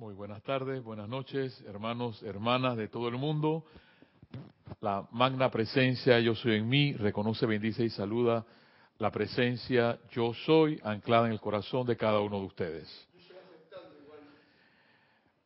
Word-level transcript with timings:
Muy 0.00 0.14
buenas 0.14 0.42
tardes, 0.44 0.82
buenas 0.82 1.10
noches, 1.10 1.62
hermanos, 1.68 2.22
hermanas 2.22 2.74
de 2.78 2.88
todo 2.88 3.08
el 3.08 3.16
mundo. 3.16 3.66
La 4.80 5.06
magna 5.12 5.50
presencia 5.50 6.18
yo 6.20 6.34
soy 6.34 6.54
en 6.54 6.70
mí, 6.70 6.94
reconoce, 6.94 7.44
bendice 7.44 7.84
y 7.84 7.90
saluda 7.90 8.46
la 8.96 9.10
presencia 9.10 9.98
yo 10.10 10.32
soy 10.32 10.80
anclada 10.84 11.26
en 11.26 11.32
el 11.32 11.40
corazón 11.40 11.86
de 11.86 11.98
cada 11.98 12.20
uno 12.20 12.38
de 12.38 12.46
ustedes. 12.46 13.08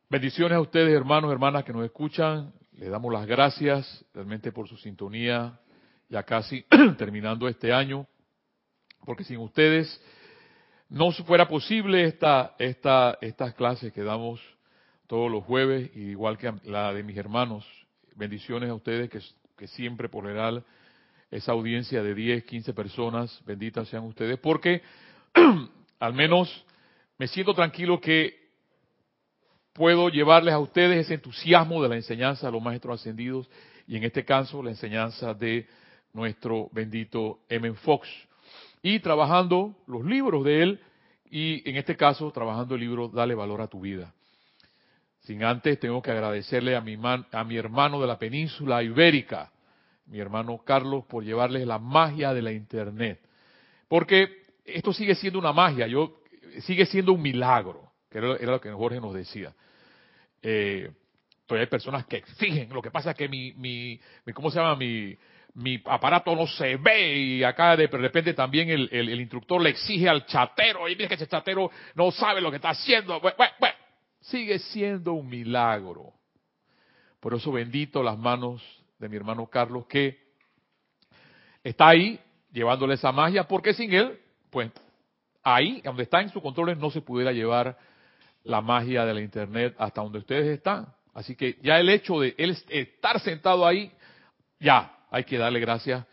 Bendiciones 0.09 0.55
a 0.55 0.61
ustedes, 0.61 0.95
hermanos, 0.95 1.33
hermanas 1.33 1.65
que 1.65 1.73
nos 1.73 1.83
escuchan. 1.83 2.53
Les 2.77 2.89
damos 2.89 3.11
las 3.11 3.27
gracias 3.27 4.05
realmente 4.13 4.53
por 4.53 4.69
su 4.69 4.77
sintonía, 4.77 5.59
ya 6.07 6.23
casi 6.23 6.65
terminando 6.97 7.49
este 7.49 7.73
año, 7.73 8.07
porque 9.03 9.25
sin 9.25 9.39
ustedes 9.39 10.01
no 10.95 11.11
fuera 11.11 11.45
posible 11.45 12.05
esta, 12.05 12.55
esta, 12.57 13.17
estas 13.19 13.53
clases 13.53 13.91
que 13.91 14.01
damos 14.01 14.39
todos 15.07 15.29
los 15.29 15.43
jueves, 15.43 15.91
igual 15.93 16.37
que 16.37 16.53
la 16.63 16.93
de 16.93 17.03
mis 17.03 17.17
hermanos. 17.17 17.67
Bendiciones 18.15 18.69
a 18.69 18.75
ustedes 18.75 19.09
que, 19.09 19.67
siempre 19.67 20.07
por 20.07 20.23
general 20.23 20.63
esa 21.29 21.51
audiencia 21.51 22.01
de 22.01 22.15
10, 22.15 22.45
15 22.45 22.73
personas, 22.73 23.41
benditas 23.45 23.89
sean 23.89 24.05
ustedes, 24.05 24.39
porque 24.39 24.83
al 25.99 26.13
menos 26.13 26.65
me 27.17 27.27
siento 27.27 27.53
tranquilo 27.53 27.99
que 27.99 28.33
puedo 29.73 30.07
llevarles 30.07 30.53
a 30.53 30.59
ustedes 30.59 30.99
ese 30.99 31.15
entusiasmo 31.15 31.83
de 31.83 31.89
la 31.89 31.95
enseñanza 31.95 32.47
de 32.47 32.53
los 32.53 32.63
maestros 32.63 33.01
ascendidos 33.01 33.49
y 33.85 33.97
en 33.97 34.05
este 34.05 34.23
caso 34.23 34.63
la 34.63 34.69
enseñanza 34.69 35.33
de 35.33 35.67
nuestro 36.13 36.69
bendito 36.71 37.41
M. 37.49 37.73
Fox 37.73 38.07
y 38.85 38.99
trabajando 38.99 39.75
los 39.87 40.05
libros 40.05 40.45
de 40.45 40.61
él 40.61 40.79
y 41.35 41.69
en 41.69 41.75
este 41.75 41.97
caso 41.97 42.31
trabajando 42.31 42.75
el 42.75 42.81
libro 42.81 43.09
Dale 43.09 43.35
valor 43.35 43.59
a 43.59 43.67
tu 43.67 43.81
vida. 43.81 44.13
Sin 45.23 45.43
antes 45.43 45.77
tengo 45.81 46.01
que 46.01 46.11
agradecerle 46.11 46.77
a 46.77 46.79
mi, 46.79 46.97
a 47.03 47.43
mi 47.43 47.57
hermano 47.57 47.99
de 47.99 48.07
la 48.07 48.17
península 48.17 48.81
ibérica, 48.81 49.51
mi 50.05 50.17
hermano 50.17 50.59
Carlos, 50.63 51.03
por 51.03 51.25
llevarles 51.25 51.67
la 51.67 51.77
magia 51.77 52.33
de 52.33 52.41
la 52.41 52.53
Internet. 52.53 53.19
Porque 53.89 54.43
esto 54.63 54.93
sigue 54.93 55.13
siendo 55.13 55.37
una 55.37 55.51
magia, 55.51 55.87
yo 55.87 56.21
sigue 56.61 56.85
siendo 56.85 57.11
un 57.11 57.21
milagro, 57.21 57.91
que 58.09 58.19
era, 58.19 58.37
lo 58.39 58.61
que 58.61 58.71
Jorge 58.71 59.01
nos 59.01 59.13
decía. 59.13 59.53
Eh, 60.41 60.89
todavía 61.45 61.65
hay 61.65 61.69
personas 61.69 62.05
que 62.05 62.15
exigen, 62.15 62.69
lo 62.69 62.81
que 62.81 62.91
pasa 62.91 63.11
es 63.11 63.17
que 63.17 63.27
mi, 63.27 63.51
mi 63.57 63.99
¿cómo 64.33 64.49
se 64.49 64.59
llama? 64.59 64.77
Mi, 64.77 65.17
mi 65.55 65.81
aparato 65.85 66.35
no 66.35 66.47
se 66.47 66.75
ve 66.75 67.17
y 67.17 67.43
acá 67.43 67.77
de 67.77 67.87
repente 67.87 68.33
también 68.33 68.69
el, 68.69 68.89
el, 68.91 69.19
instructor 69.21 69.61
le 69.61 69.69
exige 69.69 70.09
al 70.09 70.25
chatero 70.25 70.87
y 70.89 70.95
mira 70.95 71.07
que 71.07 71.15
ese 71.15 71.27
chatero 71.27 71.71
no 71.95 72.11
sabe 72.11 72.41
lo 72.41 72.49
que 72.49 72.57
está 72.57 72.69
haciendo. 72.69 73.19
Bueno, 73.21 73.37
bueno, 73.37 73.75
sigue 74.19 74.59
siendo 74.59 75.13
un 75.13 75.29
milagro. 75.29 76.13
Por 77.21 77.33
eso 77.33 77.51
bendito 77.53 78.03
las 78.03 78.17
manos 78.17 78.61
de 78.99 79.07
mi 79.07 79.15
hermano 79.15 79.47
Carlos 79.47 79.85
que 79.87 80.19
está 81.63 81.89
ahí 81.89 82.19
llevándole 82.51 82.95
esa 82.95 83.13
magia 83.13 83.47
porque 83.47 83.73
sin 83.73 83.93
él, 83.93 84.19
pues 84.49 84.71
ahí 85.41 85.79
donde 85.81 86.03
está 86.03 86.19
en 86.21 86.29
su 86.29 86.41
control 86.41 86.77
no 86.77 86.91
se 86.91 87.01
pudiera 87.01 87.31
llevar 87.31 87.77
la 88.43 88.59
magia 88.59 89.05
de 89.05 89.13
la 89.13 89.21
internet 89.21 89.73
hasta 89.77 90.01
donde 90.01 90.19
ustedes 90.19 90.57
están. 90.57 90.87
Así 91.13 91.33
que 91.35 91.57
ya 91.61 91.79
el 91.79 91.87
hecho 91.89 92.19
de 92.19 92.35
él 92.37 92.57
estar 92.69 93.21
sentado 93.21 93.65
ahí, 93.65 93.89
ya, 94.59 94.94
hay 95.09 95.23
que 95.23 95.37
darle 95.37 95.59
gracias 95.59 96.05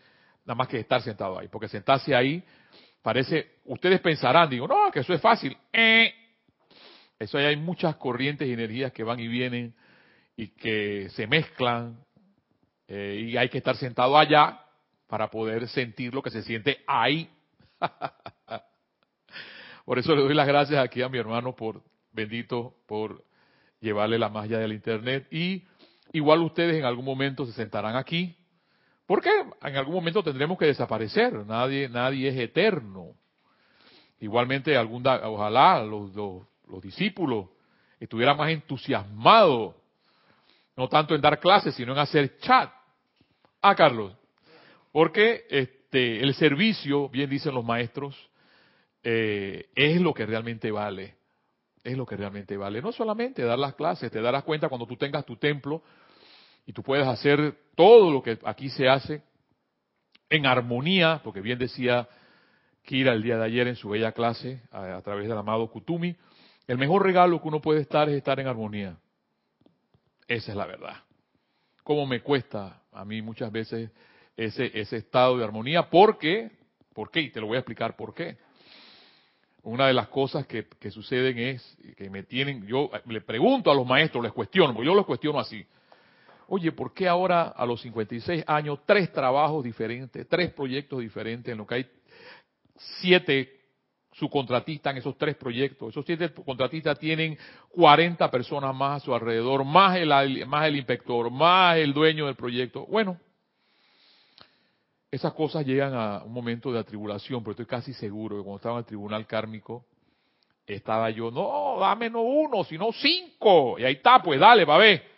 nada 0.45 0.55
más 0.55 0.67
que 0.67 0.79
estar 0.79 1.01
sentado 1.01 1.39
ahí, 1.39 1.47
porque 1.47 1.67
sentarse 1.67 2.15
ahí 2.15 2.43
parece, 3.01 3.59
ustedes 3.65 3.99
pensarán, 4.01 4.49
digo, 4.49 4.67
no, 4.67 4.91
que 4.91 4.99
eso 4.99 5.13
es 5.13 5.21
fácil. 5.21 5.57
Eh, 5.71 6.13
eso 7.19 7.37
ahí 7.37 7.45
hay 7.45 7.55
muchas 7.55 7.95
corrientes 7.97 8.47
y 8.47 8.53
energías 8.53 8.91
que 8.91 9.03
van 9.03 9.19
y 9.19 9.27
vienen 9.27 9.73
y 10.35 10.47
que 10.47 11.09
se 11.09 11.27
mezclan 11.27 11.97
eh, 12.87 13.29
y 13.29 13.37
hay 13.37 13.49
que 13.49 13.59
estar 13.59 13.75
sentado 13.75 14.17
allá 14.17 14.59
para 15.07 15.29
poder 15.29 15.67
sentir 15.67 16.13
lo 16.13 16.21
que 16.21 16.31
se 16.31 16.43
siente 16.43 16.83
ahí. 16.87 17.29
por 19.85 19.99
eso 19.99 20.15
le 20.15 20.21
doy 20.21 20.33
las 20.33 20.47
gracias 20.47 20.83
aquí 20.83 21.01
a 21.01 21.09
mi 21.09 21.17
hermano 21.17 21.55
por 21.55 21.83
bendito 22.11 22.75
por 22.87 23.23
llevarle 23.79 24.17
la 24.17 24.29
magia 24.29 24.59
del 24.59 24.73
internet 24.73 25.27
y 25.29 25.63
igual 26.13 26.41
ustedes 26.41 26.77
en 26.77 26.85
algún 26.85 27.05
momento 27.05 27.45
se 27.45 27.51
sentarán 27.51 27.95
aquí 27.95 28.35
porque 29.05 29.29
en 29.61 29.75
algún 29.75 29.95
momento 29.95 30.23
tendremos 30.23 30.57
que 30.57 30.65
desaparecer, 30.65 31.33
nadie, 31.45 31.89
nadie 31.89 32.29
es 32.29 32.37
eterno. 32.37 33.15
Igualmente, 34.19 34.77
algún, 34.77 35.05
ojalá 35.05 35.83
los, 35.83 36.15
los, 36.15 36.81
discípulos 36.81 37.49
estuvieran 37.99 38.37
más 38.37 38.49
entusiasmados, 38.49 39.75
no 40.77 40.87
tanto 40.87 41.13
en 41.13 41.21
dar 41.21 41.39
clases, 41.39 41.75
sino 41.75 41.91
en 41.91 41.99
hacer 41.99 42.37
chat. 42.37 42.71
Ah, 43.61 43.75
Carlos, 43.75 44.15
porque 44.91 45.45
este, 45.49 46.21
el 46.21 46.33
servicio, 46.35 47.09
bien 47.09 47.29
dicen 47.29 47.53
los 47.53 47.65
maestros, 47.65 48.29
eh, 49.03 49.67
es 49.75 49.99
lo 49.99 50.13
que 50.13 50.25
realmente 50.25 50.71
vale. 50.71 51.15
Es 51.83 51.97
lo 51.97 52.05
que 52.05 52.15
realmente 52.15 52.55
vale. 52.55 52.81
No 52.81 52.93
solamente 52.93 53.43
dar 53.43 53.59
las 53.59 53.75
clases, 53.75 54.09
te 54.09 54.21
darás 54.21 54.43
cuenta 54.43 54.69
cuando 54.69 54.87
tú 54.87 54.95
tengas 54.95 55.25
tu 55.25 55.35
templo, 55.35 55.83
y 56.65 56.73
tú 56.73 56.83
puedes 56.83 57.07
hacer 57.07 57.55
todo 57.75 58.11
lo 58.11 58.21
que 58.21 58.39
aquí 58.45 58.69
se 58.69 58.87
hace 58.87 59.23
en 60.29 60.45
armonía, 60.45 61.21
porque 61.23 61.41
bien 61.41 61.59
decía 61.59 62.07
Kira 62.83 63.13
el 63.13 63.23
día 63.23 63.37
de 63.37 63.45
ayer 63.45 63.67
en 63.67 63.75
su 63.75 63.89
bella 63.89 64.11
clase 64.11 64.61
a, 64.71 65.01
través 65.01 65.27
del 65.27 65.37
amado 65.37 65.69
Kutumi, 65.69 66.15
el 66.67 66.77
mejor 66.77 67.03
regalo 67.03 67.41
que 67.41 67.47
uno 67.47 67.61
puede 67.61 67.81
estar 67.81 68.09
es 68.09 68.15
estar 68.15 68.39
en 68.39 68.47
armonía. 68.47 68.97
Esa 70.27 70.51
es 70.51 70.57
la 70.57 70.65
verdad. 70.65 70.97
¿Cómo 71.83 72.05
me 72.05 72.21
cuesta 72.21 72.81
a 72.91 73.05
mí 73.05 73.21
muchas 73.21 73.51
veces 73.51 73.91
ese, 74.35 74.71
ese 74.73 74.97
estado 74.97 75.37
de 75.37 75.43
armonía? 75.43 75.89
¿Por 75.89 76.17
qué? 76.17 76.51
¿Por 76.93 77.09
qué? 77.09 77.21
Y 77.21 77.31
te 77.31 77.39
lo 77.39 77.47
voy 77.47 77.55
a 77.55 77.59
explicar 77.59 77.95
por 77.95 78.13
qué. 78.13 78.37
Una 79.63 79.87
de 79.87 79.93
las 79.93 80.09
cosas 80.09 80.45
que, 80.45 80.67
que 80.67 80.91
suceden 80.91 81.37
es 81.39 81.77
que 81.97 82.09
me 82.09 82.23
tienen, 82.23 82.65
yo 82.67 82.89
le 83.05 83.21
pregunto 83.21 83.71
a 83.71 83.75
los 83.75 83.87
maestros, 83.87 84.23
les 84.23 84.33
cuestiono, 84.33 84.73
porque 84.73 84.87
yo 84.87 84.95
los 84.95 85.05
cuestiono 85.05 85.39
así. 85.39 85.65
Oye, 86.47 86.71
¿por 86.71 86.93
qué 86.93 87.07
ahora 87.07 87.43
a 87.49 87.65
los 87.65 87.81
56 87.81 88.43
años 88.47 88.79
tres 88.85 89.11
trabajos 89.11 89.63
diferentes, 89.63 90.27
tres 90.27 90.51
proyectos 90.53 90.99
diferentes, 90.99 91.51
en 91.51 91.57
lo 91.57 91.65
que 91.65 91.75
hay 91.75 91.85
siete 92.99 93.61
subcontratistas 94.13 94.91
en 94.91 94.97
esos 94.97 95.17
tres 95.17 95.35
proyectos? 95.35 95.89
Esos 95.89 96.05
siete 96.05 96.31
contratistas 96.33 96.99
tienen 96.99 97.37
40 97.69 98.29
personas 98.29 98.75
más 98.75 99.01
a 99.01 99.05
su 99.05 99.13
alrededor, 99.13 99.63
más 99.63 99.97
el, 99.97 100.45
más 100.45 100.67
el 100.67 100.75
inspector, 100.75 101.31
más 101.31 101.77
el 101.77 101.93
dueño 101.93 102.25
del 102.25 102.35
proyecto. 102.35 102.85
Bueno, 102.85 103.19
esas 105.09 105.33
cosas 105.33 105.65
llegan 105.65 105.93
a 105.93 106.23
un 106.23 106.33
momento 106.33 106.71
de 106.71 106.79
atribulación, 106.79 107.41
pero 107.41 107.51
estoy 107.51 107.67
casi 107.67 107.93
seguro 107.93 108.37
que 108.37 108.43
cuando 108.43 108.57
estaba 108.57 108.75
en 108.75 108.79
el 108.79 108.85
tribunal 108.85 109.27
kármico, 109.27 109.85
estaba 110.65 111.09
yo, 111.09 111.29
no, 111.29 111.77
dame 111.79 112.09
no 112.09 112.21
uno, 112.21 112.63
sino 112.63 112.91
cinco. 112.93 113.77
Y 113.77 113.83
ahí 113.83 113.93
está, 113.93 114.21
pues 114.21 114.39
dale, 114.39 114.65
va 114.65 114.75
a 114.75 114.79
ver. 114.79 115.12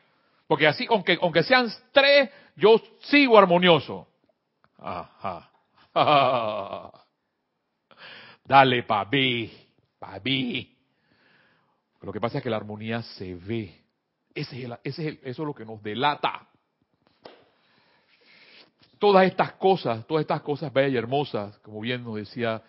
Porque 0.47 0.67
así, 0.67 0.85
aunque, 0.89 1.17
aunque 1.21 1.43
sean 1.43 1.71
tres, 1.91 2.29
yo 2.55 2.81
sigo 3.01 3.37
armonioso. 3.37 4.07
Ajá. 4.77 5.51
Dale, 8.45 8.83
papi, 8.83 9.51
papi. 9.97 10.77
Lo 12.01 12.13
que 12.13 12.21
pasa 12.21 12.37
es 12.37 12.43
que 12.43 12.49
la 12.49 12.57
armonía 12.57 13.01
se 13.01 13.33
ve. 13.35 13.81
Ese 14.35 14.63
es 14.63 14.71
ese 14.83 15.07
es 15.07 15.19
eso 15.23 15.41
es 15.41 15.47
lo 15.47 15.55
que 15.55 15.65
nos 15.65 15.81
delata. 15.81 16.47
Todas 18.99 19.25
estas 19.25 19.53
cosas, 19.53 20.05
todas 20.05 20.21
estas 20.21 20.41
cosas 20.41 20.71
bellas 20.71 20.93
y 20.93 20.97
hermosas, 20.97 21.57
como 21.59 21.79
bien 21.79 22.03
nos 22.03 22.15
decía 22.15 22.61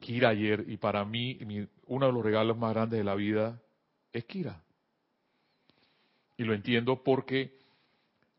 Kira 0.00 0.30
ayer, 0.30 0.64
y 0.66 0.78
para 0.78 1.04
mí, 1.04 1.38
uno 1.86 2.06
de 2.06 2.12
los 2.12 2.24
regalos 2.24 2.56
más 2.56 2.72
grandes 2.72 2.98
de 2.98 3.04
la 3.04 3.14
vida 3.14 3.60
es 4.12 4.24
Kira. 4.24 4.62
Y 6.36 6.44
lo 6.44 6.54
entiendo 6.54 7.02
porque 7.02 7.56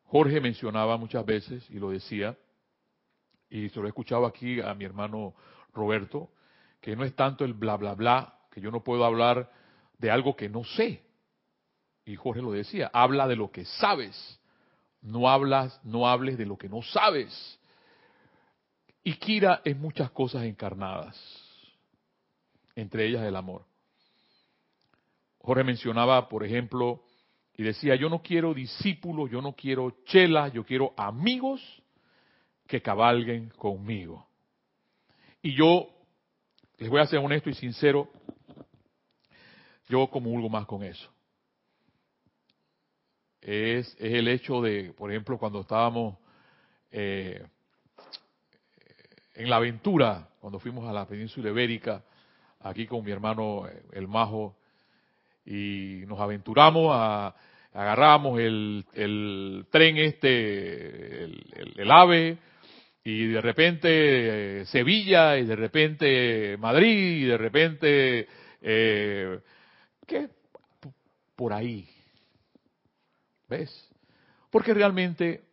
Jorge 0.05 0.39
mencionaba 0.41 0.97
muchas 0.97 1.25
veces, 1.25 1.69
y 1.69 1.79
lo 1.79 1.89
decía, 1.89 2.37
y 3.49 3.69
se 3.69 3.79
lo 3.79 3.85
he 3.85 3.89
escuchado 3.89 4.25
aquí 4.25 4.59
a 4.61 4.73
mi 4.73 4.85
hermano 4.85 5.33
Roberto, 5.73 6.29
que 6.81 6.95
no 6.95 7.03
es 7.03 7.15
tanto 7.15 7.45
el 7.45 7.53
bla, 7.53 7.77
bla, 7.77 7.93
bla, 7.95 8.39
que 8.51 8.61
yo 8.61 8.71
no 8.71 8.83
puedo 8.83 9.05
hablar 9.05 9.51
de 9.97 10.11
algo 10.11 10.35
que 10.35 10.49
no 10.49 10.63
sé. 10.63 11.03
Y 12.05 12.15
Jorge 12.15 12.41
lo 12.41 12.51
decía, 12.51 12.91
habla 12.93 13.27
de 13.27 13.35
lo 13.35 13.51
que 13.51 13.65
sabes, 13.65 14.39
no 15.01 15.29
hablas, 15.29 15.79
no 15.83 16.07
hables 16.07 16.37
de 16.37 16.45
lo 16.45 16.57
que 16.57 16.69
no 16.69 16.81
sabes. 16.81 17.59
Y 19.03 19.15
Kira 19.15 19.61
es 19.63 19.77
muchas 19.77 20.11
cosas 20.11 20.43
encarnadas, 20.43 21.15
entre 22.75 23.07
ellas 23.07 23.23
el 23.23 23.35
amor. 23.35 23.65
Jorge 25.39 25.63
mencionaba, 25.63 26.27
por 26.27 26.43
ejemplo, 26.43 27.04
y 27.57 27.63
decía, 27.63 27.95
yo 27.95 28.09
no 28.09 28.21
quiero 28.21 28.53
discípulos, 28.53 29.31
yo 29.31 29.41
no 29.41 29.53
quiero 29.53 30.03
chelas, 30.05 30.51
yo 30.51 30.65
quiero 30.65 30.93
amigos 30.97 31.61
que 32.67 32.81
cabalguen 32.81 33.49
conmigo. 33.49 34.27
Y 35.41 35.55
yo, 35.55 35.87
les 36.77 36.89
voy 36.89 36.99
a 36.99 37.07
ser 37.07 37.19
honesto 37.19 37.49
y 37.49 37.53
sincero, 37.53 38.09
yo 39.87 40.07
comulgo 40.07 40.49
más 40.49 40.65
con 40.65 40.83
eso. 40.83 41.09
es, 43.41 43.87
es 43.99 44.13
el 44.13 44.27
hecho 44.27 44.61
de, 44.61 44.91
por 44.93 45.11
ejemplo, 45.11 45.37
cuando 45.37 45.61
estábamos 45.61 46.17
eh, 46.91 47.45
en 49.35 49.49
la 49.49 49.57
aventura, 49.57 50.27
cuando 50.39 50.59
fuimos 50.59 50.87
a 50.89 50.93
la 50.93 51.07
península 51.07 51.49
ibérica, 51.51 52.03
aquí 52.59 52.87
con 52.87 53.03
mi 53.03 53.11
hermano 53.11 53.67
eh, 53.67 53.83
el 53.93 54.07
Majo, 54.07 54.57
y 55.45 56.03
nos 56.07 56.19
aventuramos 56.19 56.89
a, 56.93 57.35
agarramos 57.75 58.39
el, 58.39 58.85
el 58.93 59.65
tren 59.69 59.97
este, 59.97 61.25
el, 61.25 61.91
AVE, 61.91 62.37
y 63.03 63.27
de 63.27 63.41
repente 63.41 64.61
eh, 64.61 64.65
Sevilla, 64.65 65.37
y 65.37 65.45
de 65.45 65.55
repente 65.55 66.57
Madrid, 66.57 67.23
y 67.23 67.25
de 67.25 67.37
repente, 67.37 68.27
eh, 68.61 69.39
¿qué? 70.07 70.29
Por 71.35 71.51
ahí. 71.51 71.87
¿Ves? 73.49 73.91
Porque 74.49 74.73
realmente 74.73 75.43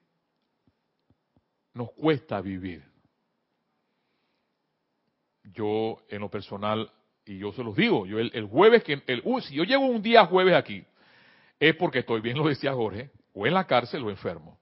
nos 1.75 1.91
cuesta 1.91 2.41
vivir. 2.41 2.85
Yo, 5.43 6.03
en 6.09 6.21
lo 6.21 6.31
personal, 6.31 6.91
y 7.25 7.39
yo 7.39 7.53
se 7.53 7.63
los 7.63 7.77
digo, 7.77 8.07
yo 8.07 8.19
el, 8.19 8.45
jueves 8.47 8.83
que, 8.83 9.03
el, 9.07 9.23
si 9.43 9.55
yo 9.55 9.65
llego 9.65 9.85
un 9.85 10.03
día 10.03 10.27
jueves 10.27 10.55
aquí, 10.55 10.85
es 11.61 11.77
porque 11.77 12.01
estoy 12.01 12.21
bien, 12.21 12.37
lo 12.37 12.49
decía 12.49 12.73
Jorge, 12.73 13.11
o 13.35 13.47
en 13.47 13.55
la 13.55 13.67
cárcel 13.67 14.03
o 14.05 14.11
enfermo. 14.11 14.59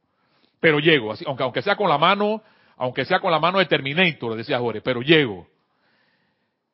Pero 0.60 0.78
llego, 0.78 1.12
así, 1.12 1.24
aunque, 1.26 1.42
aunque 1.42 1.62
sea 1.62 1.76
con 1.76 1.88
la 1.88 1.96
mano, 1.96 2.42
aunque 2.76 3.04
sea 3.04 3.20
con 3.20 3.30
la 3.30 3.40
mano 3.40 3.58
de 3.58 3.66
Terminator, 3.66 4.36
decía 4.36 4.58
Jorge, 4.58 4.82
pero 4.82 5.00
llego. 5.00 5.48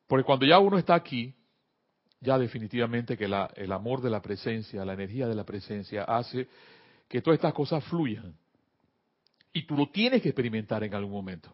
Porque 0.07 0.25
cuando 0.25 0.45
ya 0.45 0.59
uno 0.59 0.77
está 0.77 0.95
aquí, 0.95 1.33
ya 2.19 2.37
definitivamente 2.37 3.17
que 3.17 3.27
la, 3.27 3.49
el 3.55 3.71
amor 3.71 4.01
de 4.01 4.09
la 4.09 4.21
presencia, 4.21 4.83
la 4.83 4.93
energía 4.93 5.27
de 5.27 5.35
la 5.35 5.45
presencia 5.45 6.03
hace 6.03 6.47
que 7.07 7.21
todas 7.21 7.37
estas 7.37 7.53
cosas 7.53 7.83
fluyan. 7.85 8.35
Y 9.53 9.63
tú 9.63 9.75
lo 9.75 9.89
tienes 9.89 10.21
que 10.21 10.29
experimentar 10.29 10.83
en 10.83 10.93
algún 10.93 11.11
momento. 11.11 11.53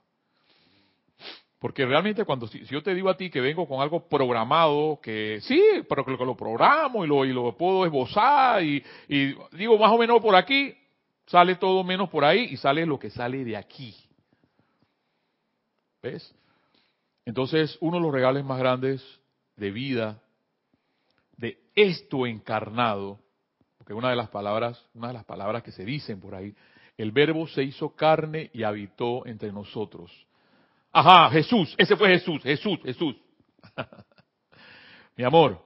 Porque 1.63 1.85
realmente 1.85 2.25
cuando 2.25 2.45
si, 2.45 2.59
yo 2.65 2.83
te 2.83 2.93
digo 2.93 3.09
a 3.09 3.15
ti 3.15 3.29
que 3.29 3.39
vengo 3.39 3.65
con 3.65 3.79
algo 3.79 4.05
programado, 4.09 4.99
que 5.01 5.39
sí, 5.43 5.63
pero 5.87 6.03
que 6.03 6.11
lo, 6.11 6.35
programo 6.35 7.05
y 7.05 7.07
lo, 7.07 7.23
y 7.23 7.31
lo 7.31 7.55
puedo 7.55 7.85
esbozar 7.85 8.61
y, 8.61 8.83
y 9.07 9.33
digo 9.53 9.77
más 9.77 9.93
o 9.93 9.97
menos 9.97 10.21
por 10.21 10.35
aquí, 10.35 10.75
sale 11.25 11.55
todo 11.55 11.81
menos 11.85 12.09
por 12.09 12.25
ahí 12.25 12.49
y 12.51 12.57
sale 12.57 12.85
lo 12.85 12.99
que 12.99 13.09
sale 13.09 13.45
de 13.45 13.55
aquí. 13.55 13.95
¿Ves? 16.01 16.35
Entonces, 17.23 17.77
uno 17.79 17.95
de 17.95 18.03
los 18.03 18.11
regales 18.11 18.43
más 18.43 18.59
grandes 18.59 19.01
de 19.55 19.71
vida, 19.71 20.21
de 21.37 21.59
esto 21.75 22.27
encarnado, 22.27 23.19
porque 23.77 23.93
una 23.93 24.09
de 24.09 24.17
las 24.17 24.27
palabras, 24.27 24.85
una 24.95 25.07
de 25.07 25.13
las 25.13 25.23
palabras 25.23 25.63
que 25.63 25.71
se 25.71 25.85
dicen 25.85 26.19
por 26.19 26.35
ahí, 26.35 26.53
el 26.97 27.13
verbo 27.13 27.47
se 27.47 27.63
hizo 27.63 27.95
carne 27.95 28.51
y 28.51 28.63
habitó 28.63 29.25
entre 29.25 29.53
nosotros. 29.53 30.11
Ajá, 30.95 31.31
Jesús, 31.31 31.73
ese 31.75 31.95
fue 31.95 32.09
Jesús, 32.09 32.43
Jesús, 32.43 32.79
Jesús. 32.83 33.15
Mi 35.17 35.23
amor, 35.23 35.59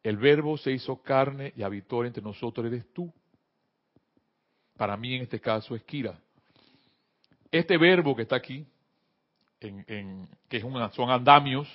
el 0.00 0.16
verbo 0.16 0.56
se 0.56 0.70
hizo 0.70 1.02
carne 1.02 1.52
y 1.56 1.64
habitó 1.64 2.04
entre 2.04 2.22
nosotros, 2.22 2.64
eres 2.66 2.92
tú. 2.92 3.12
Para 4.76 4.96
mí 4.96 5.16
en 5.16 5.22
este 5.22 5.40
caso 5.40 5.74
es 5.74 5.82
Kira. 5.82 6.16
Este 7.50 7.76
verbo 7.76 8.14
que 8.14 8.22
está 8.22 8.36
aquí, 8.36 8.64
en, 9.58 10.28
que 10.48 10.58
es 10.58 10.62
son 10.94 11.10
andamios, 11.10 11.68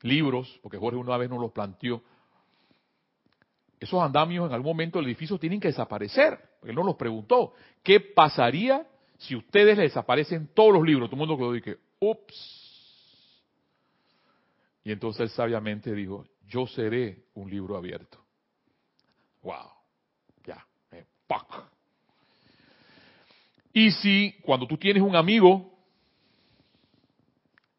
libros, 0.00 0.58
porque 0.60 0.76
Jorge 0.76 0.98
una 0.98 1.16
vez 1.16 1.30
nos 1.30 1.40
los 1.40 1.52
planteó, 1.52 2.02
esos 3.78 4.02
andamios 4.02 4.48
en 4.48 4.54
algún 4.54 4.72
momento 4.72 4.98
del 4.98 5.06
edificio 5.06 5.38
tienen 5.38 5.60
que 5.60 5.68
desaparecer. 5.68 6.38
Él 6.64 6.74
nos 6.74 6.84
los 6.84 6.96
preguntó. 6.96 7.52
¿Qué 7.82 8.00
pasaría 8.00 8.86
si 9.22 9.36
ustedes 9.36 9.76
les 9.76 9.88
desaparecen 9.88 10.48
todos 10.54 10.72
los 10.72 10.84
libros, 10.84 11.08
todo 11.08 11.22
el 11.22 11.28
mundo 11.28 11.36
quedó 11.36 11.56
y 11.56 11.62
que, 11.62 11.78
ups. 12.00 12.70
Y 14.84 14.90
entonces 14.90 15.22
él 15.22 15.30
sabiamente 15.30 15.94
dijo, 15.94 16.26
yo 16.48 16.66
seré 16.66 17.24
un 17.34 17.48
libro 17.48 17.76
abierto. 17.76 18.18
Wow, 19.42 19.70
ya, 20.44 20.66
eh, 20.90 21.04
Y 23.72 23.90
si 23.92 24.36
cuando 24.42 24.66
tú 24.66 24.76
tienes 24.76 25.02
un 25.02 25.14
amigo 25.14 25.72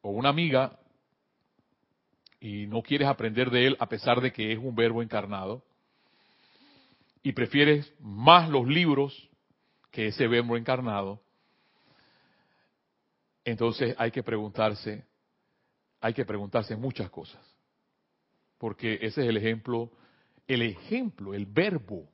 o 0.01 0.11
una 0.11 0.29
amiga 0.29 0.79
y 2.39 2.67
no 2.67 2.81
quieres 2.81 3.07
aprender 3.07 3.49
de 3.49 3.67
él 3.67 3.77
a 3.79 3.87
pesar 3.87 4.21
de 4.21 4.31
que 4.31 4.51
es 4.51 4.59
un 4.59 4.75
verbo 4.75 5.01
encarnado, 5.01 5.63
y 7.21 7.31
prefieres 7.31 7.93
más 8.01 8.49
los 8.49 8.67
libros 8.67 9.29
que 9.91 10.07
ese 10.07 10.27
verbo 10.27 10.57
encarnado, 10.57 11.21
entonces 13.45 13.95
hay 13.97 14.11
que 14.11 14.23
preguntarse, 14.23 15.05
hay 15.99 16.13
que 16.13 16.25
preguntarse 16.25 16.75
muchas 16.75 17.09
cosas. 17.09 17.41
Porque 18.57 18.93
ese 19.01 19.21
es 19.21 19.27
el 19.27 19.37
ejemplo, 19.37 19.91
el 20.47 20.61
ejemplo, 20.61 21.33
el 21.33 21.45
verbo. 21.45 22.07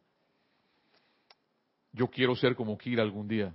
Yo 1.92 2.08
quiero 2.08 2.36
ser 2.36 2.56
como 2.56 2.78
Kira 2.78 3.04
algún 3.04 3.28
día 3.28 3.54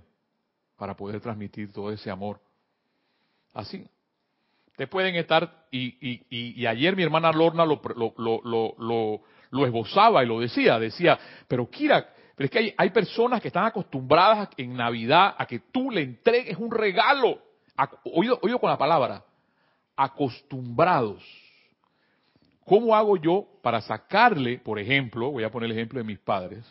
para 0.77 0.95
poder 0.95 1.19
transmitir 1.19 1.71
todo 1.71 1.91
ese 1.91 2.09
amor. 2.09 2.39
Así. 3.53 3.87
Te 4.75 4.87
pueden 4.87 5.15
estar, 5.15 5.67
y, 5.71 6.21
y, 6.29 6.65
ayer 6.65 6.97
mi 6.97 7.03
hermana 7.03 7.31
Lorna 7.31 7.65
lo, 7.65 7.81
lo, 7.95 8.41
lo, 8.43 9.21
lo, 9.51 9.65
esbozaba 9.65 10.21
y 10.21 10.27
lo 10.27 10.41
decía, 10.41 10.77
decía, 10.77 11.17
pero 11.47 11.69
Kira, 11.69 12.13
pero 12.35 12.45
es 12.45 12.51
que 12.51 12.59
hay, 12.59 12.73
hay 12.75 12.89
personas 12.89 13.41
que 13.41 13.47
están 13.47 13.63
acostumbradas 13.63 14.49
en 14.57 14.75
Navidad 14.75 15.35
a 15.37 15.45
que 15.45 15.59
tú 15.71 15.91
le 15.91 16.01
entregues 16.01 16.57
un 16.57 16.71
regalo 16.71 17.41
oído, 18.03 18.59
con 18.59 18.69
la 18.69 18.77
palabra, 18.77 19.23
acostumbrados. 19.95 21.23
¿Cómo 22.65 22.95
hago 22.95 23.17
yo 23.17 23.47
para 23.61 23.81
sacarle, 23.81 24.57
por 24.57 24.79
ejemplo, 24.79 25.31
voy 25.31 25.43
a 25.43 25.51
poner 25.51 25.69
el 25.69 25.77
ejemplo 25.77 25.99
de 25.99 26.05
mis 26.05 26.19
padres, 26.19 26.65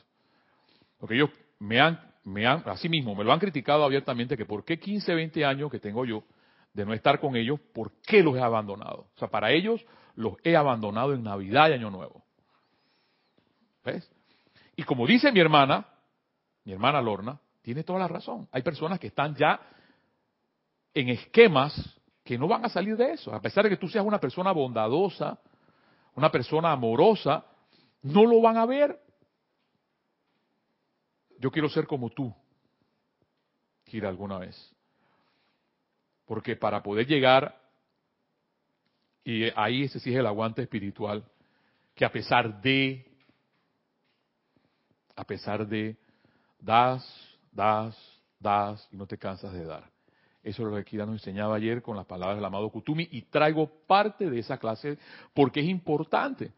porque 0.98 1.14
ellos 1.14 1.30
me 1.58 1.80
han, 1.80 2.00
me 2.24 2.46
han, 2.46 2.62
así 2.66 2.88
mismo, 2.88 3.14
me 3.14 3.24
lo 3.24 3.32
han 3.32 3.38
criticado 3.38 3.84
abiertamente, 3.84 4.36
que 4.36 4.46
por 4.46 4.64
qué 4.64 4.78
15, 4.78 5.14
20 5.14 5.44
años 5.44 5.70
que 5.70 5.78
tengo 5.78 6.04
yo 6.04 6.24
de 6.72 6.84
no 6.84 6.92
estar 6.92 7.20
con 7.20 7.36
ellos, 7.36 7.60
¿por 7.72 7.92
qué 8.02 8.22
los 8.22 8.36
he 8.36 8.40
abandonado? 8.40 9.06
O 9.14 9.18
sea, 9.18 9.28
para 9.28 9.52
ellos 9.52 9.84
los 10.16 10.34
he 10.42 10.56
abandonado 10.56 11.12
en 11.14 11.22
Navidad 11.22 11.70
y 11.70 11.74
Año 11.74 11.90
Nuevo. 11.90 12.24
¿Ves? 13.84 14.10
Y 14.76 14.82
como 14.82 15.06
dice 15.06 15.30
mi 15.30 15.40
hermana, 15.40 15.86
mi 16.64 16.72
hermana 16.72 17.00
Lorna, 17.00 17.38
tiene 17.62 17.84
toda 17.84 18.00
la 18.00 18.08
razón. 18.08 18.48
Hay 18.50 18.62
personas 18.62 18.98
que 18.98 19.06
están 19.06 19.34
ya 19.36 19.60
en 20.94 21.08
esquemas 21.08 21.74
que 22.24 22.38
no 22.38 22.48
van 22.48 22.64
a 22.64 22.68
salir 22.68 22.96
de 22.96 23.12
eso. 23.12 23.34
A 23.34 23.40
pesar 23.40 23.64
de 23.64 23.70
que 23.70 23.76
tú 23.76 23.88
seas 23.88 24.04
una 24.04 24.20
persona 24.20 24.52
bondadosa, 24.52 25.38
una 26.14 26.30
persona 26.30 26.72
amorosa, 26.72 27.44
no 28.02 28.24
lo 28.24 28.40
van 28.40 28.56
a 28.56 28.64
ver. 28.64 28.98
Yo 31.38 31.50
quiero 31.50 31.68
ser 31.68 31.86
como 31.86 32.08
tú, 32.10 32.32
Gira, 33.86 34.08
alguna 34.08 34.38
vez. 34.38 34.74
Porque 36.24 36.56
para 36.56 36.82
poder 36.82 37.06
llegar, 37.06 37.60
y 39.24 39.44
ahí 39.56 39.88
se 39.88 39.98
exige 39.98 40.18
el 40.18 40.26
aguante 40.26 40.62
espiritual, 40.62 41.24
que 41.94 42.04
a 42.04 42.12
pesar 42.12 42.62
de, 42.62 43.06
a 45.14 45.24
pesar 45.24 45.66
de, 45.66 45.96
das, 46.58 47.04
das, 47.52 47.96
das, 48.38 48.88
y 48.90 48.96
no 48.96 49.06
te 49.06 49.18
cansas 49.18 49.52
de 49.52 49.64
dar. 49.64 49.93
Eso 50.44 50.62
es 50.62 50.68
lo 50.68 50.76
que 50.76 50.84
Kira 50.84 51.06
nos 51.06 51.14
enseñaba 51.14 51.56
ayer 51.56 51.80
con 51.80 51.96
las 51.96 52.04
palabras 52.04 52.36
del 52.36 52.44
amado 52.44 52.68
Kutumi 52.68 53.08
y 53.10 53.22
traigo 53.22 53.66
parte 53.86 54.28
de 54.28 54.38
esa 54.38 54.58
clase 54.58 54.98
porque 55.32 55.60
es 55.60 55.66
importante. 55.66 56.52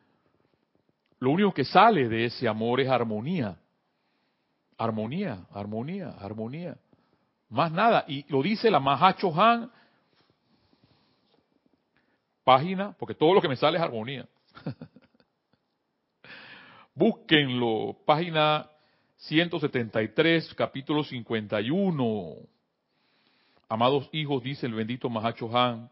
Lo 1.21 1.31
único 1.31 1.55
que 1.55 1.64
sale 1.64 2.09
de 2.09 2.25
ese 2.25 2.49
amor 2.49 2.81
es 2.81 2.88
armonía. 2.88 3.57
Armonía, 4.76 5.47
armonía, 5.52 6.09
armonía. 6.19 6.76
Más 7.49 7.71
nada. 7.71 8.05
Y 8.09 8.25
lo 8.28 8.43
dice 8.43 8.73
la 8.73 8.81
Mahacho 8.81 9.33
Han, 9.40 9.71
página, 12.43 12.93
porque 12.99 13.14
todo 13.14 13.35
lo 13.35 13.40
que 13.40 13.49
me 13.49 13.57
sale 13.57 13.78
es 13.78 13.85
armonía. 13.85 14.26
Búsquenlo, 16.95 17.97
página 18.05 18.69
173, 19.19 20.55
capítulo 20.55 21.05
51. 21.05 22.55
Amados 23.68 24.08
hijos, 24.12 24.42
dice 24.42 24.66
el 24.66 24.75
bendito 24.75 25.11
Mahacho 25.11 25.56
Han, 25.56 25.90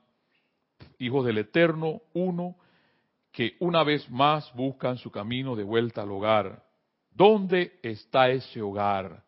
hijos 0.99 1.27
del 1.27 1.39
Eterno, 1.39 2.03
uno, 2.13 2.55
que 3.33 3.57
una 3.59 3.83
vez 3.83 4.09
más 4.11 4.53
buscan 4.55 4.97
su 4.97 5.11
camino 5.11 5.57
de 5.57 5.65
vuelta 5.65 6.03
al 6.03 6.13
hogar. 6.13 6.63
¿Dónde 7.11 7.81
está 7.83 8.29
ese 8.29 8.63
hogar? 8.63 9.25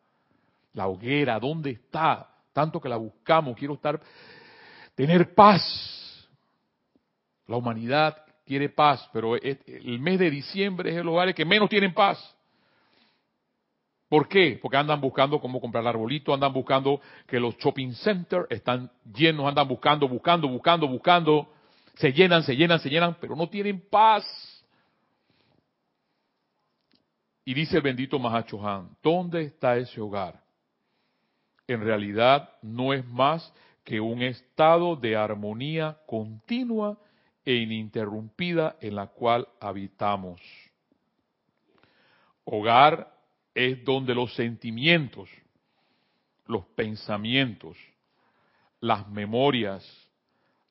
La 0.74 0.86
hoguera, 0.86 1.40
¿dónde 1.40 1.70
está? 1.70 2.28
Tanto 2.52 2.80
que 2.80 2.88
la 2.88 2.96
buscamos, 2.96 3.56
quiero 3.56 3.74
estar, 3.74 4.00
tener 4.94 5.34
paz. 5.34 6.28
La 7.48 7.56
humanidad 7.56 8.16
quiere 8.44 8.68
paz, 8.68 9.08
pero 9.12 9.34
el 9.34 9.98
mes 9.98 10.20
de 10.20 10.30
diciembre 10.30 10.90
es 10.90 10.96
el 10.96 11.08
hogar 11.08 11.34
que 11.34 11.44
menos 11.44 11.68
tienen 11.68 11.92
paz. 11.92 12.35
¿Por 14.08 14.28
qué? 14.28 14.58
Porque 14.62 14.76
andan 14.76 15.00
buscando 15.00 15.40
cómo 15.40 15.60
comprar 15.60 15.86
arbolito, 15.86 16.32
andan 16.32 16.52
buscando 16.52 17.00
que 17.26 17.40
los 17.40 17.56
shopping 17.56 17.92
centers 17.92 18.46
están 18.50 18.90
llenos, 19.12 19.46
andan 19.46 19.66
buscando, 19.66 20.08
buscando, 20.08 20.48
buscando, 20.48 20.86
buscando, 20.86 21.48
se 21.94 22.12
llenan, 22.12 22.44
se 22.44 22.54
llenan, 22.54 22.78
se 22.78 22.88
llenan, 22.88 23.16
pero 23.20 23.34
no 23.34 23.48
tienen 23.48 23.80
paz. 23.90 24.24
Y 27.44 27.54
dice 27.54 27.76
el 27.76 27.82
bendito 27.82 28.18
Mahacho 28.18 28.64
Han, 28.66 28.96
¿dónde 29.02 29.42
está 29.42 29.76
ese 29.76 30.00
hogar? 30.00 30.40
En 31.66 31.80
realidad 31.80 32.50
no 32.62 32.92
es 32.92 33.04
más 33.06 33.52
que 33.82 34.00
un 34.00 34.22
estado 34.22 34.94
de 34.94 35.16
armonía 35.16 35.98
continua 36.06 36.96
e 37.44 37.54
ininterrumpida 37.54 38.76
en 38.80 38.96
la 38.96 39.08
cual 39.08 39.48
habitamos. 39.60 40.40
Hogar 42.44 43.15
es 43.56 43.82
donde 43.86 44.14
los 44.14 44.34
sentimientos, 44.34 45.30
los 46.44 46.66
pensamientos, 46.76 47.74
las 48.80 49.08
memorias, 49.08 49.82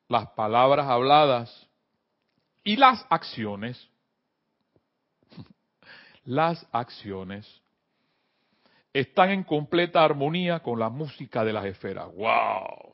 las 0.08 0.28
palabras 0.30 0.86
habladas 0.88 1.68
y 2.64 2.76
las 2.76 3.04
acciones, 3.10 3.90
las 6.26 6.68
acciones 6.72 7.60
están 8.94 9.32
en 9.32 9.44
completa 9.44 10.04
armonía 10.04 10.60
con 10.60 10.78
la 10.78 10.90
música 10.90 11.44
de 11.44 11.54
las 11.54 11.66
esferas. 11.66 12.06
¡Wow! 12.14 12.94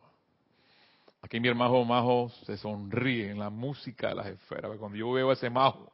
Aquí 1.21 1.41
mi 1.41 1.49
hermano 1.49 1.83
Majo 1.83 2.31
se 2.45 2.55
sonríe 2.55 3.29
en 3.29 3.39
la 3.39 3.49
música 3.49 4.07
de 4.07 4.15
las 4.15 4.27
esferas. 4.27 4.71
Cuando 4.79 4.97
yo 4.97 5.11
veo 5.11 5.31
a 5.31 5.33
ese 5.33 5.49
Majo 5.49 5.91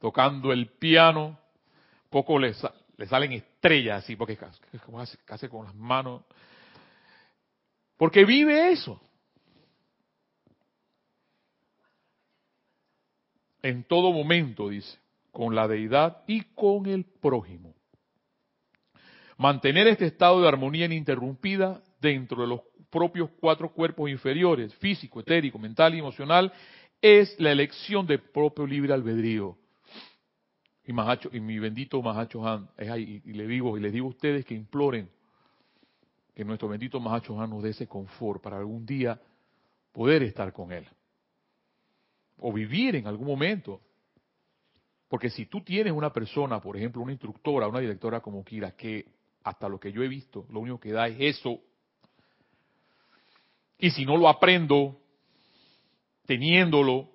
tocando 0.00 0.52
el 0.52 0.68
piano, 0.68 1.36
poco 2.08 2.38
le, 2.38 2.54
le 2.96 3.06
salen 3.06 3.32
estrellas 3.32 4.04
así, 4.04 4.16
porque 4.16 4.38
hace, 4.96 5.18
hace 5.28 5.48
con 5.48 5.64
las 5.64 5.74
manos. 5.74 6.22
Porque 7.96 8.24
vive 8.24 8.72
eso. 8.72 9.00
En 13.62 13.84
todo 13.84 14.12
momento, 14.12 14.68
dice, 14.68 14.98
con 15.30 15.54
la 15.54 15.68
deidad 15.68 16.22
y 16.26 16.42
con 16.54 16.86
el 16.86 17.04
prójimo. 17.04 17.74
Mantener 19.38 19.88
este 19.88 20.06
estado 20.06 20.40
de 20.40 20.48
armonía 20.48 20.86
ininterrumpida 20.86 21.82
dentro 22.00 22.42
de 22.42 22.48
los 22.48 22.60
propios 22.90 23.30
cuatro 23.40 23.72
cuerpos 23.72 24.10
inferiores, 24.10 24.74
físico, 24.74 25.20
etérico, 25.20 25.58
mental 25.58 25.94
y 25.94 25.98
emocional, 25.98 26.52
es 27.00 27.34
la 27.40 27.50
elección 27.50 28.06
del 28.06 28.20
propio 28.20 28.66
libre 28.66 28.92
albedrío. 28.92 29.56
Y, 30.84 30.92
Mahacho, 30.92 31.30
y 31.32 31.40
mi 31.40 31.58
bendito 31.58 32.02
Mahacho 32.02 32.46
Han, 32.46 32.68
es 32.76 32.90
ahí, 32.90 33.22
y, 33.24 33.32
le 33.32 33.46
digo, 33.46 33.76
y 33.76 33.80
les 33.80 33.92
digo 33.92 34.06
a 34.06 34.10
ustedes 34.10 34.44
que 34.44 34.54
imploren 34.54 35.08
que 36.34 36.44
nuestro 36.44 36.68
bendito 36.68 36.98
Mahacho 36.98 37.40
Han 37.40 37.50
nos 37.50 37.62
dé 37.62 37.70
ese 37.70 37.86
confort 37.86 38.42
para 38.42 38.58
algún 38.58 38.84
día 38.84 39.20
poder 39.92 40.22
estar 40.22 40.52
con 40.52 40.72
él. 40.72 40.86
O 42.38 42.52
vivir 42.52 42.96
en 42.96 43.06
algún 43.06 43.28
momento. 43.28 43.80
Porque 45.08 45.30
si 45.30 45.46
tú 45.46 45.60
tienes 45.60 45.92
una 45.92 46.12
persona, 46.12 46.60
por 46.60 46.76
ejemplo, 46.76 47.02
una 47.02 47.12
instructora, 47.12 47.68
una 47.68 47.80
directora 47.80 48.20
como 48.20 48.44
Kira, 48.44 48.72
que 48.72 49.06
hasta 49.44 49.68
lo 49.68 49.78
que 49.78 49.92
yo 49.92 50.02
he 50.02 50.08
visto, 50.08 50.46
lo 50.50 50.60
único 50.60 50.80
que 50.80 50.92
da 50.92 51.06
es 51.06 51.36
eso, 51.36 51.60
y 53.78 53.90
si 53.90 54.06
no 54.06 54.16
lo 54.16 54.28
aprendo 54.28 55.00
teniéndolo, 56.24 57.10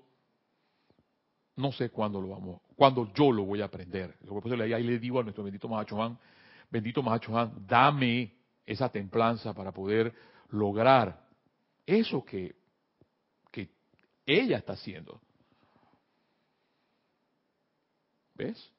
no 1.56 1.72
sé 1.72 1.90
cuándo 1.90 2.22
lo 2.22 2.30
vamos, 2.30 2.62
cuándo 2.78 3.12
yo 3.14 3.32
lo 3.32 3.44
voy 3.44 3.62
a 3.62 3.66
aprender. 3.66 4.16
Ahí 4.74 4.84
le 4.84 5.00
digo 5.00 5.20
a 5.20 5.24
nuestro 5.24 5.44
bendito 5.44 5.68
Mahachohan, 5.68 6.18
bendito 6.70 7.02
Mahachohan, 7.02 7.66
dame 7.68 8.32
esa 8.66 8.88
templanza 8.90 9.54
para 9.54 9.72
poder 9.72 10.14
lograr 10.50 11.28
eso 11.86 12.24
que, 12.24 12.56
que 13.52 13.70
ella 14.26 14.58
está 14.58 14.74
haciendo. 14.74 15.20
¿Ves? 18.36 18.72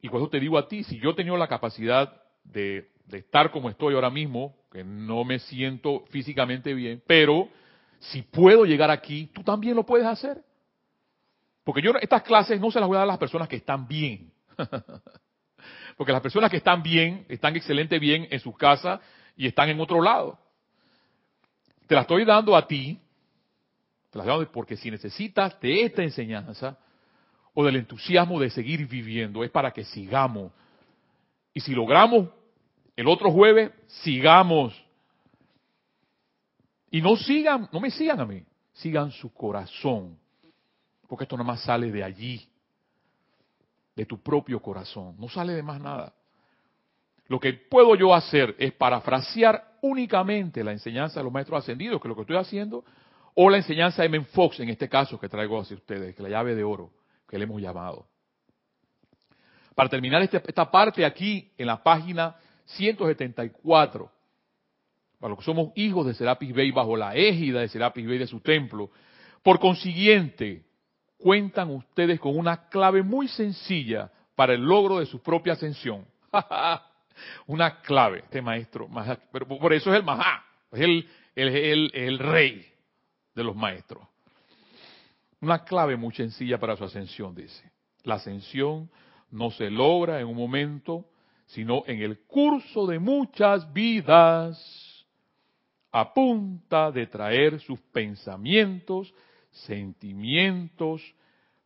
Y 0.00 0.08
cuando 0.08 0.30
te 0.30 0.40
digo 0.40 0.56
a 0.56 0.66
ti, 0.66 0.82
si 0.84 0.98
yo 0.98 1.10
he 1.10 1.14
tenido 1.14 1.36
la 1.36 1.46
capacidad 1.46 2.22
de, 2.44 2.90
de 3.06 3.18
estar 3.18 3.50
como 3.50 3.68
estoy 3.68 3.94
ahora 3.94 4.10
mismo, 4.10 4.56
que 4.70 4.82
no 4.82 5.22
me 5.24 5.38
siento 5.38 6.04
físicamente 6.08 6.72
bien, 6.72 7.02
pero 7.06 7.48
si 7.98 8.22
puedo 8.22 8.64
llegar 8.64 8.90
aquí, 8.90 9.26
tú 9.34 9.42
también 9.42 9.76
lo 9.76 9.84
puedes 9.84 10.06
hacer. 10.06 10.42
Porque 11.64 11.82
yo 11.82 11.92
estas 12.00 12.22
clases 12.22 12.60
no 12.60 12.70
se 12.70 12.80
las 12.80 12.88
voy 12.88 12.96
a 12.96 13.00
dar 13.00 13.08
a 13.08 13.12
las 13.12 13.18
personas 13.18 13.48
que 13.48 13.56
están 13.56 13.86
bien. 13.86 14.32
Porque 15.96 16.12
las 16.12 16.22
personas 16.22 16.50
que 16.50 16.56
están 16.56 16.82
bien, 16.82 17.26
están 17.28 17.54
excelente 17.54 17.98
bien 17.98 18.26
en 18.30 18.40
su 18.40 18.52
casa 18.52 19.00
y 19.36 19.46
están 19.46 19.68
en 19.68 19.80
otro 19.80 20.02
lado. 20.02 20.38
Te 21.86 21.94
la 21.94 22.02
estoy 22.02 22.24
dando 22.24 22.56
a 22.56 22.66
ti, 22.66 22.98
te 24.10 24.18
la 24.18 24.24
estoy 24.24 24.38
dando 24.38 24.52
porque 24.52 24.76
si 24.76 24.90
necesitas 24.90 25.58
de 25.60 25.82
esta 25.82 26.02
enseñanza 26.02 26.78
o 27.54 27.64
del 27.64 27.76
entusiasmo 27.76 28.40
de 28.40 28.50
seguir 28.50 28.86
viviendo, 28.88 29.44
es 29.44 29.50
para 29.50 29.70
que 29.72 29.84
sigamos. 29.84 30.52
Y 31.54 31.60
si 31.60 31.74
logramos 31.74 32.28
el 32.96 33.06
otro 33.06 33.30
jueves, 33.30 33.70
sigamos. 33.86 34.74
Y 36.90 37.02
no 37.02 37.16
sigan, 37.16 37.68
no 37.72 37.80
me 37.80 37.90
sigan 37.90 38.20
a 38.20 38.26
mí, 38.26 38.42
sigan 38.72 39.10
su 39.12 39.32
corazón 39.32 40.21
porque 41.12 41.24
esto 41.24 41.36
nada 41.36 41.46
más 41.46 41.60
sale 41.60 41.92
de 41.92 42.02
allí, 42.02 42.42
de 43.94 44.06
tu 44.06 44.22
propio 44.22 44.62
corazón, 44.62 45.14
no 45.18 45.28
sale 45.28 45.52
de 45.52 45.62
más 45.62 45.78
nada. 45.78 46.14
Lo 47.26 47.38
que 47.38 47.52
puedo 47.52 47.94
yo 47.96 48.14
hacer 48.14 48.56
es 48.58 48.72
parafrasear 48.72 49.76
únicamente 49.82 50.64
la 50.64 50.72
enseñanza 50.72 51.20
de 51.20 51.24
los 51.24 51.30
maestros 51.30 51.58
ascendidos, 51.58 52.00
que 52.00 52.08
es 52.08 52.08
lo 52.08 52.14
que 52.14 52.22
estoy 52.22 52.38
haciendo, 52.38 52.82
o 53.34 53.50
la 53.50 53.58
enseñanza 53.58 54.00
de 54.00 54.08
Men 54.08 54.24
Fox, 54.24 54.60
en 54.60 54.70
este 54.70 54.88
caso 54.88 55.20
que 55.20 55.28
traigo 55.28 55.60
hacia 55.60 55.76
ustedes, 55.76 56.16
que 56.16 56.22
la 56.22 56.30
llave 56.30 56.54
de 56.54 56.64
oro, 56.64 56.90
que 57.28 57.36
le 57.36 57.44
hemos 57.44 57.60
llamado. 57.60 58.06
Para 59.74 59.90
terminar 59.90 60.22
este, 60.22 60.42
esta 60.46 60.70
parte 60.70 61.04
aquí, 61.04 61.52
en 61.58 61.66
la 61.66 61.82
página 61.82 62.36
174, 62.64 64.10
para 65.20 65.28
los 65.28 65.38
que 65.40 65.44
somos 65.44 65.72
hijos 65.74 66.06
de 66.06 66.14
Serapis 66.14 66.54
Bey 66.54 66.70
bajo 66.70 66.96
la 66.96 67.14
égida 67.14 67.60
de 67.60 67.68
Serapis 67.68 68.06
Bey 68.06 68.16
de 68.16 68.26
su 68.26 68.40
templo, 68.40 68.90
por 69.42 69.60
consiguiente, 69.60 70.71
cuentan 71.22 71.70
ustedes 71.70 72.18
con 72.18 72.36
una 72.36 72.68
clave 72.68 73.02
muy 73.02 73.28
sencilla 73.28 74.10
para 74.34 74.54
el 74.54 74.62
logro 74.62 74.98
de 74.98 75.06
su 75.06 75.22
propia 75.22 75.52
ascensión. 75.52 76.04
una 77.46 77.80
clave, 77.80 78.20
este 78.20 78.42
maestro, 78.42 78.88
pero 79.30 79.46
por 79.46 79.72
eso 79.72 79.90
es 79.90 80.00
el 80.00 80.04
Mahá, 80.04 80.44
es 80.72 80.80
el, 80.80 81.08
el, 81.36 81.90
el 81.94 82.18
rey 82.18 82.66
de 83.34 83.44
los 83.44 83.54
maestros. 83.54 84.06
Una 85.40 85.64
clave 85.64 85.96
muy 85.96 86.12
sencilla 86.14 86.58
para 86.58 86.76
su 86.76 86.84
ascensión, 86.84 87.34
dice. 87.34 87.70
La 88.04 88.16
ascensión 88.16 88.90
no 89.30 89.50
se 89.50 89.70
logra 89.70 90.20
en 90.20 90.26
un 90.26 90.36
momento, 90.36 91.06
sino 91.46 91.84
en 91.86 92.00
el 92.00 92.20
curso 92.20 92.86
de 92.86 92.98
muchas 92.98 93.72
vidas, 93.72 95.04
a 95.92 96.12
punta 96.12 96.90
de 96.90 97.06
traer 97.06 97.60
sus 97.60 97.78
pensamientos, 97.92 99.12
sentimientos, 99.52 101.02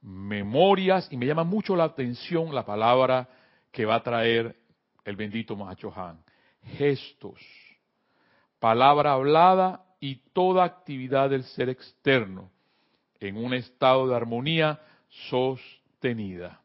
memorias, 0.02 1.08
y 1.10 1.16
me 1.16 1.26
llama 1.26 1.44
mucho 1.44 1.76
la 1.76 1.84
atención 1.84 2.54
la 2.54 2.64
palabra 2.64 3.28
que 3.70 3.84
va 3.84 3.96
a 3.96 4.02
traer 4.02 4.56
el 5.04 5.16
bendito 5.16 5.56
Mahacho 5.56 5.92
Han. 5.96 6.22
Gestos, 6.76 7.40
palabra 8.58 9.12
hablada 9.12 9.84
y 10.00 10.16
toda 10.32 10.64
actividad 10.64 11.30
del 11.30 11.44
ser 11.44 11.68
externo 11.68 12.50
en 13.20 13.36
un 13.36 13.54
estado 13.54 14.08
de 14.08 14.16
armonía 14.16 14.80
sostenida. 15.28 16.60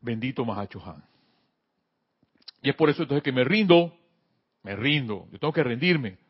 Bendito 0.00 0.44
Mahacho 0.44 0.80
Han. 0.84 1.02
Y 2.62 2.70
es 2.70 2.76
por 2.76 2.90
eso 2.90 3.02
entonces 3.02 3.22
que 3.22 3.32
me 3.32 3.44
rindo, 3.44 3.96
me 4.62 4.76
rindo, 4.76 5.26
yo 5.32 5.38
tengo 5.38 5.52
que 5.52 5.64
rendirme 5.64 6.25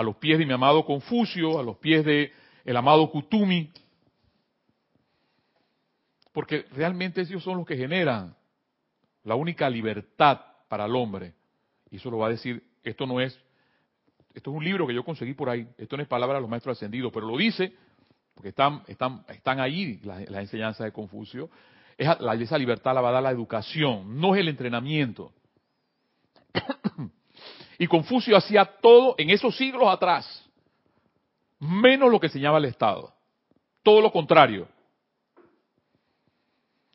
a 0.00 0.02
los 0.02 0.16
pies 0.16 0.38
de 0.38 0.46
mi 0.46 0.52
amado 0.52 0.84
Confucio, 0.84 1.58
a 1.58 1.62
los 1.62 1.76
pies 1.76 2.04
de 2.04 2.32
el 2.64 2.76
amado 2.76 3.10
Kutumi, 3.10 3.70
porque 6.32 6.64
realmente 6.72 7.20
ellos 7.20 7.42
son 7.42 7.58
los 7.58 7.66
que 7.66 7.76
generan 7.76 8.34
la 9.24 9.34
única 9.34 9.68
libertad 9.68 10.40
para 10.68 10.86
el 10.86 10.96
hombre. 10.96 11.34
Y 11.90 11.96
eso 11.96 12.10
lo 12.10 12.18
va 12.18 12.28
a 12.28 12.30
decir, 12.30 12.62
esto 12.82 13.06
no 13.06 13.20
es, 13.20 13.38
esto 14.32 14.50
es 14.50 14.56
un 14.56 14.64
libro 14.64 14.86
que 14.86 14.94
yo 14.94 15.04
conseguí 15.04 15.34
por 15.34 15.50
ahí, 15.50 15.68
esto 15.76 15.96
no 15.96 16.02
es 16.02 16.08
palabra 16.08 16.36
de 16.36 16.42
los 16.42 16.50
maestros 16.50 16.78
ascendidos, 16.78 17.12
pero 17.12 17.26
lo 17.26 17.36
dice, 17.36 17.72
porque 18.34 18.50
están, 18.50 18.82
están, 18.86 19.24
están 19.28 19.60
ahí 19.60 20.00
las, 20.04 20.20
enseñanzas 20.28 20.86
de 20.86 20.92
Confucio, 20.92 21.50
es, 21.98 22.08
esa 22.40 22.56
libertad 22.56 22.94
la 22.94 23.02
va 23.02 23.10
a 23.10 23.12
dar 23.12 23.22
la 23.22 23.30
educación, 23.30 24.18
no 24.18 24.34
es 24.34 24.40
el 24.40 24.48
entrenamiento. 24.48 25.32
Y 27.80 27.86
Confucio 27.86 28.36
hacía 28.36 28.66
todo 28.66 29.14
en 29.16 29.30
esos 29.30 29.56
siglos 29.56 29.88
atrás, 29.88 30.46
menos 31.58 32.10
lo 32.10 32.20
que 32.20 32.26
enseñaba 32.26 32.58
el 32.58 32.66
Estado. 32.66 33.10
Todo 33.82 34.02
lo 34.02 34.12
contrario. 34.12 34.68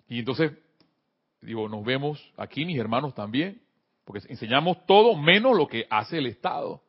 Y 0.08 0.20
entonces, 0.20 0.52
digo, 1.42 1.68
nos 1.68 1.84
vemos 1.84 2.24
aquí, 2.38 2.66
mis 2.66 2.78
hermanos 2.78 3.16
también, 3.16 3.60
porque 4.04 4.32
enseñamos 4.32 4.86
todo 4.86 5.16
menos 5.16 5.58
lo 5.58 5.68
que 5.68 5.88
hace 5.90 6.20
el 6.20 6.28
Estado. 6.28 6.84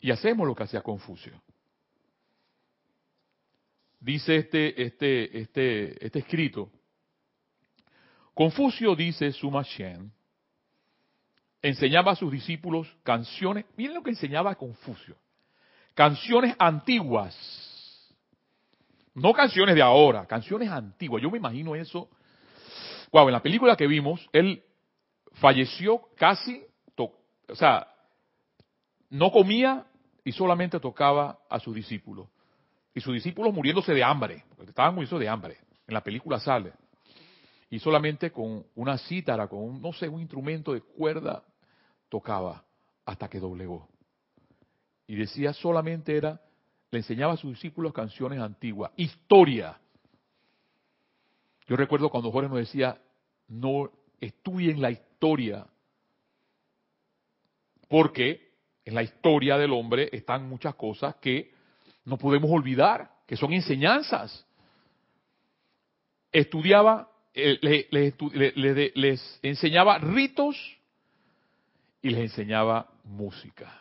Y 0.00 0.10
hacemos 0.10 0.46
lo 0.46 0.54
que 0.54 0.64
hacía 0.64 0.82
Confucio. 0.82 1.40
Dice 3.98 4.36
este, 4.36 4.82
este, 4.82 5.40
este, 5.40 6.06
este 6.06 6.18
escrito, 6.18 6.70
Confucio 8.40 8.96
dice 8.96 9.32
Suma 9.32 9.62
enseñaba 11.60 12.12
a 12.12 12.16
sus 12.16 12.32
discípulos 12.32 12.88
canciones, 13.02 13.66
miren 13.76 13.96
lo 13.96 14.02
que 14.02 14.08
enseñaba 14.08 14.54
Confucio, 14.54 15.14
canciones 15.92 16.56
antiguas, 16.58 17.36
no 19.12 19.34
canciones 19.34 19.74
de 19.74 19.82
ahora, 19.82 20.24
canciones 20.24 20.70
antiguas. 20.70 21.22
Yo 21.22 21.30
me 21.30 21.36
imagino 21.36 21.76
eso. 21.76 22.08
Wow, 23.12 23.28
en 23.28 23.34
la 23.34 23.42
película 23.42 23.76
que 23.76 23.86
vimos, 23.86 24.26
él 24.32 24.64
falleció 25.32 26.00
casi, 26.16 26.64
o 26.96 27.54
sea, 27.54 27.88
no 29.10 29.30
comía 29.32 29.84
y 30.24 30.32
solamente 30.32 30.80
tocaba 30.80 31.40
a 31.50 31.60
sus 31.60 31.74
discípulos. 31.74 32.26
Y 32.94 33.02
sus 33.02 33.12
discípulos 33.12 33.52
muriéndose 33.52 33.92
de 33.92 34.02
hambre, 34.02 34.44
porque 34.56 34.70
estaban 34.70 34.94
muriendo 34.94 35.18
de 35.18 35.28
hambre. 35.28 35.58
En 35.86 35.92
la 35.92 36.00
película 36.00 36.40
sale. 36.40 36.72
Y 37.70 37.78
solamente 37.78 38.32
con 38.32 38.66
una 38.74 38.98
cítara, 38.98 39.48
con 39.48 39.60
un, 39.60 39.80
no 39.80 39.92
sé, 39.92 40.08
un 40.08 40.20
instrumento 40.20 40.74
de 40.74 40.80
cuerda, 40.80 41.44
tocaba 42.08 42.64
hasta 43.06 43.28
que 43.28 43.38
doblegó. 43.38 43.88
Y 45.06 45.14
decía 45.16 45.52
solamente 45.52 46.16
era, 46.16 46.40
le 46.90 46.98
enseñaba 46.98 47.34
a 47.34 47.36
sus 47.36 47.52
discípulos 47.52 47.92
canciones 47.92 48.40
antiguas, 48.40 48.92
historia. 48.96 49.80
Yo 51.66 51.76
recuerdo 51.76 52.10
cuando 52.10 52.32
Jorge 52.32 52.48
nos 52.48 52.58
decía, 52.58 53.00
no 53.46 53.90
estudien 54.20 54.80
la 54.80 54.90
historia, 54.90 55.66
porque 57.88 58.50
en 58.84 58.94
la 58.94 59.02
historia 59.02 59.56
del 59.56 59.72
hombre 59.72 60.08
están 60.12 60.48
muchas 60.48 60.74
cosas 60.74 61.16
que 61.16 61.52
no 62.04 62.18
podemos 62.18 62.50
olvidar, 62.50 63.10
que 63.26 63.36
son 63.36 63.52
enseñanzas. 63.52 64.46
Estudiaba, 66.32 67.09
eh, 67.34 67.88
les 68.94 69.40
enseñaba 69.42 69.98
ritos 69.98 70.56
y 72.02 72.10
les 72.10 72.20
enseñaba 72.20 72.88
música. 73.04 73.80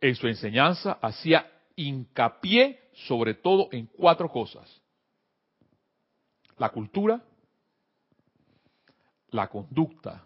En 0.00 0.14
su 0.14 0.28
enseñanza 0.28 0.98
hacía 1.00 1.50
hincapié 1.76 2.90
sobre 3.06 3.34
todo 3.34 3.68
en 3.72 3.86
cuatro 3.86 4.28
cosas. 4.28 4.80
La 6.58 6.68
cultura, 6.68 7.22
la 9.30 9.48
conducta, 9.48 10.24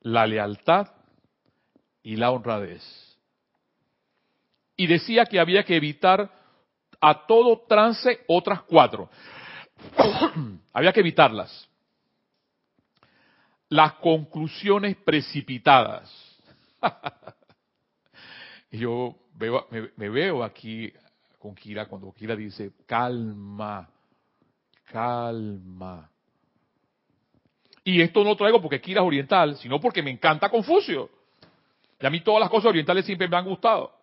la 0.00 0.26
lealtad 0.26 0.88
y 2.02 2.16
la 2.16 2.30
honradez. 2.30 2.82
Y 4.76 4.86
decía 4.86 5.24
que 5.26 5.38
había 5.38 5.64
que 5.64 5.76
evitar 5.76 6.30
a 7.00 7.26
todo 7.26 7.64
trance 7.68 8.24
otras 8.26 8.62
cuatro. 8.62 9.08
había 10.72 10.92
que 10.92 11.00
evitarlas. 11.00 11.68
Las 13.68 13.94
conclusiones 13.94 14.96
precipitadas. 14.96 16.10
Yo 18.70 19.16
veo, 19.34 19.66
me, 19.96 20.08
veo 20.08 20.42
aquí 20.42 20.92
con 21.38 21.54
Kira 21.54 21.86
cuando 21.86 22.12
Kira 22.12 22.36
dice, 22.36 22.72
calma, 22.86 23.88
calma. 24.84 26.10
Y 27.84 28.00
esto 28.00 28.22
no 28.24 28.36
traigo 28.36 28.60
porque 28.62 28.80
Kira 28.80 29.00
es 29.00 29.06
oriental, 29.06 29.56
sino 29.56 29.80
porque 29.80 30.02
me 30.02 30.10
encanta 30.10 30.48
Confucio. 30.48 31.10
Y 32.00 32.06
a 32.06 32.10
mí 32.10 32.20
todas 32.20 32.40
las 32.40 32.50
cosas 32.50 32.70
orientales 32.70 33.04
siempre 33.04 33.28
me 33.28 33.36
han 33.36 33.44
gustado. 33.44 34.01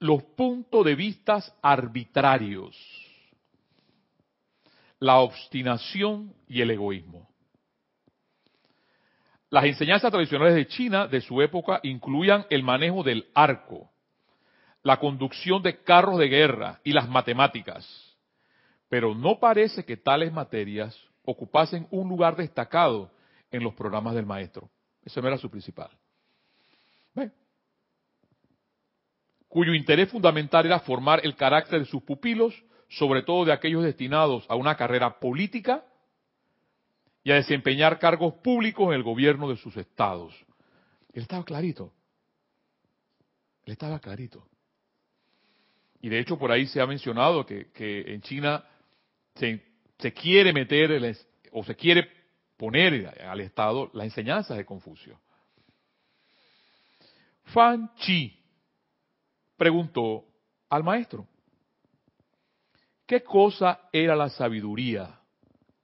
Los 0.00 0.22
puntos 0.22 0.84
de 0.84 0.94
vista 0.94 1.40
arbitrarios, 1.62 2.76
la 4.98 5.18
obstinación 5.20 6.34
y 6.48 6.60
el 6.60 6.72
egoísmo. 6.72 7.28
Las 9.48 9.64
enseñanzas 9.64 10.10
tradicionales 10.10 10.54
de 10.54 10.66
China 10.66 11.06
de 11.06 11.20
su 11.20 11.40
época 11.40 11.80
incluían 11.84 12.46
el 12.50 12.64
manejo 12.64 13.02
del 13.02 13.28
arco, 13.34 13.90
la 14.82 14.98
conducción 14.98 15.62
de 15.62 15.82
carros 15.82 16.18
de 16.18 16.28
guerra 16.28 16.80
y 16.82 16.92
las 16.92 17.08
matemáticas 17.08 18.10
pero 18.90 19.14
no 19.14 19.38
parece 19.38 19.84
que 19.84 19.96
tales 19.96 20.32
materias 20.32 20.98
ocupasen 21.24 21.86
un 21.92 22.08
lugar 22.08 22.36
destacado 22.36 23.10
en 23.50 23.62
los 23.62 23.72
programas 23.72 24.16
del 24.16 24.26
maestro. 24.26 24.68
Eso 25.04 25.22
no 25.22 25.28
era 25.28 25.38
su 25.38 25.48
principal. 25.48 25.90
Cuyo 29.50 29.74
interés 29.74 30.08
fundamental 30.08 30.64
era 30.64 30.78
formar 30.78 31.20
el 31.24 31.34
carácter 31.34 31.80
de 31.80 31.86
sus 31.86 32.04
pupilos, 32.04 32.54
sobre 32.88 33.22
todo 33.22 33.44
de 33.44 33.52
aquellos 33.52 33.82
destinados 33.82 34.46
a 34.48 34.54
una 34.54 34.76
carrera 34.76 35.18
política 35.18 35.84
y 37.24 37.32
a 37.32 37.34
desempeñar 37.34 37.98
cargos 37.98 38.34
públicos 38.44 38.86
en 38.86 38.94
el 38.94 39.02
gobierno 39.02 39.48
de 39.48 39.56
sus 39.56 39.76
estados. 39.76 40.32
Él 41.12 41.22
estaba 41.22 41.44
clarito. 41.44 41.92
Él 43.64 43.72
estaba 43.72 43.98
clarito. 43.98 44.46
Y 46.00 46.10
de 46.10 46.20
hecho 46.20 46.38
por 46.38 46.52
ahí 46.52 46.68
se 46.68 46.80
ha 46.80 46.86
mencionado 46.86 47.44
que, 47.44 47.72
en 48.06 48.22
China 48.22 48.64
se, 49.34 50.12
quiere 50.14 50.52
meter 50.52 51.16
o 51.50 51.64
se 51.64 51.74
quiere 51.74 52.08
poner 52.56 53.20
al 53.24 53.40
Estado 53.40 53.90
la 53.94 54.04
enseñanza 54.04 54.54
de 54.54 54.64
Confucio. 54.64 55.20
Fan 57.46 57.92
Chi 57.96 58.39
preguntó 59.60 60.24
al 60.70 60.82
maestro, 60.82 61.26
¿qué 63.04 63.22
cosa 63.22 63.90
era 63.92 64.16
la 64.16 64.30
sabiduría? 64.30 65.20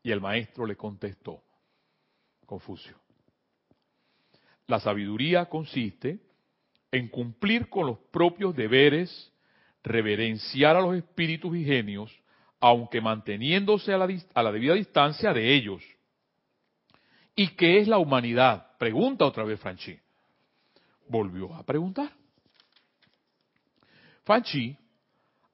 Y 0.03 0.11
el 0.11 0.19
maestro 0.19 0.65
le 0.65 0.77
contestó, 0.77 1.43
Confucio, 2.47 2.97
la 4.67 4.81
sabiduría 4.81 5.45
consiste 5.45 6.21
en 6.91 7.09
cumplir 7.09 7.69
con 7.69 7.87
los 7.87 7.99
propios 8.11 8.57
deberes, 8.57 9.31
reverenciar 9.85 10.75
a 10.77 10.81
los 10.81 10.97
espíritus 10.97 11.55
y 11.55 11.63
genios, 11.63 12.11
aunque 12.59 13.03
manteniéndose 13.03 13.93
a 13.93 13.99
la, 13.99 14.53
debida 14.53 14.73
distancia 14.73 15.35
de 15.35 15.55
ellos. 15.55 15.83
¿Y 17.35 17.49
qué 17.49 17.81
es 17.81 17.89
la 17.89 17.99
humanidad? 17.99 18.79
Pregunta 18.79 19.27
otra 19.27 19.45
vez 19.45 19.61
Franchi. 19.61 19.99
Volvió 21.11 21.55
a 21.55 21.63
preguntar. 21.63 22.16
Franchi, 24.27 24.77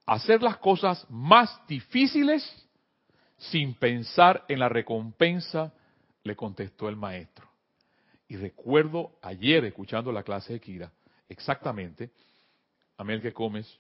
hacer 0.07 0.43
las 0.43 0.57
cosas 0.57 1.07
más 1.11 1.61
difíciles 1.69 2.43
sin 3.37 3.75
pensar 3.75 4.47
en 4.49 4.61
la 4.61 4.71
recompensa, 4.71 5.75
le 6.25 6.35
contestó 6.35 6.89
el 6.89 6.97
maestro. 6.97 7.47
Y 8.29 8.37
recuerdo 8.37 9.19
ayer 9.21 9.67
escuchando 9.67 10.11
la 10.11 10.23
clase 10.23 10.55
de 10.55 10.61
Kira, 10.61 10.91
exactamente, 11.29 12.13
Amel 12.97 13.21
que 13.21 13.35
comes, 13.35 13.79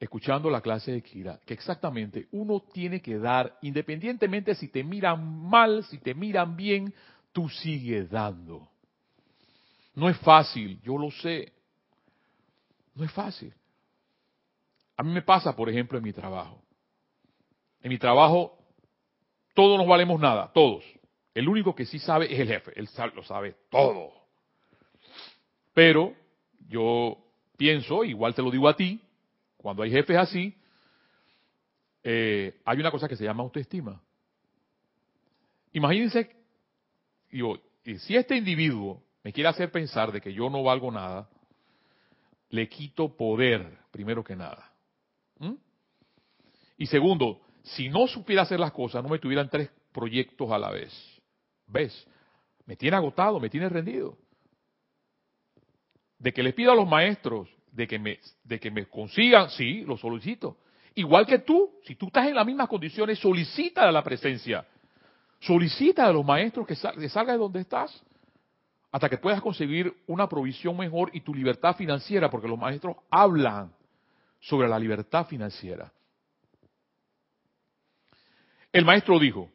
escuchando 0.00 0.50
la 0.50 0.60
clase 0.60 0.90
de 0.90 1.02
Kira, 1.02 1.38
que 1.46 1.54
exactamente 1.54 2.26
uno 2.32 2.60
tiene 2.72 3.00
que 3.00 3.18
dar, 3.18 3.56
independientemente 3.62 4.56
si 4.56 4.66
te 4.66 4.82
miran 4.82 5.48
mal, 5.48 5.84
si 5.84 5.98
te 5.98 6.12
miran 6.12 6.56
bien, 6.56 6.92
tú 7.30 7.48
sigues 7.48 8.10
dando. 8.10 8.68
No 9.94 10.08
es 10.08 10.18
fácil, 10.18 10.80
yo 10.82 10.98
lo 10.98 11.12
sé. 11.12 11.52
No 12.94 13.04
es 13.04 13.12
fácil. 13.12 13.52
A 14.96 15.02
mí 15.02 15.10
me 15.12 15.22
pasa, 15.22 15.54
por 15.54 15.68
ejemplo, 15.68 15.98
en 15.98 16.04
mi 16.04 16.12
trabajo. 16.12 16.62
En 17.80 17.90
mi 17.90 17.98
trabajo, 17.98 18.56
todos 19.54 19.78
nos 19.78 19.86
valemos 19.86 20.20
nada, 20.20 20.50
todos. 20.52 20.84
El 21.34 21.48
único 21.48 21.74
que 21.74 21.84
sí 21.84 21.98
sabe 21.98 22.32
es 22.32 22.40
el 22.40 22.48
jefe, 22.48 22.72
él 22.76 22.88
lo 23.14 23.24
sabe 23.24 23.56
todo. 23.70 24.12
Pero 25.74 26.14
yo 26.68 27.18
pienso, 27.56 28.04
igual 28.04 28.34
te 28.34 28.42
lo 28.42 28.50
digo 28.50 28.68
a 28.68 28.76
ti, 28.76 29.00
cuando 29.56 29.82
hay 29.82 29.90
jefes 29.90 30.16
así, 30.16 30.56
eh, 32.04 32.60
hay 32.64 32.78
una 32.78 32.90
cosa 32.90 33.08
que 33.08 33.16
se 33.16 33.24
llama 33.24 33.42
autoestima. 33.42 34.00
Imagínense, 35.72 36.30
digo, 37.30 37.58
si 37.82 38.16
este 38.16 38.36
individuo 38.36 39.02
me 39.24 39.32
quiere 39.32 39.48
hacer 39.48 39.72
pensar 39.72 40.12
de 40.12 40.20
que 40.20 40.32
yo 40.32 40.48
no 40.48 40.62
valgo 40.62 40.92
nada, 40.92 41.28
le 42.50 42.68
quito 42.68 43.16
poder, 43.16 43.78
primero 43.90 44.22
que 44.22 44.36
nada. 44.36 44.72
¿Mm? 45.38 45.54
Y 46.78 46.86
segundo, 46.86 47.40
si 47.62 47.88
no 47.88 48.06
supiera 48.06 48.42
hacer 48.42 48.60
las 48.60 48.72
cosas, 48.72 49.02
no 49.02 49.08
me 49.08 49.18
tuvieran 49.18 49.48
tres 49.48 49.70
proyectos 49.92 50.50
a 50.50 50.58
la 50.58 50.70
vez. 50.70 50.92
¿Ves? 51.66 52.06
me 52.66 52.76
tiene 52.76 52.96
agotado, 52.96 53.40
me 53.40 53.50
tiene 53.50 53.68
rendido. 53.68 54.16
De 56.18 56.32
que 56.32 56.42
les 56.42 56.54
pido 56.54 56.72
a 56.72 56.74
los 56.74 56.88
maestros 56.88 57.48
de 57.70 57.86
que 57.86 57.98
me, 57.98 58.18
de 58.44 58.60
que 58.60 58.70
me 58.70 58.86
consigan, 58.86 59.50
sí, 59.50 59.82
lo 59.82 59.96
solicito. 59.96 60.58
Igual 60.94 61.26
que 61.26 61.40
tú, 61.40 61.72
si 61.84 61.96
tú 61.96 62.06
estás 62.06 62.28
en 62.28 62.36
las 62.36 62.46
mismas 62.46 62.68
condiciones, 62.68 63.18
solicita 63.18 63.90
la 63.90 64.02
presencia. 64.02 64.64
Solicita 65.40 66.06
a 66.06 66.12
los 66.12 66.24
maestros 66.24 66.66
que, 66.66 66.76
salgas 66.76 67.12
salga 67.12 67.32
de 67.32 67.38
donde 67.38 67.60
estás 67.60 68.02
hasta 68.94 69.08
que 69.08 69.18
puedas 69.18 69.42
conseguir 69.42 69.92
una 70.06 70.28
provisión 70.28 70.76
mejor 70.76 71.10
y 71.12 71.22
tu 71.22 71.34
libertad 71.34 71.74
financiera, 71.74 72.30
porque 72.30 72.46
los 72.46 72.56
maestros 72.56 72.94
hablan 73.10 73.74
sobre 74.38 74.68
la 74.68 74.78
libertad 74.78 75.26
financiera. 75.26 75.92
El 78.72 78.84
maestro 78.84 79.18
dijo, 79.18 79.50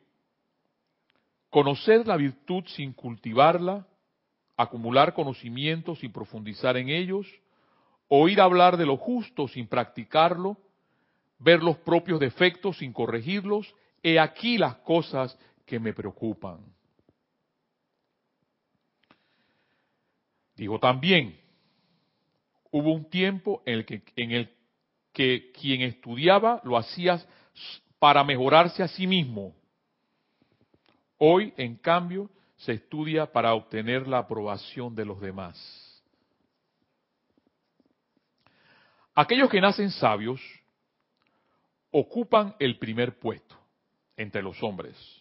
conocer 1.49 2.05
la 2.05 2.17
virtud 2.17 2.65
sin 2.67 2.91
cultivarla, 2.91 3.87
acumular 4.57 5.13
conocimientos 5.13 5.99
sin 5.99 6.11
profundizar 6.11 6.75
en 6.75 6.89
ellos, 6.89 7.25
oír 8.09 8.41
hablar 8.41 8.75
de 8.75 8.87
lo 8.87 8.97
justo 8.97 9.47
sin 9.47 9.67
practicarlo, 9.67 10.57
ver 11.37 11.63
los 11.63 11.77
propios 11.77 12.19
defectos 12.19 12.79
sin 12.79 12.91
corregirlos, 12.91 13.73
he 14.03 14.19
aquí 14.19 14.57
las 14.57 14.75
cosas 14.79 15.39
que 15.65 15.79
me 15.79 15.93
preocupan. 15.93 16.59
Digo 20.59 20.77
también, 20.77 21.39
hubo 22.69 22.91
un 22.91 23.09
tiempo 23.09 23.63
en 23.65 23.75
el 23.75 23.85
que, 23.85 24.03
en 24.17 24.31
el 24.31 24.53
que 25.13 25.53
quien 25.53 25.83
estudiaba 25.83 26.59
lo 26.65 26.75
hacía 26.75 27.25
para 27.97 28.25
mejorarse 28.25 28.83
a 28.83 28.89
sí 28.89 29.07
mismo. 29.07 29.55
Hoy, 31.17 31.53
en 31.55 31.77
cambio, 31.77 32.29
se 32.57 32.73
estudia 32.73 33.31
para 33.31 33.53
obtener 33.53 34.05
la 34.05 34.17
aprobación 34.17 34.93
de 34.93 35.05
los 35.05 35.21
demás. 35.21 36.03
Aquellos 39.15 39.49
que 39.49 39.61
nacen 39.61 39.91
sabios 39.91 40.41
ocupan 41.89 42.53
el 42.59 42.77
primer 42.77 43.17
puesto 43.17 43.55
entre 44.17 44.41
los 44.41 44.61
hombres. 44.61 45.18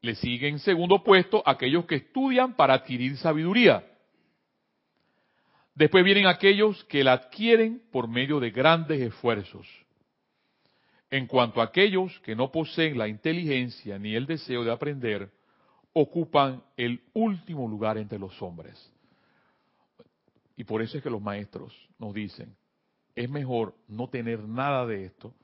Le 0.00 0.14
siguen 0.14 0.54
en 0.54 0.58
segundo 0.60 1.02
puesto 1.02 1.42
aquellos 1.44 1.86
que 1.86 1.96
estudian 1.96 2.54
para 2.54 2.74
adquirir 2.74 3.16
sabiduría. 3.16 3.84
Después 5.74 6.04
vienen 6.04 6.26
aquellos 6.26 6.84
que 6.84 7.04
la 7.04 7.12
adquieren 7.12 7.82
por 7.92 8.08
medio 8.08 8.40
de 8.40 8.50
grandes 8.50 9.00
esfuerzos. 9.00 9.68
En 11.10 11.26
cuanto 11.26 11.60
a 11.60 11.64
aquellos 11.64 12.18
que 12.20 12.34
no 12.34 12.50
poseen 12.50 12.98
la 12.98 13.08
inteligencia 13.08 13.98
ni 13.98 14.14
el 14.14 14.26
deseo 14.26 14.64
de 14.64 14.72
aprender, 14.72 15.30
ocupan 15.92 16.62
el 16.76 17.02
último 17.14 17.68
lugar 17.68 17.98
entre 17.98 18.18
los 18.18 18.40
hombres. 18.42 18.92
Y 20.56 20.64
por 20.64 20.82
eso 20.82 20.96
es 20.96 21.02
que 21.02 21.10
los 21.10 21.22
maestros 21.22 21.74
nos 21.98 22.12
dicen, 22.12 22.56
es 23.14 23.30
mejor 23.30 23.74
no 23.88 24.08
tener 24.08 24.40
nada 24.40 24.86
de 24.86 25.06
esto 25.06 25.34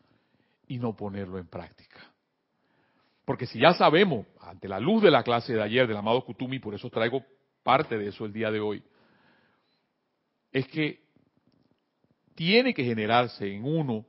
y 0.66 0.78
no 0.78 0.94
ponerlo 0.94 1.38
en 1.38 1.46
práctica. 1.46 2.11
Porque 3.24 3.46
si 3.46 3.60
ya 3.60 3.72
sabemos, 3.74 4.26
ante 4.40 4.68
la 4.68 4.80
luz 4.80 5.02
de 5.02 5.10
la 5.10 5.22
clase 5.22 5.54
de 5.54 5.62
ayer 5.62 5.86
del 5.86 5.96
amado 5.96 6.24
Kutumi, 6.24 6.58
por 6.58 6.74
eso 6.74 6.90
traigo 6.90 7.24
parte 7.62 7.96
de 7.96 8.08
eso 8.08 8.24
el 8.24 8.32
día 8.32 8.50
de 8.50 8.60
hoy, 8.60 8.82
es 10.50 10.66
que 10.68 11.02
tiene 12.34 12.74
que 12.74 12.84
generarse 12.84 13.46
en 13.46 13.64
uno 13.64 14.04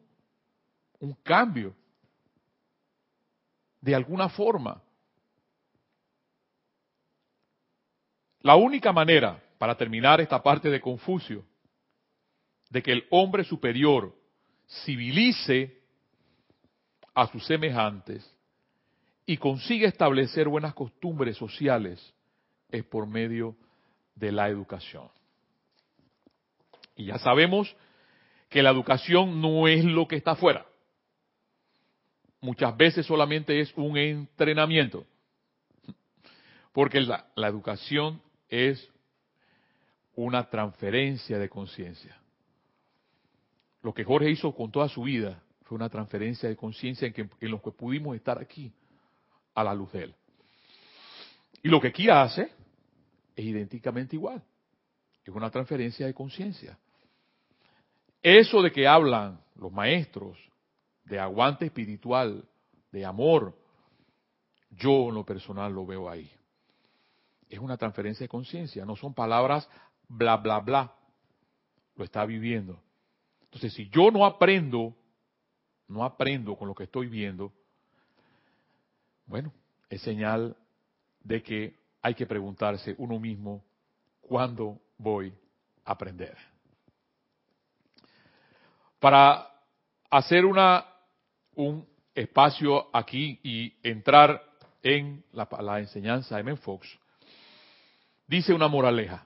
un 0.99 1.13
cambio 1.15 1.75
de 3.81 3.93
alguna 3.93 4.29
forma. 4.29 4.81
La 8.39 8.55
única 8.55 8.91
manera, 8.91 9.41
para 9.57 9.77
terminar 9.77 10.19
esta 10.21 10.41
parte 10.41 10.69
de 10.69 10.81
Confucio, 10.81 11.45
de 12.69 12.81
que 12.81 12.91
el 12.91 13.07
hombre 13.11 13.43
superior 13.43 14.13
civilice 14.83 15.81
a 17.13 17.27
sus 17.27 17.45
semejantes 17.45 18.33
y 19.25 19.37
consiga 19.37 19.87
establecer 19.87 20.47
buenas 20.47 20.73
costumbres 20.73 21.37
sociales 21.37 22.13
es 22.69 22.83
por 22.83 23.07
medio 23.07 23.55
de 24.15 24.31
la 24.31 24.49
educación. 24.49 25.09
Y 26.95 27.05
ya 27.05 27.17
sabemos 27.17 27.75
que 28.49 28.61
la 28.61 28.69
educación 28.69 29.41
no 29.41 29.67
es 29.67 29.83
lo 29.83 30.07
que 30.07 30.17
está 30.17 30.31
afuera. 30.31 30.65
Muchas 32.41 32.75
veces 32.75 33.05
solamente 33.05 33.59
es 33.61 33.73
un 33.75 33.97
entrenamiento. 33.97 35.05
Porque 36.73 36.99
la, 37.01 37.27
la 37.35 37.47
educación 37.47 38.21
es 38.49 38.91
una 40.15 40.49
transferencia 40.49 41.39
de 41.39 41.49
conciencia. 41.49 42.17
Lo 43.81 43.93
que 43.93 44.03
Jorge 44.03 44.29
hizo 44.29 44.53
con 44.53 44.71
toda 44.71 44.89
su 44.89 45.03
vida 45.03 45.41
fue 45.63 45.77
una 45.77 45.89
transferencia 45.89 46.49
de 46.49 46.55
conciencia 46.55 47.07
en, 47.07 47.31
en 47.39 47.51
los 47.51 47.61
que 47.61 47.71
pudimos 47.71 48.15
estar 48.15 48.39
aquí 48.39 48.73
a 49.53 49.63
la 49.63 49.73
luz 49.73 49.91
de 49.91 50.03
él. 50.03 50.15
Y 51.61 51.69
lo 51.69 51.79
que 51.79 51.89
aquí 51.89 52.09
hace 52.09 52.51
es 53.35 53.45
idénticamente 53.45 54.15
igual. 54.15 54.43
Es 55.23 55.33
una 55.33 55.49
transferencia 55.49 56.05
de 56.05 56.13
conciencia. 56.13 56.77
Eso 58.21 58.61
de 58.61 58.71
que 58.71 58.87
hablan 58.87 59.39
los 59.55 59.71
maestros 59.71 60.37
de 61.05 61.19
aguante 61.19 61.65
espiritual, 61.65 62.45
de 62.91 63.05
amor, 63.05 63.57
yo 64.69 65.09
en 65.09 65.15
lo 65.15 65.25
personal 65.25 65.73
lo 65.73 65.85
veo 65.85 66.09
ahí. 66.09 66.31
Es 67.49 67.59
una 67.59 67.77
transferencia 67.77 68.23
de 68.23 68.29
conciencia, 68.29 68.85
no 68.85 68.95
son 68.95 69.13
palabras 69.13 69.69
bla, 70.07 70.37
bla, 70.37 70.59
bla. 70.59 70.95
Lo 71.95 72.03
está 72.03 72.25
viviendo. 72.25 72.81
Entonces, 73.43 73.73
si 73.73 73.89
yo 73.89 74.09
no 74.09 74.25
aprendo, 74.25 74.95
no 75.87 76.03
aprendo 76.03 76.55
con 76.55 76.67
lo 76.67 76.75
que 76.75 76.85
estoy 76.85 77.07
viendo, 77.07 77.53
bueno, 79.25 79.53
es 79.89 80.01
señal 80.01 80.55
de 81.21 81.41
que 81.41 81.75
hay 82.01 82.15
que 82.15 82.25
preguntarse 82.25 82.95
uno 82.97 83.19
mismo, 83.19 83.63
¿cuándo 84.21 84.79
voy 84.97 85.33
a 85.85 85.91
aprender? 85.91 86.35
Para 88.99 89.49
hacer 90.09 90.45
una, 90.45 90.85
un 91.55 91.87
espacio 92.13 92.89
aquí 92.95 93.39
y 93.43 93.73
entrar 93.83 94.41
en 94.81 95.23
la, 95.31 95.79
enseñanza 95.79 96.35
de 96.35 96.41
M. 96.41 96.55
Fox, 96.57 96.87
dice 98.27 98.53
una 98.53 98.67
moraleja. 98.67 99.25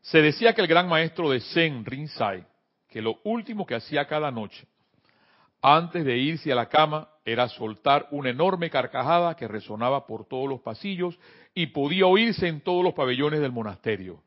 Se 0.00 0.20
decía 0.20 0.52
que 0.54 0.60
el 0.60 0.66
gran 0.66 0.88
maestro 0.88 1.30
de 1.30 1.40
Zen, 1.40 1.84
Rinzai, 1.84 2.44
que 2.88 3.00
lo 3.00 3.20
último 3.24 3.66
que 3.66 3.74
hacía 3.74 4.06
cada 4.06 4.30
noche, 4.30 4.66
antes 5.60 6.04
de 6.04 6.16
irse 6.16 6.52
a 6.52 6.56
la 6.56 6.68
cama, 6.68 7.08
era 7.32 7.46
soltar 7.50 8.08
una 8.10 8.30
enorme 8.30 8.70
carcajada 8.70 9.36
que 9.36 9.46
resonaba 9.46 10.06
por 10.06 10.26
todos 10.26 10.48
los 10.48 10.60
pasillos 10.62 11.18
y 11.54 11.66
podía 11.66 12.06
oírse 12.06 12.48
en 12.48 12.62
todos 12.62 12.82
los 12.82 12.94
pabellones 12.94 13.40
del 13.40 13.52
monasterio. 13.52 14.22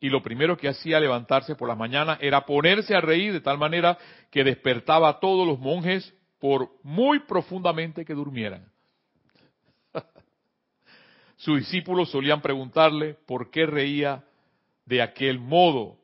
Y 0.00 0.10
lo 0.10 0.22
primero 0.22 0.56
que 0.56 0.68
hacía 0.68 1.00
levantarse 1.00 1.56
por 1.56 1.68
la 1.68 1.74
mañana 1.74 2.18
era 2.20 2.46
ponerse 2.46 2.94
a 2.94 3.00
reír 3.00 3.32
de 3.32 3.40
tal 3.40 3.58
manera 3.58 3.98
que 4.30 4.44
despertaba 4.44 5.08
a 5.08 5.18
todos 5.18 5.44
los 5.44 5.58
monjes 5.58 6.14
por 6.38 6.70
muy 6.84 7.18
profundamente 7.20 8.04
que 8.04 8.14
durmieran. 8.14 8.70
Sus 11.36 11.58
discípulos 11.58 12.12
solían 12.12 12.40
preguntarle 12.40 13.14
por 13.26 13.50
qué 13.50 13.66
reía 13.66 14.24
de 14.86 15.02
aquel 15.02 15.40
modo, 15.40 15.96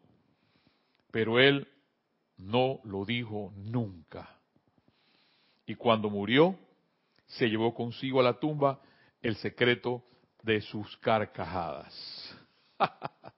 pero 1.13 1.39
él 1.39 1.69
no 2.37 2.81
lo 2.83 3.05
dijo 3.05 3.53
nunca. 3.55 4.34
Y 5.67 5.75
cuando 5.75 6.11
murió, 6.11 6.57
se 7.27 7.49
llevó 7.49 7.75
consigo 7.75 8.21
a 8.21 8.25
la 8.25 8.39
tumba 8.39 8.81
el 9.23 9.37
secreto 9.37 10.03
de 10.43 10.61
sus 10.61 10.97
carcajadas. 10.99 11.95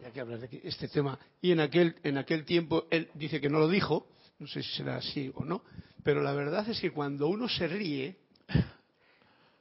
Ya 0.00 0.12
que 0.12 0.20
hablas 0.20 0.40
de 0.42 0.60
este 0.62 0.86
tema, 0.86 1.18
y 1.42 1.50
en 1.50 1.58
aquel, 1.58 1.96
en 2.04 2.16
aquel 2.16 2.44
tiempo 2.44 2.86
él 2.90 3.10
dice 3.14 3.40
que 3.40 3.48
no 3.48 3.58
lo 3.58 3.68
dijo, 3.68 4.06
no 4.38 4.46
sé 4.46 4.62
si 4.62 4.76
será 4.76 4.98
así 4.98 5.32
o 5.34 5.44
no, 5.44 5.62
pero 6.04 6.22
la 6.22 6.32
verdad 6.32 6.68
es 6.68 6.80
que 6.80 6.92
cuando 6.92 7.26
uno 7.26 7.48
se 7.48 7.66
ríe, 7.66 8.16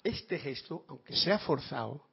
este 0.04 0.38
gesto, 0.38 0.86
aunque 0.88 1.16
sea 1.16 1.40
forzado, 1.40 2.06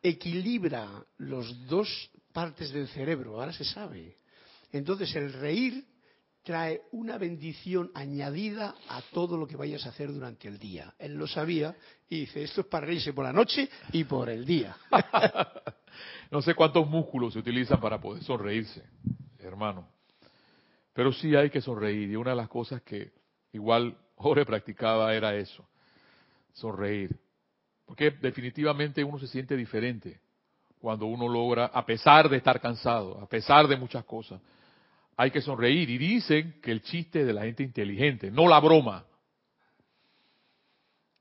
equilibra 0.00 0.88
los 1.18 1.66
dos 1.66 1.88
partes 2.32 2.70
del 2.70 2.86
cerebro, 2.86 3.40
ahora 3.40 3.52
se 3.52 3.64
sabe. 3.64 4.14
Entonces 4.78 5.14
el 5.16 5.32
reír 5.32 5.84
trae 6.42 6.82
una 6.92 7.18
bendición 7.18 7.90
añadida 7.92 8.76
a 8.88 9.02
todo 9.12 9.36
lo 9.36 9.48
que 9.48 9.56
vayas 9.56 9.84
a 9.84 9.88
hacer 9.88 10.12
durante 10.12 10.46
el 10.46 10.60
día. 10.60 10.94
Él 10.96 11.14
lo 11.14 11.26
sabía 11.26 11.74
y 12.08 12.20
dice, 12.20 12.44
esto 12.44 12.60
es 12.60 12.66
para 12.68 12.86
reírse 12.86 13.12
por 13.12 13.24
la 13.24 13.32
noche 13.32 13.68
y 13.90 14.04
por 14.04 14.30
el 14.30 14.46
día. 14.46 14.76
no 16.30 16.40
sé 16.40 16.54
cuántos 16.54 16.88
músculos 16.88 17.32
se 17.32 17.40
utilizan 17.40 17.80
para 17.80 18.00
poder 18.00 18.22
sonreírse, 18.22 18.84
hermano. 19.40 19.88
Pero 20.92 21.12
sí 21.12 21.34
hay 21.34 21.50
que 21.50 21.60
sonreír. 21.60 22.10
Y 22.10 22.16
una 22.16 22.30
de 22.30 22.36
las 22.36 22.48
cosas 22.48 22.80
que 22.82 23.12
igual 23.52 23.98
Jorge 24.14 24.46
practicaba 24.46 25.12
era 25.14 25.34
eso, 25.34 25.68
sonreír. 26.52 27.10
Porque 27.84 28.12
definitivamente 28.12 29.02
uno 29.02 29.18
se 29.18 29.26
siente 29.26 29.56
diferente 29.56 30.20
cuando 30.80 31.06
uno 31.06 31.28
logra, 31.28 31.66
a 31.66 31.84
pesar 31.84 32.28
de 32.28 32.36
estar 32.36 32.60
cansado, 32.60 33.18
a 33.20 33.28
pesar 33.28 33.66
de 33.66 33.76
muchas 33.76 34.04
cosas, 34.04 34.40
hay 35.16 35.30
que 35.30 35.40
sonreír. 35.40 35.88
Y 35.90 35.98
dicen 35.98 36.60
que 36.62 36.70
el 36.70 36.82
chiste 36.82 37.20
es 37.20 37.26
de 37.26 37.32
la 37.32 37.42
gente 37.42 37.62
inteligente, 37.62 38.30
no 38.30 38.48
la 38.48 38.60
broma. 38.60 39.04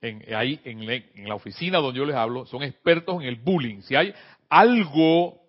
En, 0.01 0.23
ahí 0.35 0.59
en, 0.63 1.27
la 1.27 1.35
oficina 1.35 1.79
donde 1.79 1.99
yo 1.99 2.05
les 2.05 2.15
hablo, 2.15 2.45
son 2.45 2.61
expertos 2.63 3.15
en 3.21 3.27
el 3.27 3.37
bullying. 3.37 3.81
Si 3.81 3.95
hay 3.95 4.13
algo, 4.49 5.41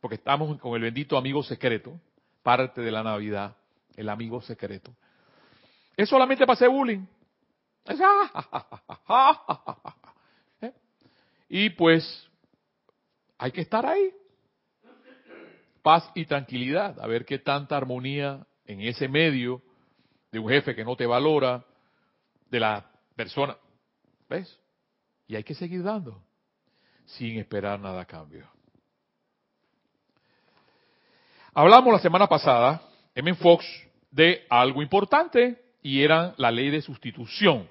porque 0.00 0.16
estamos 0.16 0.58
con 0.60 0.76
el 0.76 0.82
bendito 0.82 1.16
amigo 1.16 1.42
secreto, 1.42 1.98
parte 2.42 2.80
de 2.80 2.92
la 2.92 3.02
Navidad, 3.02 3.56
el 3.96 4.08
amigo 4.08 4.40
secreto. 4.42 4.94
Es 5.96 6.08
solamente 6.08 6.44
para 6.44 6.54
hacer 6.54 6.68
bullying. 6.68 7.04
Y 11.48 11.70
pues 11.70 12.28
hay 13.36 13.50
que 13.50 13.62
estar 13.62 13.84
ahí. 13.84 14.12
Paz 15.82 16.10
y 16.14 16.26
tranquilidad, 16.26 17.00
a 17.00 17.06
ver 17.06 17.24
qué 17.24 17.38
tanta 17.38 17.76
armonía 17.76 18.46
en 18.66 18.80
ese 18.82 19.08
medio 19.08 19.62
de 20.30 20.38
un 20.38 20.48
jefe 20.48 20.74
que 20.74 20.84
no 20.84 20.96
te 20.96 21.06
valora, 21.06 21.64
de 22.50 22.60
la 22.60 22.90
persona. 23.16 23.56
¿Ves? 24.28 24.58
Y 25.26 25.36
hay 25.36 25.44
que 25.44 25.54
seguir 25.54 25.82
dando, 25.82 26.22
sin 27.06 27.38
esperar 27.38 27.78
nada 27.80 28.02
a 28.02 28.04
cambio. 28.04 28.48
Hablamos 31.54 31.92
la 31.92 31.98
semana 32.00 32.26
pasada, 32.26 32.82
M. 33.14 33.34
Fox, 33.34 33.64
de 34.10 34.44
algo 34.48 34.82
importante 34.82 35.60
y 35.82 36.02
era 36.02 36.34
la 36.36 36.50
ley 36.50 36.70
de 36.70 36.82
sustitución. 36.82 37.68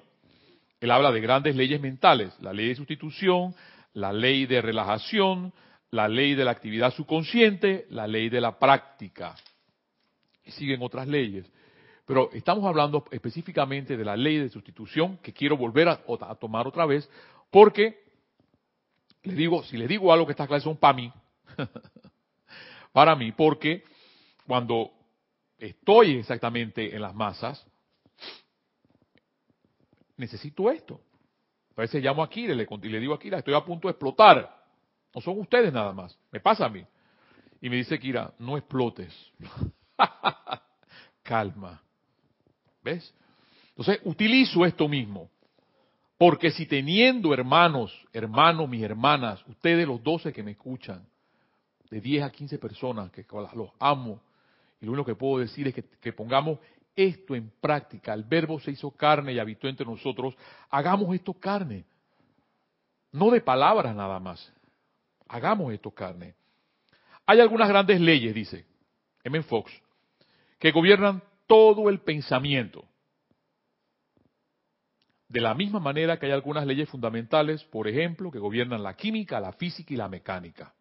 Él 0.80 0.90
habla 0.90 1.12
de 1.12 1.20
grandes 1.20 1.56
leyes 1.56 1.80
mentales, 1.80 2.34
la 2.40 2.52
ley 2.52 2.68
de 2.68 2.74
sustitución, 2.74 3.54
la 3.92 4.12
ley 4.12 4.46
de 4.46 4.62
relajación, 4.62 5.52
la 5.90 6.08
ley 6.08 6.34
de 6.34 6.44
la 6.44 6.52
actividad 6.52 6.92
subconsciente, 6.92 7.86
la 7.90 8.06
ley 8.06 8.28
de 8.28 8.40
la 8.40 8.58
práctica. 8.58 9.34
Siguen 10.46 10.82
otras 10.82 11.06
leyes. 11.08 11.50
Pero 12.04 12.30
estamos 12.32 12.64
hablando 12.64 13.04
específicamente 13.10 13.96
de 13.96 14.04
la 14.04 14.16
ley 14.16 14.38
de 14.38 14.48
sustitución, 14.48 15.18
que 15.18 15.32
quiero 15.32 15.56
volver 15.56 15.88
a, 15.88 16.00
tomar 16.34 16.66
otra 16.66 16.86
vez, 16.86 17.08
porque 17.50 18.02
les 19.22 19.36
digo, 19.36 19.62
si 19.64 19.76
les 19.76 19.88
digo 19.88 20.12
algo 20.12 20.26
que 20.26 20.32
estas 20.32 20.48
clases 20.48 20.64
son 20.64 20.76
para 20.76 20.94
mí, 20.94 21.12
para 22.92 23.14
mí, 23.14 23.32
porque 23.32 23.84
cuando 24.46 24.90
estoy 25.58 26.16
exactamente 26.16 26.94
en 26.94 27.02
las 27.02 27.14
masas, 27.14 27.64
necesito 30.16 30.70
esto. 30.70 31.00
A 31.76 31.82
veces 31.82 32.02
llamo 32.02 32.22
a 32.22 32.28
Kira 32.28 32.52
y 32.52 32.88
le, 32.88 33.00
digo 33.00 33.14
a 33.14 33.18
Kira, 33.18 33.38
estoy 33.38 33.54
a 33.54 33.64
punto 33.64 33.88
de 33.88 33.92
explotar. 33.92 34.59
No 35.14 35.20
son 35.20 35.38
ustedes 35.38 35.72
nada 35.72 35.92
más, 35.92 36.16
me 36.30 36.40
pasa 36.40 36.66
a 36.66 36.68
mí. 36.68 36.84
Y 37.60 37.68
me 37.68 37.76
dice 37.76 37.98
Kira, 37.98 38.32
no 38.38 38.56
explotes. 38.56 39.14
Calma. 41.22 41.82
¿Ves? 42.82 43.12
Entonces 43.70 44.00
utilizo 44.04 44.64
esto 44.64 44.88
mismo. 44.88 45.30
Porque 46.16 46.50
si 46.50 46.66
teniendo 46.66 47.32
hermanos, 47.32 48.06
hermanos, 48.12 48.68
mis 48.68 48.82
hermanas, 48.82 49.42
ustedes 49.46 49.86
los 49.86 50.02
12 50.02 50.32
que 50.32 50.42
me 50.42 50.52
escuchan, 50.52 51.06
de 51.90 52.00
10 52.00 52.24
a 52.24 52.30
15 52.30 52.58
personas 52.58 53.10
que 53.10 53.24
los 53.54 53.70
amo, 53.78 54.20
y 54.80 54.86
lo 54.86 54.92
único 54.92 55.06
que 55.06 55.14
puedo 55.14 55.40
decir 55.40 55.68
es 55.68 55.74
que, 55.74 55.82
que 55.82 56.12
pongamos 56.12 56.58
esto 56.94 57.34
en 57.34 57.50
práctica. 57.60 58.12
El 58.12 58.24
verbo 58.24 58.60
se 58.60 58.70
hizo 58.70 58.90
carne 58.90 59.32
y 59.32 59.38
habitó 59.38 59.68
entre 59.68 59.86
nosotros. 59.86 60.34
Hagamos 60.70 61.14
esto 61.14 61.32
carne. 61.34 61.84
No 63.12 63.30
de 63.30 63.40
palabras 63.40 63.94
nada 63.94 64.20
más. 64.20 64.52
Hagamos 65.30 65.72
esto 65.72 65.92
carne. 65.92 66.34
Hay 67.24 67.38
algunas 67.40 67.68
grandes 67.68 68.00
leyes, 68.00 68.34
dice 68.34 68.66
M. 69.22 69.40
Fox, 69.44 69.70
que 70.58 70.72
gobiernan 70.72 71.22
todo 71.46 71.88
el 71.88 72.00
pensamiento. 72.00 72.84
De 75.28 75.40
la 75.40 75.54
misma 75.54 75.78
manera 75.78 76.18
que 76.18 76.26
hay 76.26 76.32
algunas 76.32 76.66
leyes 76.66 76.88
fundamentales, 76.88 77.62
por 77.62 77.86
ejemplo, 77.86 78.32
que 78.32 78.40
gobiernan 78.40 78.82
la 78.82 78.96
química, 78.96 79.38
la 79.38 79.52
física 79.52 79.94
y 79.94 79.96
la 79.96 80.08
mecánica. 80.08 80.74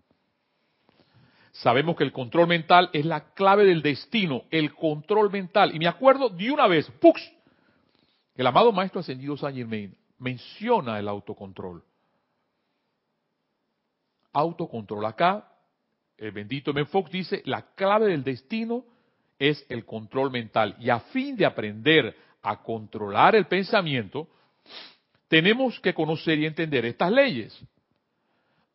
Sabemos 1.51 1.95
que 1.95 2.03
el 2.03 2.11
control 2.11 2.47
mental 2.47 2.89
es 2.93 3.05
la 3.05 3.33
clave 3.35 3.65
del 3.65 3.83
destino, 3.83 4.45
el 4.49 4.73
control 4.73 5.29
mental. 5.29 5.75
Y 5.75 5.79
me 5.79 5.87
acuerdo 5.87 6.29
de 6.29 6.49
una 6.49 6.65
vez, 6.67 6.89
¡pux! 6.99 7.21
El 8.33 8.47
amado 8.47 8.71
Maestro 8.71 9.01
Ascendido 9.01 9.37
Saint 9.37 9.57
Germain 9.57 9.95
menciona 10.17 10.97
el 10.97 11.07
autocontrol. 11.07 11.83
Autocontrol. 14.33 15.05
Acá, 15.05 15.51
el 16.17 16.31
bendito 16.31 16.73
Menfox 16.73 17.11
dice, 17.11 17.41
la 17.45 17.73
clave 17.75 18.07
del 18.07 18.23
destino 18.23 18.85
es 19.37 19.65
el 19.69 19.85
control 19.85 20.31
mental. 20.31 20.75
Y 20.79 20.89
a 20.89 20.99
fin 20.99 21.35
de 21.35 21.45
aprender 21.45 22.15
a 22.41 22.61
controlar 22.61 23.35
el 23.35 23.45
pensamiento, 23.45 24.27
tenemos 25.27 25.79
que 25.79 25.93
conocer 25.93 26.39
y 26.39 26.45
entender 26.45 26.85
estas 26.85 27.11
leyes. 27.11 27.57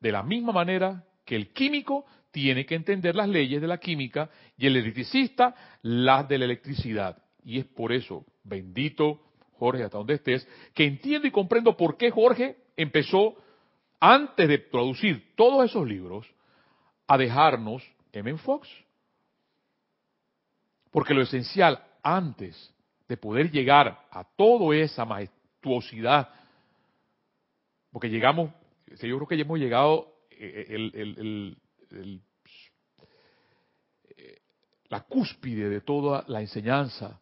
De 0.00 0.12
la 0.12 0.22
misma 0.22 0.52
manera 0.52 1.04
que 1.24 1.36
el 1.36 1.52
químico 1.52 2.04
tiene 2.30 2.66
que 2.66 2.74
entender 2.74 3.14
las 3.14 3.28
leyes 3.28 3.60
de 3.60 3.68
la 3.68 3.78
química 3.78 4.28
y 4.56 4.66
el 4.66 4.76
electricista 4.76 5.54
las 5.82 6.28
de 6.28 6.38
la 6.38 6.46
electricidad. 6.46 7.22
Y 7.44 7.58
es 7.58 7.64
por 7.66 7.92
eso, 7.92 8.24
bendito 8.42 9.20
Jorge, 9.58 9.84
hasta 9.84 9.98
donde 9.98 10.14
estés, 10.14 10.46
que 10.74 10.84
entiendo 10.84 11.28
y 11.28 11.30
comprendo 11.30 11.76
por 11.76 11.96
qué 11.96 12.10
Jorge 12.10 12.56
empezó, 12.76 13.36
antes 14.00 14.48
de 14.48 14.59
producir 14.59 15.35
todos 15.37 15.64
esos 15.64 15.87
libros, 15.87 16.26
a 17.07 17.18
dejarnos 17.18 17.83
M. 18.12 18.37
Fox. 18.38 18.68
Porque 20.90 21.14
lo 21.14 21.22
esencial, 21.22 21.83
antes 22.02 22.72
de 23.09 23.16
poder 23.16 23.50
llegar 23.50 24.07
a 24.11 24.24
toda 24.24 24.76
esa 24.76 25.04
majestuosidad, 25.04 26.28
porque 27.90 28.09
llegamos, 28.09 28.50
yo 28.87 29.16
creo 29.16 29.26
que 29.26 29.37
ya 29.37 29.42
hemos 29.42 29.59
llegado, 29.59 30.14
eh, 30.30 30.66
el, 30.68 31.57
eh, 34.16 34.38
la 34.88 35.00
cúspide 35.00 35.68
de 35.68 35.80
toda 35.80 36.24
la 36.28 36.40
enseñanza. 36.40 37.20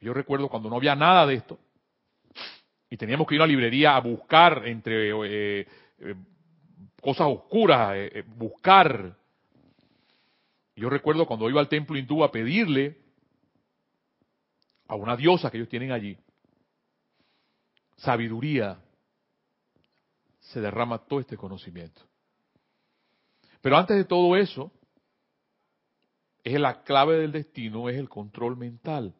Yo 0.00 0.14
recuerdo 0.14 0.48
cuando 0.48 0.70
no 0.70 0.76
había 0.76 0.94
nada 0.94 1.26
de 1.26 1.34
esto 1.34 1.58
y 2.88 2.96
teníamos 2.96 3.26
que 3.26 3.36
ir 3.36 3.40
a 3.40 3.44
una 3.44 3.52
librería 3.52 3.94
a 3.94 4.00
buscar 4.00 4.66
entre 4.66 5.10
eh, 5.10 5.66
eh, 6.00 6.14
cosas 7.00 7.28
oscuras, 7.28 7.96
buscar. 8.36 9.16
Yo 10.76 10.90
recuerdo 10.90 11.26
cuando 11.26 11.48
iba 11.48 11.60
al 11.60 11.68
templo 11.68 11.96
hindú 11.96 12.24
a 12.24 12.30
pedirle 12.30 12.98
a 14.88 14.96
una 14.96 15.16
diosa 15.16 15.50
que 15.50 15.58
ellos 15.58 15.68
tienen 15.68 15.92
allí 15.92 16.18
sabiduría, 18.00 18.80
se 20.40 20.60
derrama 20.60 20.98
todo 20.98 21.20
este 21.20 21.36
conocimiento. 21.36 22.00
Pero 23.60 23.76
antes 23.76 23.96
de 23.96 24.04
todo 24.04 24.36
eso, 24.36 24.72
es 26.42 26.58
la 26.58 26.82
clave 26.82 27.18
del 27.18 27.32
destino, 27.32 27.88
es 27.88 27.96
el 27.96 28.08
control 28.08 28.56
mental. 28.56 29.14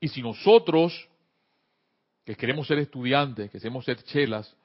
Y 0.00 0.08
si 0.08 0.22
nosotros, 0.22 1.08
que 2.24 2.34
queremos 2.34 2.66
ser 2.66 2.78
estudiantes, 2.78 3.50
que 3.50 3.58
queremos 3.58 3.84
ser 3.84 4.02
chelas, 4.04 4.56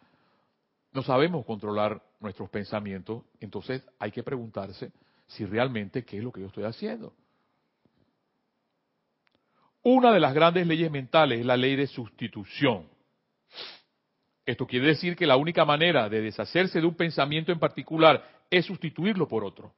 no 0.97 1.03
sabemos 1.03 1.45
controlar 1.45 2.01
nuestros 2.19 2.49
pensamientos, 2.49 3.21
entonces 3.39 3.83
hay 3.99 4.09
que 4.09 4.23
preguntarse 4.23 4.91
si 5.27 5.45
realmente 5.45 6.03
qué 6.03 6.17
es 6.17 6.23
lo 6.23 6.31
que 6.31 6.41
yo 6.41 6.47
estoy 6.47 6.63
haciendo. 6.63 7.13
Una 9.83 10.11
de 10.11 10.19
las 10.19 10.33
grandes 10.33 10.65
leyes 10.65 10.89
mentales 10.89 11.39
es 11.39 11.45
la 11.45 11.55
ley 11.55 11.75
de 11.75 11.85
sustitución. 11.85 12.87
Esto 14.43 14.65
quiere 14.65 14.87
decir 14.87 15.15
que 15.15 15.27
la 15.27 15.37
única 15.37 15.65
manera 15.65 16.09
de 16.09 16.19
deshacerse 16.19 16.81
de 16.81 16.87
un 16.87 16.95
pensamiento 16.95 17.51
en 17.51 17.59
particular 17.59 18.27
es 18.49 18.65
sustituirlo 18.65 19.27
por 19.27 19.43
otro. 19.43 19.75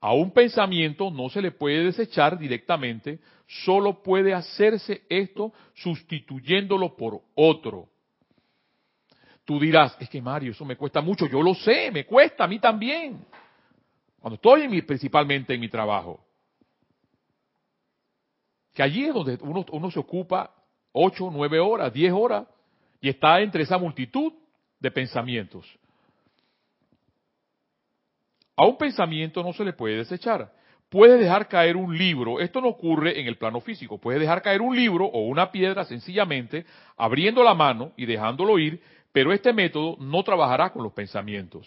A 0.00 0.12
un 0.12 0.30
pensamiento 0.30 1.10
no 1.10 1.28
se 1.30 1.42
le 1.42 1.50
puede 1.50 1.82
desechar 1.82 2.38
directamente, 2.38 3.18
solo 3.64 4.04
puede 4.04 4.34
hacerse 4.34 5.02
esto 5.08 5.52
sustituyéndolo 5.74 6.96
por 6.96 7.22
otro. 7.34 7.88
Tú 9.50 9.58
dirás, 9.58 9.96
es 9.98 10.08
que 10.08 10.22
Mario, 10.22 10.52
eso 10.52 10.64
me 10.64 10.76
cuesta 10.76 11.00
mucho, 11.00 11.26
yo 11.26 11.42
lo 11.42 11.54
sé, 11.54 11.90
me 11.90 12.06
cuesta 12.06 12.44
a 12.44 12.46
mí 12.46 12.60
también. 12.60 13.26
Cuando 14.20 14.36
estoy 14.36 14.62
en 14.62 14.70
mi, 14.70 14.80
principalmente 14.80 15.52
en 15.52 15.60
mi 15.60 15.68
trabajo. 15.68 16.24
Que 18.72 18.84
allí 18.84 19.06
es 19.06 19.12
donde 19.12 19.36
uno, 19.40 19.66
uno 19.72 19.90
se 19.90 19.98
ocupa 19.98 20.54
ocho, 20.92 21.30
nueve 21.32 21.58
horas, 21.58 21.92
diez 21.92 22.12
horas, 22.12 22.46
y 23.00 23.08
está 23.08 23.40
entre 23.40 23.64
esa 23.64 23.76
multitud 23.76 24.32
de 24.78 24.90
pensamientos. 24.92 25.66
A 28.54 28.66
un 28.66 28.78
pensamiento 28.78 29.42
no 29.42 29.52
se 29.52 29.64
le 29.64 29.72
puede 29.72 29.96
desechar. 29.96 30.52
puedes 30.90 31.18
dejar 31.18 31.48
caer 31.48 31.76
un 31.76 31.98
libro, 31.98 32.38
esto 32.38 32.60
no 32.60 32.68
ocurre 32.68 33.20
en 33.20 33.26
el 33.26 33.36
plano 33.36 33.60
físico, 33.60 33.98
puedes 33.98 34.20
dejar 34.20 34.42
caer 34.42 34.60
un 34.60 34.76
libro 34.76 35.06
o 35.06 35.26
una 35.26 35.50
piedra 35.50 35.84
sencillamente 35.84 36.66
abriendo 36.96 37.42
la 37.42 37.54
mano 37.54 37.92
y 37.96 38.06
dejándolo 38.06 38.60
ir, 38.60 38.80
pero 39.12 39.32
este 39.32 39.52
método 39.52 39.96
no 39.98 40.22
trabajará 40.22 40.72
con 40.72 40.82
los 40.82 40.92
pensamientos. 40.92 41.66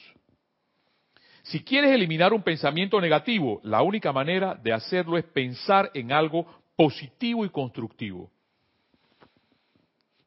Si 1.43 1.63
quieres 1.63 1.91
eliminar 1.91 2.32
un 2.32 2.41
pensamiento 2.41 3.01
negativo, 3.01 3.60
la 3.63 3.82
única 3.82 4.13
manera 4.13 4.56
de 4.56 4.71
hacerlo 4.71 5.17
es 5.17 5.25
pensar 5.25 5.91
en 5.93 6.12
algo 6.12 6.45
positivo 6.75 7.43
y 7.43 7.49
constructivo. 7.49 8.32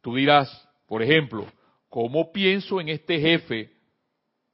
Tú 0.02 0.14
dirás, 0.14 0.68
por 0.86 1.02
ejemplo, 1.02 1.46
¿cómo 1.88 2.30
pienso 2.30 2.80
en 2.80 2.90
este 2.90 3.18
jefe 3.18 3.72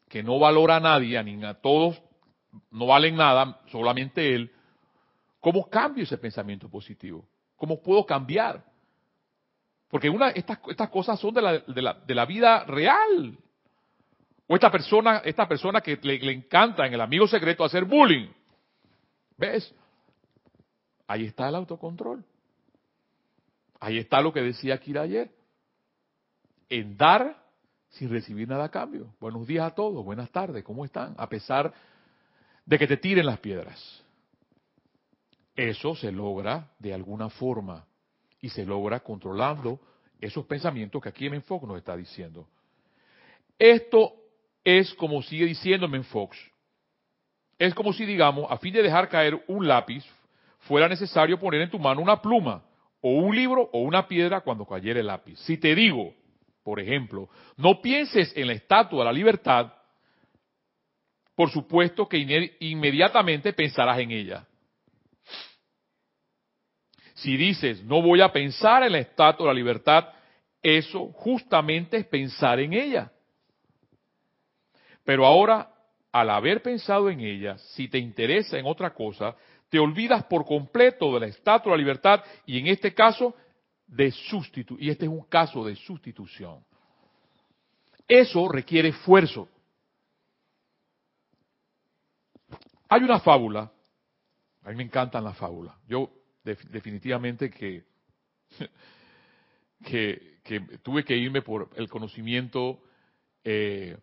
que 0.08 0.22
no 0.22 0.38
valora 0.38 0.76
a 0.76 0.80
nadie, 0.80 1.22
ni 1.24 1.44
a 1.44 1.54
todos 1.54 2.00
no 2.70 2.86
valen 2.86 3.16
nada, 3.16 3.60
solamente 3.70 4.34
él? 4.34 4.52
¿Cómo 5.40 5.68
cambio 5.68 6.04
ese 6.04 6.16
pensamiento 6.16 6.68
positivo? 6.68 7.26
¿Cómo 7.56 7.82
puedo 7.82 8.06
cambiar? 8.06 8.64
Porque 9.92 10.08
una, 10.08 10.30
estas, 10.30 10.58
cosas 10.88 11.20
son 11.20 11.34
de 11.34 11.42
la, 11.42 11.58
de, 11.58 11.82
la, 11.82 11.92
de 11.92 12.14
la 12.14 12.24
vida 12.24 12.64
real. 12.64 13.36
O 14.46 14.54
esta 14.54 14.70
persona, 14.70 15.18
esta 15.18 15.46
persona 15.46 15.82
que 15.82 15.98
le, 16.00 16.18
le 16.18 16.32
encanta 16.32 16.86
en 16.86 16.94
el 16.94 17.00
amigo 17.02 17.26
secreto 17.26 17.62
hacer 17.62 17.84
bullying. 17.84 18.30
¿Ves? 19.36 19.74
Ahí 21.06 21.26
está 21.26 21.46
el 21.50 21.56
autocontrol. 21.56 22.24
Ahí 23.80 23.98
está 23.98 24.22
lo 24.22 24.32
que 24.32 24.40
decía 24.40 24.80
Kira 24.80 25.02
ayer 25.02 25.30
en 26.70 26.96
dar 26.96 27.36
sin 27.90 28.08
recibir 28.08 28.48
nada 28.48 28.64
a 28.64 28.70
cambio. 28.70 29.14
Buenos 29.20 29.46
días 29.46 29.66
a 29.66 29.74
todos, 29.74 30.02
buenas 30.02 30.30
tardes, 30.30 30.64
¿cómo 30.64 30.86
están? 30.86 31.14
A 31.18 31.28
pesar 31.28 31.70
de 32.64 32.78
que 32.78 32.86
te 32.86 32.96
tiren 32.96 33.26
las 33.26 33.40
piedras. 33.40 34.02
Eso 35.54 35.94
se 35.94 36.10
logra 36.10 36.70
de 36.78 36.94
alguna 36.94 37.28
forma 37.28 37.84
y 38.42 38.50
se 38.50 38.66
logra 38.66 39.00
controlando 39.00 39.80
esos 40.20 40.44
pensamientos 40.44 41.00
que 41.00 41.08
aquí 41.08 41.30
Menfox 41.30 41.66
nos 41.66 41.78
está 41.78 41.96
diciendo. 41.96 42.46
Esto 43.58 44.12
es 44.62 44.92
como 44.94 45.22
sigue 45.22 45.46
diciendo 45.46 45.88
Menfox. 45.88 46.36
Es 47.58 47.72
como 47.74 47.92
si, 47.92 48.04
digamos, 48.04 48.50
a 48.50 48.58
fin 48.58 48.74
de 48.74 48.82
dejar 48.82 49.08
caer 49.08 49.42
un 49.46 49.66
lápiz, 49.66 50.04
fuera 50.58 50.88
necesario 50.88 51.38
poner 51.38 51.62
en 51.62 51.70
tu 51.70 51.78
mano 51.78 52.02
una 52.02 52.20
pluma, 52.20 52.64
o 53.00 53.10
un 53.10 53.34
libro, 53.34 53.70
o 53.72 53.80
una 53.80 54.06
piedra 54.06 54.40
cuando 54.40 54.66
cayera 54.66 55.00
el 55.00 55.06
lápiz. 55.06 55.38
Si 55.40 55.56
te 55.56 55.74
digo, 55.74 56.12
por 56.64 56.80
ejemplo, 56.80 57.28
no 57.56 57.80
pienses 57.80 58.36
en 58.36 58.48
la 58.48 58.54
estatua 58.54 59.00
de 59.00 59.04
la 59.04 59.12
libertad, 59.12 59.72
por 61.36 61.50
supuesto 61.50 62.08
que 62.08 62.18
inmediatamente 62.60 63.52
pensarás 63.52 63.98
en 64.00 64.10
ella. 64.10 64.46
Si 67.22 67.36
dices, 67.36 67.84
no 67.84 68.02
voy 68.02 68.20
a 68.20 68.32
pensar 68.32 68.82
en 68.82 68.92
la 68.92 68.98
estatua 68.98 69.46
de 69.46 69.52
la 69.52 69.58
libertad, 69.58 70.08
eso 70.60 71.12
justamente 71.12 71.98
es 71.98 72.06
pensar 72.06 72.58
en 72.58 72.72
ella. 72.72 73.12
Pero 75.04 75.24
ahora, 75.24 75.72
al 76.10 76.30
haber 76.30 76.62
pensado 76.62 77.08
en 77.10 77.20
ella, 77.20 77.58
si 77.58 77.86
te 77.86 77.98
interesa 77.98 78.58
en 78.58 78.66
otra 78.66 78.92
cosa, 78.92 79.36
te 79.68 79.78
olvidas 79.78 80.24
por 80.24 80.44
completo 80.44 81.14
de 81.14 81.20
la 81.20 81.26
estatua 81.26 81.72
de 81.72 81.78
la 81.78 81.82
libertad 81.82 82.24
y 82.44 82.58
en 82.58 82.66
este 82.66 82.92
caso 82.92 83.36
de 83.86 84.10
sustitución. 84.10 84.82
Y 84.82 84.90
este 84.90 85.04
es 85.04 85.10
un 85.10 85.22
caso 85.22 85.64
de 85.64 85.76
sustitución. 85.76 86.64
Eso 88.08 88.48
requiere 88.48 88.88
esfuerzo. 88.88 89.48
Hay 92.88 93.02
una 93.04 93.20
fábula, 93.20 93.70
a 94.64 94.70
mí 94.70 94.74
me 94.74 94.82
encantan 94.82 95.22
las 95.22 95.36
fábulas. 95.36 95.76
Yo 95.86 96.10
definitivamente 96.44 97.50
que, 97.50 97.84
que, 99.84 100.60
tuve 100.82 101.04
que 101.04 101.16
irme 101.16 101.42
por 101.42 101.70
el 101.76 101.88
conocimiento 101.88 102.82
eh, 103.44 103.96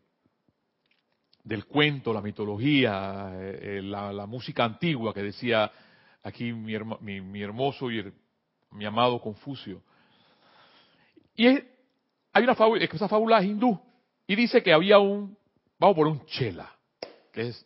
del 1.44 1.66
cuento, 1.66 2.14
la 2.14 2.22
mitología, 2.22 3.32
eh, 3.34 3.82
la, 3.84 4.14
la, 4.14 4.26
música 4.26 4.64
antigua 4.64 5.14
que 5.14 5.24
decía 5.24 5.72
aquí 6.24 6.52
mi, 6.54 7.22
mi, 7.22 7.42
hermoso 7.42 7.92
y 7.92 8.12
mi 8.72 8.86
amado 8.86 9.20
Confucio. 9.20 9.82
Y 11.36 11.48
hay 11.48 12.44
una 12.44 12.56
fábula, 12.56 12.84
esa 12.84 13.08
fábula 13.08 13.40
es 13.40 13.46
hindú, 13.46 13.80
y 14.28 14.36
dice 14.36 14.62
que 14.62 14.74
había 14.74 15.00
un, 15.00 15.38
vamos 15.80 15.96
por 15.96 16.08
un 16.08 16.26
chela, 16.26 16.70
que 17.32 17.48
es 17.48 17.66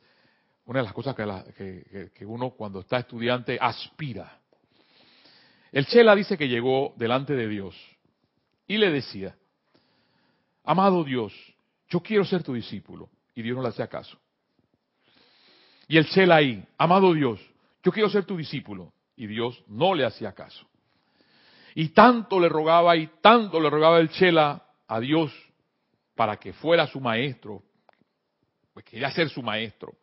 una 0.66 0.80
de 0.80 0.86
las 0.86 0.94
cosas 0.94 1.16
que, 1.16 1.26
la, 1.26 1.44
que, 1.58 2.12
que, 2.14 2.26
uno 2.26 2.52
cuando 2.52 2.80
está 2.80 3.00
estudiante 3.00 3.58
aspira. 3.60 4.40
El 5.74 5.88
chela 5.88 6.16
dice 6.16 6.38
que 6.38 6.48
llegó 6.48 6.94
delante 6.98 7.34
de 7.34 7.48
Dios 7.48 7.76
y 8.68 8.78
le 8.78 8.92
decía, 8.92 9.36
amado 10.64 11.04
Dios, 11.04 11.34
yo 11.90 12.00
quiero 12.00 12.24
ser 12.24 12.44
tu 12.44 12.54
discípulo. 12.54 13.10
Y 13.36 13.42
Dios 13.42 13.58
no 13.58 13.64
le 13.64 13.70
hacía 13.70 13.88
caso. 13.88 14.20
Y 15.88 15.98
el 15.98 16.08
chela 16.08 16.36
ahí, 16.36 16.64
amado 16.78 17.12
Dios, 17.14 17.42
yo 17.84 17.92
quiero 17.92 18.08
ser 18.08 18.24
tu 18.24 18.38
discípulo. 18.38 18.94
Y 19.16 19.26
Dios 19.26 19.64
no 19.68 19.96
le 19.96 20.06
hacía 20.06 20.32
caso. 20.34 20.68
Y 21.76 21.90
tanto 21.90 22.40
le 22.40 22.50
rogaba 22.50 22.96
y 22.96 23.08
tanto 23.22 23.60
le 23.60 23.70
rogaba 23.70 24.00
el 24.00 24.10
Chela 24.10 24.64
a 24.88 25.00
Dios 25.00 25.32
para 26.16 26.38
que 26.38 26.54
fuera 26.54 26.86
su 26.88 27.00
maestro. 27.00 27.64
Pues 28.74 28.86
quería 28.86 29.10
ser 29.12 29.30
su 29.30 29.42
maestro. 29.42 29.94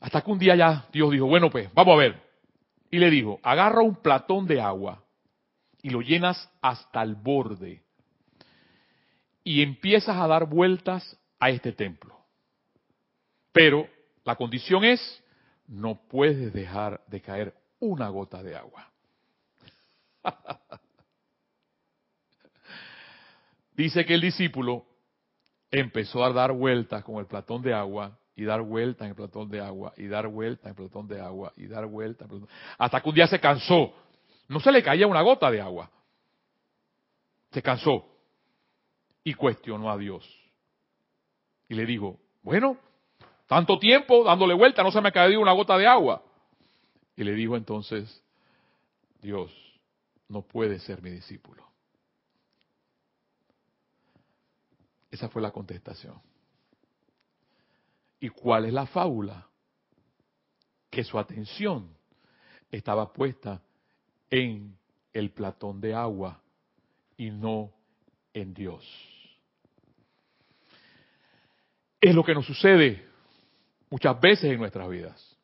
Hasta 0.00 0.20
que 0.20 0.30
un 0.30 0.38
día 0.38 0.54
ya 0.54 0.86
Dios 0.92 1.10
dijo, 1.10 1.26
bueno 1.26 1.50
pues, 1.50 1.72
vamos 1.72 1.94
a 1.94 1.96
ver. 1.96 2.31
Y 2.92 2.98
le 2.98 3.10
dijo, 3.10 3.40
agarra 3.42 3.80
un 3.80 3.96
platón 3.96 4.46
de 4.46 4.60
agua 4.60 5.02
y 5.80 5.88
lo 5.88 6.02
llenas 6.02 6.50
hasta 6.60 7.02
el 7.02 7.14
borde. 7.14 7.82
Y 9.42 9.62
empiezas 9.62 10.14
a 10.14 10.26
dar 10.26 10.44
vueltas 10.44 11.18
a 11.40 11.48
este 11.48 11.72
templo. 11.72 12.14
Pero 13.50 13.88
la 14.24 14.36
condición 14.36 14.84
es, 14.84 15.24
no 15.66 16.02
puedes 16.06 16.52
dejar 16.52 17.02
de 17.06 17.22
caer 17.22 17.54
una 17.80 18.10
gota 18.10 18.42
de 18.42 18.56
agua. 18.56 18.92
Dice 23.74 24.04
que 24.04 24.12
el 24.12 24.20
discípulo 24.20 24.84
empezó 25.70 26.22
a 26.22 26.32
dar 26.34 26.52
vueltas 26.52 27.02
con 27.04 27.16
el 27.16 27.26
platón 27.26 27.62
de 27.62 27.72
agua 27.72 28.18
y 28.34 28.44
dar 28.44 28.62
vueltas 28.62 29.02
en 29.02 29.10
el 29.10 29.14
platón 29.14 29.50
de 29.50 29.60
agua 29.60 29.92
y 29.96 30.06
dar 30.06 30.26
vueltas 30.28 30.64
en 30.64 30.70
el 30.70 30.76
platón 30.76 31.06
de 31.08 31.20
agua 31.20 31.52
y 31.56 31.66
dar 31.66 31.86
vueltas 31.86 32.28
hasta 32.78 33.00
que 33.00 33.08
un 33.08 33.14
día 33.14 33.26
se 33.26 33.40
cansó. 33.40 33.94
No 34.48 34.60
se 34.60 34.72
le 34.72 34.82
caía 34.82 35.06
una 35.06 35.22
gota 35.22 35.50
de 35.50 35.60
agua. 35.60 35.90
Se 37.50 37.62
cansó 37.62 38.06
y 39.24 39.34
cuestionó 39.34 39.90
a 39.90 39.98
Dios. 39.98 40.28
Y 41.68 41.74
le 41.74 41.86
dijo, 41.86 42.18
bueno, 42.42 42.76
tanto 43.46 43.78
tiempo 43.78 44.24
dándole 44.24 44.54
vuelta, 44.54 44.82
no 44.82 44.90
se 44.90 45.00
me 45.00 45.08
ha 45.08 45.12
caído 45.12 45.40
una 45.40 45.52
gota 45.52 45.76
de 45.76 45.86
agua. 45.86 46.22
Y 47.16 47.24
le 47.24 47.32
dijo 47.32 47.56
entonces, 47.56 48.22
Dios, 49.20 49.52
no 50.28 50.42
puede 50.42 50.78
ser 50.78 51.02
mi 51.02 51.10
discípulo. 51.10 51.62
Esa 55.10 55.28
fue 55.28 55.42
la 55.42 55.50
contestación. 55.50 56.18
¿Y 58.22 58.28
cuál 58.28 58.66
es 58.66 58.72
la 58.72 58.86
fábula? 58.86 59.48
Que 60.88 61.02
su 61.02 61.18
atención 61.18 61.92
estaba 62.70 63.12
puesta 63.12 63.60
en 64.30 64.78
el 65.12 65.32
platón 65.32 65.80
de 65.80 65.92
agua 65.92 66.40
y 67.16 67.30
no 67.30 67.72
en 68.32 68.54
Dios. 68.54 68.84
Es 72.00 72.14
lo 72.14 72.22
que 72.22 72.32
nos 72.32 72.46
sucede 72.46 73.04
muchas 73.90 74.20
veces 74.20 74.52
en 74.52 74.60
nuestras 74.60 74.88
vidas. 74.88 75.36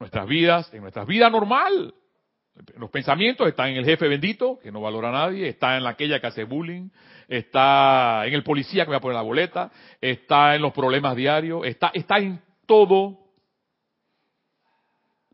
Nuestras 0.00 0.28
vidas, 0.28 0.74
en 0.74 0.82
nuestra 0.82 1.06
vida 1.06 1.30
normal, 1.30 1.94
los 2.76 2.90
pensamientos 2.90 3.48
están 3.48 3.70
en 3.70 3.78
el 3.78 3.84
jefe 3.84 4.08
bendito, 4.08 4.58
que 4.58 4.70
no 4.70 4.80
valora 4.80 5.08
a 5.08 5.12
nadie, 5.12 5.48
está 5.48 5.76
en 5.76 5.86
aquella 5.86 6.20
que 6.20 6.26
hace 6.26 6.44
bullying, 6.44 6.90
está 7.28 8.26
en 8.26 8.34
el 8.34 8.42
policía 8.42 8.84
que 8.84 8.90
me 8.90 8.96
va 8.96 8.98
a 8.98 9.00
poner 9.00 9.16
la 9.16 9.22
boleta, 9.22 9.70
está 10.00 10.54
en 10.54 10.62
los 10.62 10.72
problemas 10.72 11.16
diarios, 11.16 11.64
está, 11.64 11.90
está 11.94 12.18
en 12.18 12.40
todo 12.66 13.18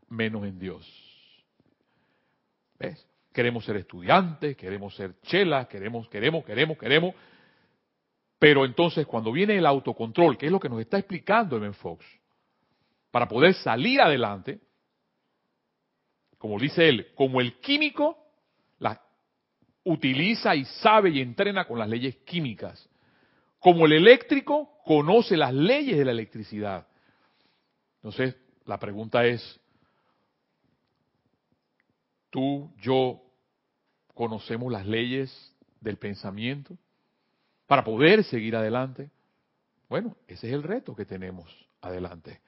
menos 0.07 0.45
en 0.45 0.59
Dios. 0.59 0.85
¿Ves? 2.79 3.05
Queremos 3.33 3.65
ser 3.65 3.75
estudiantes, 3.75 4.55
queremos 4.55 4.95
ser 4.95 5.19
chelas, 5.21 5.67
queremos, 5.67 6.07
queremos, 6.07 6.45
queremos, 6.45 6.77
queremos. 6.77 7.15
Pero 8.39 8.63
entonces 8.63 9.05
cuando 9.05 9.31
viene 9.31 9.57
el 9.57 9.65
autocontrol, 9.65 10.37
que 10.37 10.45
es 10.45 10.51
lo 10.51 10.59
que 10.59 10.69
nos 10.69 10.79
está 10.79 10.97
explicando 10.97 11.57
Evan 11.57 11.73
Fox, 11.73 12.05
para 13.11 13.27
poder 13.27 13.53
salir 13.55 14.01
adelante, 14.01 14.61
como 16.39 16.57
dice 16.57 16.87
él, 16.87 17.11
como 17.15 17.41
el 17.41 17.59
químico 17.59 18.17
la 18.79 18.99
utiliza 19.83 20.55
y 20.55 20.65
sabe 20.65 21.11
y 21.11 21.21
entrena 21.21 21.65
con 21.65 21.77
las 21.77 21.89
leyes 21.89 22.15
químicas. 22.25 22.89
Como 23.59 23.85
el 23.85 23.91
eléctrico 23.91 24.79
conoce 24.85 25.35
las 25.35 25.53
leyes 25.53 25.97
de 25.97 26.05
la 26.05 26.11
electricidad. 26.11 26.87
Entonces, 27.97 28.37
la 28.65 28.79
pregunta 28.79 29.25
es, 29.25 29.59
¿tú, 32.29 32.71
yo, 32.81 33.21
conocemos 34.13 34.71
las 34.71 34.87
leyes 34.87 35.53
del 35.81 35.97
pensamiento 35.97 36.77
para 37.67 37.83
poder 37.83 38.23
seguir 38.23 38.55
adelante? 38.55 39.11
Bueno, 39.89 40.15
ese 40.27 40.47
es 40.47 40.53
el 40.53 40.63
reto 40.63 40.95
que 40.95 41.05
tenemos 41.05 41.53
adelante. 41.81 42.39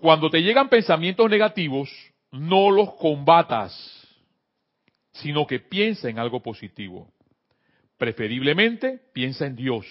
Cuando 0.00 0.30
te 0.30 0.42
llegan 0.42 0.70
pensamientos 0.70 1.28
negativos, 1.28 1.90
no 2.32 2.70
los 2.70 2.94
combatas, 2.94 3.74
sino 5.12 5.46
que 5.46 5.60
piensa 5.60 6.08
en 6.08 6.18
algo 6.18 6.40
positivo. 6.40 7.12
Preferiblemente, 7.98 9.00
piensa 9.12 9.44
en 9.44 9.56
Dios. 9.56 9.86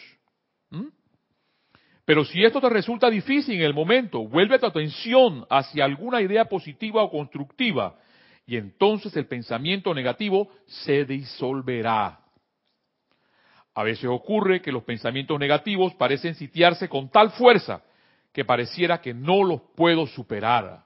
¿Mm? 0.71 0.87
Pero 2.05 2.25
si 2.25 2.43
esto 2.43 2.59
te 2.59 2.69
resulta 2.69 3.07
difícil 3.07 3.55
en 3.55 3.61
el 3.61 3.75
momento, 3.75 4.27
vuelve 4.27 4.57
tu 4.57 4.65
atención 4.65 5.45
hacia 5.47 5.85
alguna 5.85 6.21
idea 6.21 6.45
positiva 6.45 7.03
o 7.03 7.11
constructiva 7.11 7.99
y 8.47 8.57
entonces 8.57 9.15
el 9.15 9.27
pensamiento 9.27 9.93
negativo 9.93 10.49
se 10.65 11.05
disolverá. 11.05 12.19
A 13.75 13.83
veces 13.83 14.05
ocurre 14.05 14.59
que 14.59 14.71
los 14.71 14.83
pensamientos 14.83 15.39
negativos 15.39 15.93
parecen 15.93 16.33
sitiarse 16.33 16.89
con 16.89 17.11
tal 17.11 17.29
fuerza 17.29 17.83
que 18.31 18.45
pareciera 18.45 19.01
que 19.01 19.13
no 19.13 19.43
los 19.43 19.61
puedo 19.75 20.05
superar. 20.07 20.83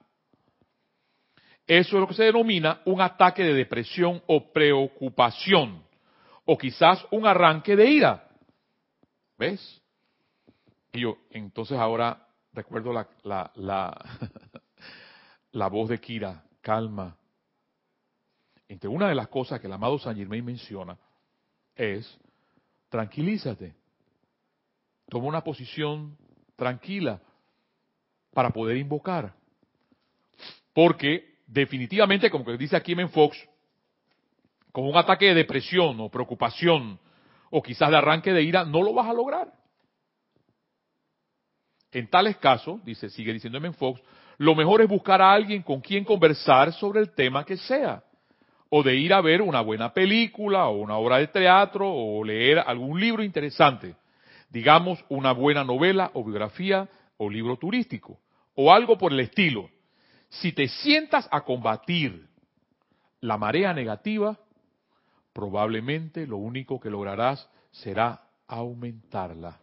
Eso 1.66 1.96
es 1.96 2.00
lo 2.00 2.06
que 2.06 2.14
se 2.14 2.24
denomina 2.24 2.82
un 2.84 3.00
ataque 3.00 3.42
de 3.42 3.54
depresión 3.54 4.22
o 4.26 4.52
preocupación, 4.52 5.82
o 6.44 6.58
quizás 6.58 7.04
un 7.10 7.26
arranque 7.26 7.74
de 7.74 7.86
ira. 7.86 8.28
¿Ves? 9.38 9.82
Y 10.92 11.00
yo, 11.00 11.16
entonces 11.30 11.78
ahora 11.78 12.28
recuerdo 12.52 12.92
la, 12.92 13.08
la, 13.22 13.50
la, 13.56 14.18
la 15.52 15.68
voz 15.68 15.88
de 15.88 16.00
Kira, 16.00 16.44
calma. 16.60 17.16
Entre 18.68 18.88
una 18.88 19.08
de 19.08 19.14
las 19.14 19.28
cosas 19.28 19.60
que 19.60 19.66
el 19.66 19.72
amado 19.72 19.98
San 19.98 20.16
Germain 20.16 20.44
menciona 20.44 20.96
es, 21.74 22.18
tranquilízate, 22.88 23.74
toma 25.08 25.26
una 25.26 25.42
posición 25.42 26.16
tranquila 26.56 27.20
para 28.34 28.50
poder 28.50 28.76
invocar. 28.76 29.32
Porque 30.72 31.36
definitivamente, 31.46 32.30
como 32.30 32.44
que 32.44 32.56
dice 32.56 32.76
aquí 32.76 32.94
Men 32.94 33.10
Fox, 33.10 33.38
con 34.72 34.84
un 34.84 34.96
ataque 34.96 35.26
de 35.26 35.34
depresión 35.34 36.00
o 36.00 36.10
preocupación 36.10 36.98
o 37.50 37.62
quizás 37.62 37.90
de 37.90 37.96
arranque 37.96 38.32
de 38.32 38.42
ira, 38.42 38.64
no 38.64 38.82
lo 38.82 38.92
vas 38.92 39.08
a 39.08 39.14
lograr. 39.14 39.52
En 41.92 42.10
tales 42.10 42.36
casos, 42.38 42.84
dice, 42.84 43.08
sigue 43.08 43.32
diciendo 43.32 43.60
Men 43.60 43.74
Fox, 43.74 44.02
lo 44.38 44.56
mejor 44.56 44.82
es 44.82 44.88
buscar 44.88 45.22
a 45.22 45.32
alguien 45.32 45.62
con 45.62 45.80
quien 45.80 46.04
conversar 46.04 46.72
sobre 46.72 47.00
el 47.00 47.14
tema 47.14 47.44
que 47.44 47.56
sea. 47.56 48.02
O 48.68 48.82
de 48.82 48.96
ir 48.96 49.14
a 49.14 49.20
ver 49.20 49.40
una 49.40 49.60
buena 49.60 49.92
película 49.92 50.66
o 50.66 50.78
una 50.78 50.96
obra 50.96 51.18
de 51.18 51.28
teatro 51.28 51.88
o 51.88 52.24
leer 52.24 52.58
algún 52.58 52.98
libro 52.98 53.22
interesante. 53.22 53.94
Digamos, 54.50 55.04
una 55.08 55.30
buena 55.30 55.62
novela 55.62 56.10
o 56.14 56.24
biografía 56.24 56.88
o 57.16 57.30
libro 57.30 57.56
turístico. 57.56 58.18
O 58.54 58.72
algo 58.72 58.96
por 58.98 59.12
el 59.12 59.20
estilo. 59.20 59.70
Si 60.28 60.52
te 60.52 60.68
sientas 60.68 61.28
a 61.30 61.42
combatir 61.42 62.26
la 63.20 63.38
marea 63.38 63.72
negativa, 63.72 64.38
probablemente 65.32 66.26
lo 66.26 66.36
único 66.36 66.78
que 66.80 66.90
lograrás 66.90 67.48
será 67.70 68.22
aumentarla. 68.46 69.58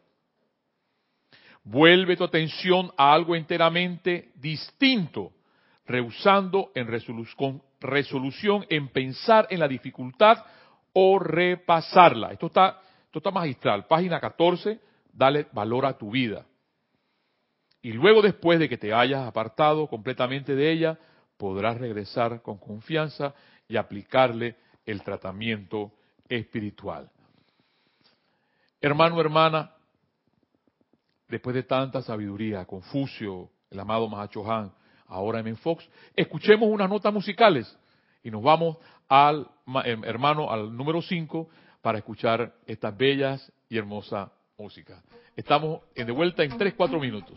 Vuelve 1.63 2.17
tu 2.17 2.23
atención 2.23 2.91
a 2.97 3.13
algo 3.13 3.35
enteramente 3.35 4.31
distinto, 4.35 5.31
rehusando 5.85 6.71
en 6.73 6.87
con 7.37 7.61
resolución 7.79 8.65
en 8.69 8.87
pensar 8.89 9.47
en 9.49 9.59
la 9.59 9.67
dificultad 9.67 10.43
o 10.93 11.19
repasarla. 11.19 12.31
Esto 12.31 12.47
está, 12.47 13.31
magistral. 13.31 13.85
Página 13.85 14.19
14, 14.19 14.79
dale 15.13 15.47
valor 15.51 15.85
a 15.85 15.97
tu 15.97 16.11
vida. 16.11 16.45
Y 17.81 17.93
luego 17.93 18.21
después 18.21 18.59
de 18.59 18.69
que 18.69 18.77
te 18.77 18.93
hayas 18.93 19.27
apartado 19.27 19.87
completamente 19.87 20.55
de 20.55 20.71
ella, 20.71 20.99
podrás 21.37 21.77
regresar 21.77 22.41
con 22.41 22.57
confianza 22.57 23.33
y 23.67 23.77
aplicarle 23.77 24.55
el 24.85 25.01
tratamiento 25.01 25.91
espiritual. 26.29 27.09
Hermano, 28.79 29.19
hermana, 29.19 29.71
después 31.27 31.55
de 31.55 31.63
tanta 31.63 32.01
sabiduría, 32.01 32.65
Confucio, 32.65 33.49
el 33.69 33.79
amado 33.79 34.07
Mahacho 34.07 34.49
Han, 34.51 34.71
ahora 35.07 35.39
en 35.39 35.57
Fox, 35.57 35.87
escuchemos 36.15 36.69
unas 36.69 36.89
notas 36.89 37.13
musicales 37.13 37.77
y 38.23 38.29
nos 38.29 38.43
vamos 38.43 38.77
al, 39.07 39.47
em, 39.85 40.03
hermano, 40.03 40.51
al 40.51 40.75
número 40.75 41.01
5 41.01 41.49
para 41.81 41.97
escuchar 41.97 42.53
estas 42.65 42.95
bellas 42.95 43.51
y 43.69 43.77
hermosas 43.77 44.29
músicas. 44.61 45.03
Estamos 45.35 45.81
de 45.95 46.11
vuelta 46.11 46.43
en 46.43 46.51
3-4 46.51 46.99
minutos. 46.99 47.35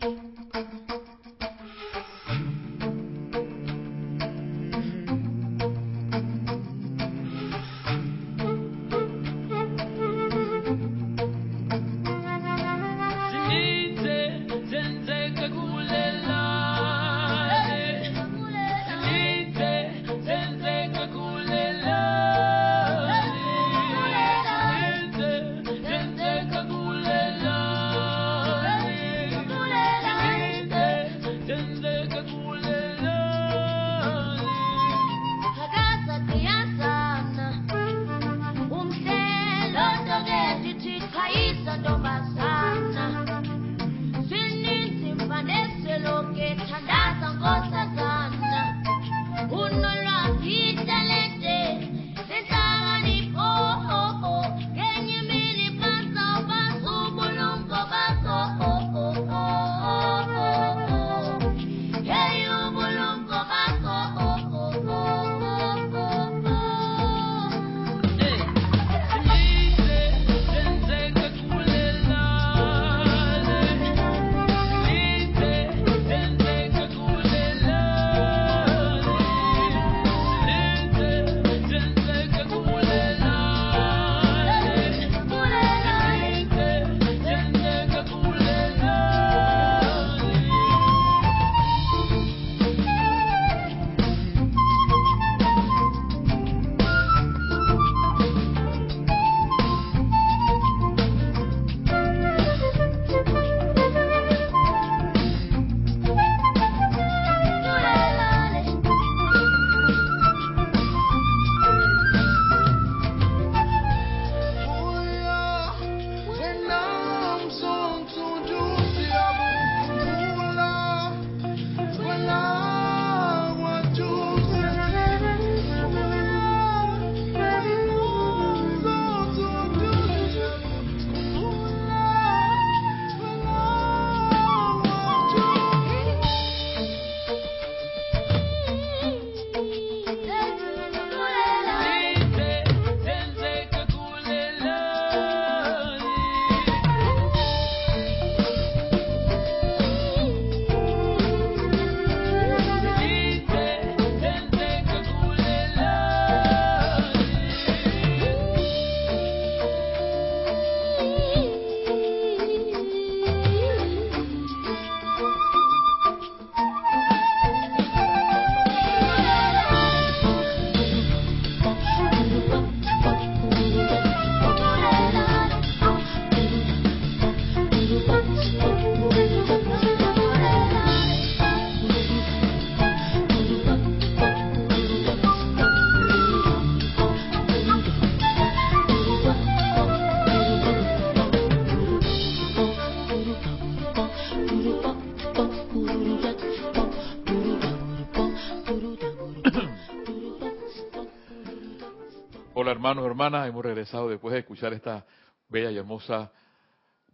Hermanos, 202.85 203.07
hermanas, 203.07 203.49
hemos 203.49 203.65
regresado 203.65 204.09
después 204.09 204.31
de 204.31 204.41
escuchar 204.41 204.71
esta 204.71 205.03
bella 205.49 205.71
y 205.71 205.77
hermosa 205.79 206.31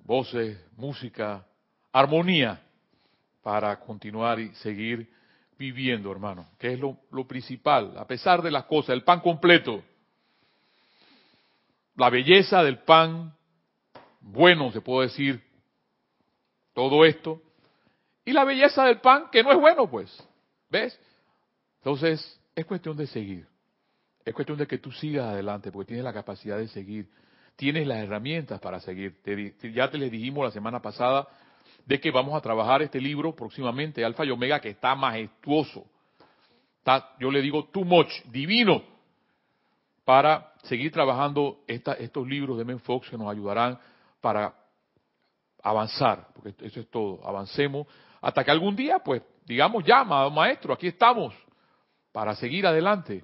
voces, 0.04 0.60
música, 0.76 1.46
armonía 1.94 2.62
para 3.42 3.80
continuar 3.80 4.42
y 4.42 4.54
seguir 4.56 5.10
viviendo, 5.58 6.12
hermano, 6.12 6.50
que 6.60 6.74
es 6.74 6.80
lo, 6.80 6.98
lo 7.12 7.26
principal, 7.26 7.98
a 7.98 8.06
pesar 8.06 8.42
de 8.42 8.52
las 8.52 8.66
cosas, 8.66 8.90
el 8.90 9.06
pan 9.06 9.22
completo, 9.22 9.82
la 11.96 12.10
belleza 12.10 12.62
del 12.64 12.80
pan, 12.80 13.34
bueno, 14.20 14.74
se 14.74 14.82
puede 14.82 15.08
decir, 15.08 15.42
todo 16.74 17.06
esto, 17.06 17.42
y 18.26 18.34
la 18.34 18.44
belleza 18.44 18.84
del 18.84 19.00
pan 19.00 19.30
que 19.32 19.42
no 19.42 19.54
es 19.54 19.58
bueno, 19.58 19.90
pues, 19.90 20.12
¿ves? 20.70 21.00
Entonces, 21.78 22.42
es 22.56 22.66
cuestión 22.66 22.98
de 22.98 23.08
seguir, 23.08 23.48
es 24.26 24.34
cuestión 24.34 24.58
de 24.58 24.68
que 24.68 24.78
tú 24.78 24.92
sigas 24.92 25.28
adelante, 25.28 25.72
porque 25.72 25.88
tienes 25.88 26.04
la 26.04 26.14
capacidad 26.14 26.58
de 26.58 26.68
seguir, 26.68 27.10
tienes 27.56 27.88
las 27.88 28.00
herramientas 28.00 28.60
para 28.60 28.80
seguir. 28.80 29.18
ya 29.74 29.90
te 29.90 29.98
les 29.98 30.12
dijimos 30.12 30.46
la 30.46 30.52
semana 30.52 30.82
pasada 30.82 31.28
de 31.86 32.00
que 32.00 32.12
vamos 32.12 32.36
a 32.36 32.42
trabajar 32.42 32.82
este 32.82 33.00
libro 33.00 33.36
próximamente, 33.36 34.06
Alfa 34.06 34.26
y 34.26 34.32
Omega, 34.32 34.60
que 34.60 34.70
está 34.70 34.96
majestuoso. 34.96 35.86
Está, 36.78 37.16
yo 37.20 37.32
le 37.32 37.42
digo, 37.42 37.66
too 37.66 37.84
much, 37.84 38.10
divino, 38.26 38.84
para 40.04 40.54
seguir 40.64 40.92
trabajando 40.92 41.60
estos 41.68 42.28
libros 42.28 42.58
de 42.58 42.66
Men 42.66 42.80
Fox 42.80 43.10
que 43.10 43.18
nos 43.18 43.32
ayudarán 43.32 43.80
para 44.20 44.54
avanzar, 45.64 46.28
porque 46.34 46.54
eso 46.66 46.80
es 46.80 46.90
todo, 46.90 47.26
avancemos, 47.28 47.88
hasta 48.20 48.44
que 48.44 48.52
algún 48.52 48.76
día, 48.76 49.00
pues, 49.00 49.22
digamos 49.46 49.84
ya, 49.84 50.04
maestro, 50.04 50.74
aquí 50.74 50.88
estamos, 50.88 51.34
para 52.12 52.36
seguir 52.36 52.66
adelante. 52.66 53.24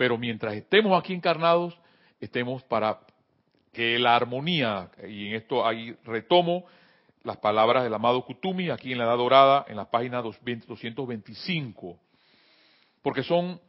Pero 0.00 0.16
mientras 0.16 0.54
estemos 0.54 0.98
aquí 0.98 1.12
encarnados, 1.12 1.78
estemos 2.20 2.62
para 2.62 3.00
que 3.70 3.98
la 3.98 4.16
armonía, 4.16 4.90
y 5.06 5.26
en 5.26 5.34
esto 5.34 5.66
ahí 5.66 5.94
retomo 6.04 6.64
las 7.22 7.36
palabras 7.36 7.84
del 7.84 7.92
amado 7.92 8.24
Kutumi, 8.24 8.70
aquí 8.70 8.92
en 8.92 8.96
la 8.96 9.04
Edad 9.04 9.18
Dorada, 9.18 9.66
en 9.68 9.76
la 9.76 9.90
página 9.90 10.22
225, 10.22 12.00
porque 13.02 13.22
son, 13.22 13.60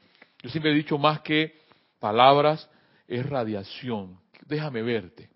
yo 0.41 0.49
siempre 0.49 0.71
he 0.71 0.73
dicho, 0.73 0.97
más 0.97 1.19
que 1.19 1.53
palabras, 1.99 2.69
es 3.09 3.25
radiación. 3.25 4.17
Déjame 4.45 4.83
verte. 4.83 5.29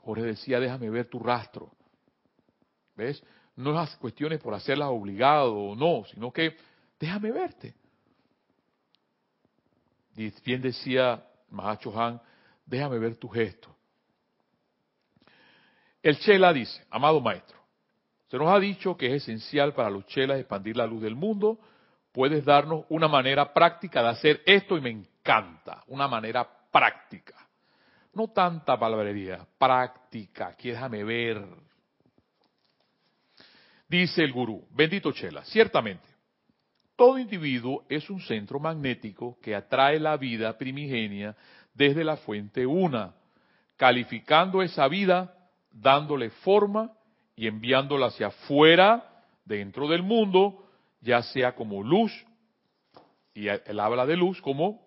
Jorge 0.00 0.24
decía, 0.24 0.60
déjame 0.60 0.90
ver 0.90 1.08
tu 1.08 1.20
rastro. 1.20 1.72
¿Ves? 2.96 3.24
No 3.56 3.72
las 3.72 3.96
cuestiones 3.96 4.40
por 4.40 4.52
hacerlas 4.52 4.90
obligado 4.90 5.56
o 5.56 5.74
no, 5.74 6.04
sino 6.12 6.30
que 6.30 6.54
déjame 7.00 7.32
verte. 7.32 7.74
Bien 10.16 10.62
decía 10.62 11.22
Mahacho 11.50 11.98
Han, 12.00 12.20
déjame 12.64 12.98
ver 12.98 13.16
tu 13.16 13.28
gesto. 13.28 13.74
El 16.02 16.18
Chela 16.20 16.52
dice, 16.52 16.84
amado 16.90 17.20
maestro, 17.20 17.58
se 18.28 18.38
nos 18.38 18.48
ha 18.48 18.58
dicho 18.58 18.96
que 18.96 19.06
es 19.06 19.22
esencial 19.22 19.74
para 19.74 19.90
los 19.90 20.06
Chelas 20.06 20.38
expandir 20.38 20.76
la 20.76 20.86
luz 20.86 21.02
del 21.02 21.14
mundo. 21.14 21.58
Puedes 22.12 22.44
darnos 22.44 22.84
una 22.88 23.08
manera 23.08 23.52
práctica 23.52 24.02
de 24.02 24.08
hacer 24.08 24.42
esto 24.46 24.76
y 24.76 24.80
me 24.80 24.90
encanta, 24.90 25.84
una 25.88 26.08
manera 26.08 26.48
práctica. 26.72 27.34
No 28.14 28.28
tanta 28.28 28.78
palabrería, 28.78 29.46
práctica, 29.58 30.56
que 30.56 30.70
déjame 30.70 31.04
ver. 31.04 31.44
Dice 33.88 34.24
el 34.24 34.32
gurú, 34.32 34.66
bendito 34.70 35.12
Chela, 35.12 35.44
ciertamente, 35.44 36.08
todo 36.96 37.18
individuo 37.18 37.84
es 37.88 38.08
un 38.10 38.20
centro 38.20 38.58
magnético 38.58 39.38
que 39.42 39.54
atrae 39.54 40.00
la 40.00 40.16
vida 40.16 40.56
primigenia 40.56 41.36
desde 41.74 42.02
la 42.02 42.16
fuente 42.16 42.66
una, 42.66 43.14
calificando 43.76 44.62
esa 44.62 44.88
vida, 44.88 45.34
dándole 45.70 46.30
forma 46.30 46.92
y 47.36 47.46
enviándola 47.46 48.06
hacia 48.06 48.28
afuera, 48.28 49.12
dentro 49.44 49.86
del 49.88 50.02
mundo, 50.02 50.66
ya 51.00 51.22
sea 51.22 51.54
como 51.54 51.82
luz, 51.82 52.12
y 53.34 53.48
él 53.48 53.78
habla 53.78 54.06
de 54.06 54.16
luz 54.16 54.40
como 54.40 54.80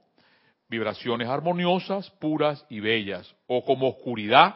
vibraciones 0.67 1.27
armoniosas, 1.27 2.09
puras 2.19 2.65
y 2.69 2.79
bellas, 2.79 3.35
o 3.47 3.63
como 3.63 3.87
oscuridad, 3.87 4.55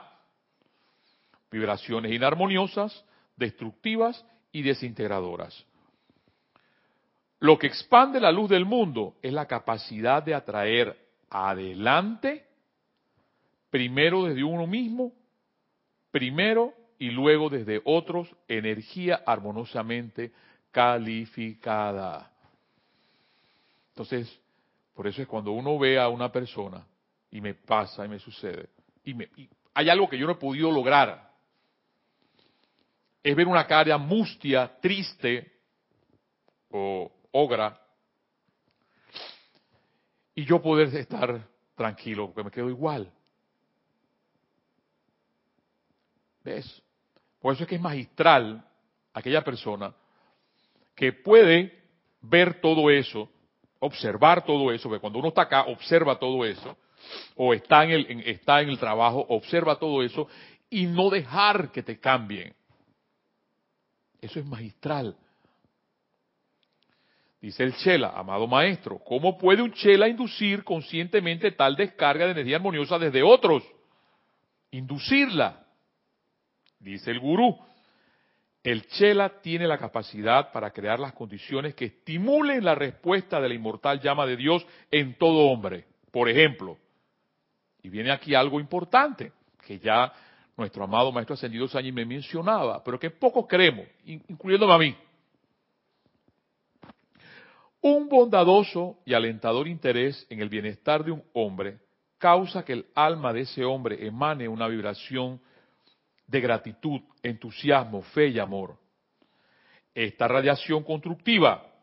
vibraciones 1.52 2.12
inarmoniosas, 2.12 3.06
destructivas 3.38 4.26
y 4.52 4.64
desintegradoras. 4.64 5.66
Lo 7.44 7.60
que 7.60 7.68
expande 7.68 8.22
la 8.22 8.32
luz 8.32 8.50
del 8.50 8.64
mundo 8.64 9.18
es 9.22 9.34
la 9.34 9.46
capacidad 9.46 10.24
de 10.24 10.34
atraer 10.34 10.98
adelante, 11.30 12.48
primero 13.70 14.24
desde 14.24 14.46
uno 14.46 14.66
mismo, 14.66 15.12
primero 16.10 16.74
y 16.98 17.10
luego 17.10 17.50
desde 17.50 17.82
otros, 17.84 18.34
energía 18.48 19.24
armoniosamente 19.26 20.32
calificada. 20.72 22.32
Entonces, 23.90 24.40
por 24.94 25.08
eso 25.08 25.22
es 25.22 25.28
cuando 25.28 25.52
uno 25.52 25.78
ve 25.78 26.00
a 26.00 26.08
una 26.08 26.32
persona, 26.32 26.88
y 27.30 27.42
me 27.42 27.56
pasa 27.56 28.06
y 28.06 28.08
me 28.08 28.20
sucede, 28.20 28.70
y, 29.04 29.14
me, 29.16 29.28
hay 29.74 29.90
algo 29.90 30.08
que 30.08 30.18
yo 30.18 30.28
no 30.28 30.32
he 30.32 30.38
podido 30.38 30.72
lograr, 30.72 31.30
es 33.22 33.36
ver 33.36 33.50
una 33.50 33.68
cara 33.68 33.98
mustia, 33.98 34.78
triste 34.80 35.52
o 36.70 37.12
ogra, 37.34 37.80
y 40.36 40.46
yo 40.46 40.62
poder 40.62 40.96
estar 40.96 41.48
tranquilo, 41.76 42.28
porque 42.28 42.44
me 42.44 42.52
quedo 42.52 42.70
igual. 42.70 43.12
¿Ves? 46.44 46.82
Por 47.40 47.54
eso 47.54 47.64
es 47.64 47.70
que 47.70 47.76
es 47.76 47.82
magistral 47.82 48.66
aquella 49.14 49.44
persona 49.44 49.94
que 50.96 51.14
puede 51.14 51.84
ver 52.22 52.62
todo 52.62 52.90
eso, 52.90 53.30
observar 53.80 54.46
todo 54.46 54.72
eso, 54.72 54.90
porque 54.90 55.02
cuando 55.02 55.20
uno 55.20 55.30
está 55.30 55.44
acá, 55.44 55.64
observa 55.64 56.18
todo 56.18 56.46
eso, 56.46 56.78
o 57.36 57.54
está 57.54 57.84
en 57.84 57.92
el, 57.92 58.28
está 58.28 58.62
en 58.62 58.70
el 58.70 58.80
trabajo, 58.80 59.26
observa 59.30 59.78
todo 59.78 60.04
eso, 60.04 60.28
y 60.70 60.86
no 60.86 61.10
dejar 61.10 61.72
que 61.72 61.84
te 61.84 62.00
cambien. 62.00 62.56
Eso 64.22 64.40
es 64.40 64.46
magistral. 64.46 65.18
Dice 67.44 67.62
el 67.62 67.76
Chela, 67.76 68.14
amado 68.16 68.48
maestro, 68.48 69.00
¿cómo 69.00 69.38
puede 69.38 69.62
un 69.62 69.74
Chela 69.74 70.08
inducir 70.08 70.64
conscientemente 70.64 71.52
tal 71.52 71.76
descarga 71.76 72.24
de 72.24 72.32
energía 72.32 72.56
armoniosa 72.56 72.98
desde 72.98 73.22
otros? 73.22 73.66
Inducirla. 74.72 75.66
Dice 76.80 77.12
el 77.12 77.20
gurú, 77.20 77.60
el 78.64 78.88
Chela 78.88 79.42
tiene 79.42 79.68
la 79.68 79.78
capacidad 79.78 80.54
para 80.54 80.72
crear 80.72 81.02
las 81.02 81.12
condiciones 81.12 81.76
que 81.76 81.84
estimulen 81.84 82.64
la 82.64 82.76
respuesta 82.76 83.42
de 83.42 83.50
la 83.50 83.56
inmortal 83.56 84.00
llama 84.00 84.26
de 84.26 84.38
Dios 84.38 84.66
en 84.90 85.18
todo 85.18 85.52
hombre. 85.52 85.86
Por 86.12 86.30
ejemplo, 86.30 86.78
y 87.82 87.90
viene 87.90 88.12
aquí 88.12 88.36
algo 88.36 88.62
importante, 88.62 89.34
que 89.68 89.80
ya 89.80 90.14
nuestro 90.56 90.86
amado 90.86 91.12
Maestro 91.12 91.34
Ascendido 91.34 91.68
Sáñez 91.68 91.94
me 91.94 92.06
mencionaba, 92.06 92.82
pero 92.82 92.98
que 92.98 93.10
pocos 93.10 93.48
creemos, 93.50 93.86
incluyéndome 94.06 94.74
a 94.74 94.78
mí. 94.78 94.96
Un 97.84 98.08
bondadoso 98.08 99.02
y 99.04 99.14
alentador 99.14 99.68
interés 99.68 100.26
en 100.30 100.40
el 100.40 100.48
bienestar 100.48 101.04
de 101.04 101.12
un 101.12 101.22
hombre 101.34 101.80
causa 102.18 102.64
que 102.64 102.72
el 102.72 102.86
alma 102.96 103.34
de 103.34 103.42
ese 103.42 103.66
hombre 103.66 104.08
emane 104.08 104.48
una 104.48 104.70
vibración 104.70 105.42
de 106.26 106.40
gratitud, 106.40 107.02
entusiasmo, 107.22 108.02
fe 108.02 108.30
y 108.30 108.40
amor. 108.40 108.78
Esta 109.94 110.30
radiación 110.30 110.84
constructiva, 110.84 111.74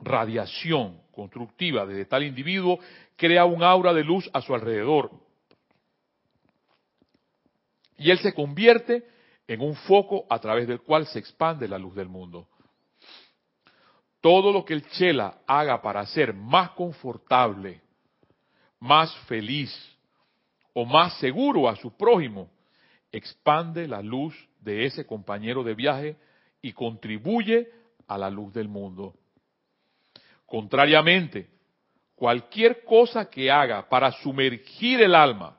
radiación 0.00 1.02
constructiva 1.10 1.84
desde 1.84 2.04
tal 2.04 2.22
individuo, 2.22 2.78
crea 3.16 3.46
un 3.46 3.64
aura 3.64 3.92
de 3.92 4.04
luz 4.04 4.30
a 4.32 4.40
su 4.40 4.54
alrededor. 4.54 5.10
Y 7.98 8.12
él 8.12 8.18
se 8.20 8.32
convierte 8.32 9.08
en 9.48 9.60
un 9.60 9.74
foco 9.74 10.24
a 10.30 10.38
través 10.38 10.68
del 10.68 10.82
cual 10.82 11.04
se 11.08 11.18
expande 11.18 11.66
la 11.66 11.78
luz 11.78 11.96
del 11.96 12.08
mundo 12.08 12.46
todo 14.26 14.50
lo 14.50 14.64
que 14.64 14.74
el 14.74 14.84
chela 14.88 15.38
haga 15.46 15.80
para 15.80 16.04
ser 16.04 16.34
más 16.34 16.70
confortable, 16.70 17.80
más 18.80 19.16
feliz 19.28 19.72
o 20.72 20.84
más 20.84 21.16
seguro 21.20 21.68
a 21.68 21.76
su 21.76 21.96
prójimo, 21.96 22.50
expande 23.12 23.86
la 23.86 24.02
luz 24.02 24.34
de 24.58 24.84
ese 24.84 25.06
compañero 25.06 25.62
de 25.62 25.76
viaje 25.76 26.16
y 26.60 26.72
contribuye 26.72 27.70
a 28.08 28.18
la 28.18 28.28
luz 28.28 28.52
del 28.52 28.66
mundo. 28.66 29.14
Contrariamente, 30.44 31.48
cualquier 32.16 32.82
cosa 32.82 33.30
que 33.30 33.48
haga 33.48 33.88
para 33.88 34.10
sumergir 34.10 35.02
el 35.02 35.14
alma 35.14 35.56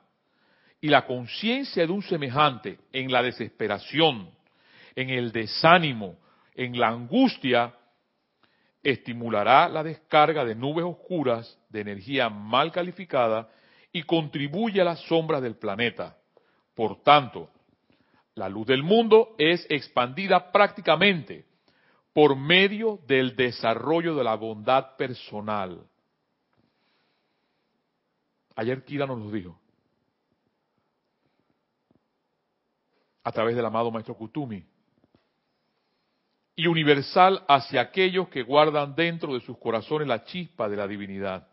y 0.78 0.88
la 0.88 1.06
conciencia 1.06 1.86
de 1.86 1.92
un 1.92 2.02
semejante 2.02 2.78
en 2.92 3.10
la 3.10 3.22
desesperación, 3.22 4.28
en 4.94 5.08
el 5.08 5.32
desánimo, 5.32 6.18
en 6.54 6.78
la 6.78 6.88
angustia, 6.88 7.74
estimulará 8.82 9.68
la 9.68 9.82
descarga 9.82 10.44
de 10.44 10.54
nubes 10.54 10.84
oscuras 10.84 11.58
de 11.68 11.80
energía 11.80 12.28
mal 12.28 12.72
calificada 12.72 13.48
y 13.92 14.02
contribuye 14.02 14.80
a 14.80 14.84
las 14.84 15.00
sombras 15.00 15.42
del 15.42 15.56
planeta. 15.56 16.16
Por 16.74 17.02
tanto, 17.02 17.50
la 18.34 18.48
luz 18.48 18.66
del 18.66 18.82
mundo 18.82 19.34
es 19.38 19.66
expandida 19.68 20.52
prácticamente 20.52 21.46
por 22.12 22.36
medio 22.36 23.00
del 23.06 23.36
desarrollo 23.36 24.14
de 24.14 24.24
la 24.24 24.34
bondad 24.34 24.96
personal. 24.96 25.86
Ayer 28.54 28.84
Kira 28.84 29.06
nos 29.06 29.18
lo 29.18 29.30
dijo. 29.30 29.60
A 33.22 33.30
través 33.32 33.54
del 33.54 33.64
amado 33.64 33.90
Maestro 33.90 34.16
Kutumi. 34.16 34.64
Y 36.58 36.66
universal 36.66 37.44
hacia 37.46 37.80
aquellos 37.80 38.28
que 38.30 38.42
guardan 38.42 38.96
dentro 38.96 39.32
de 39.32 39.40
sus 39.42 39.56
corazones 39.58 40.08
la 40.08 40.24
chispa 40.24 40.68
de 40.68 40.76
la 40.76 40.88
divinidad. 40.88 41.46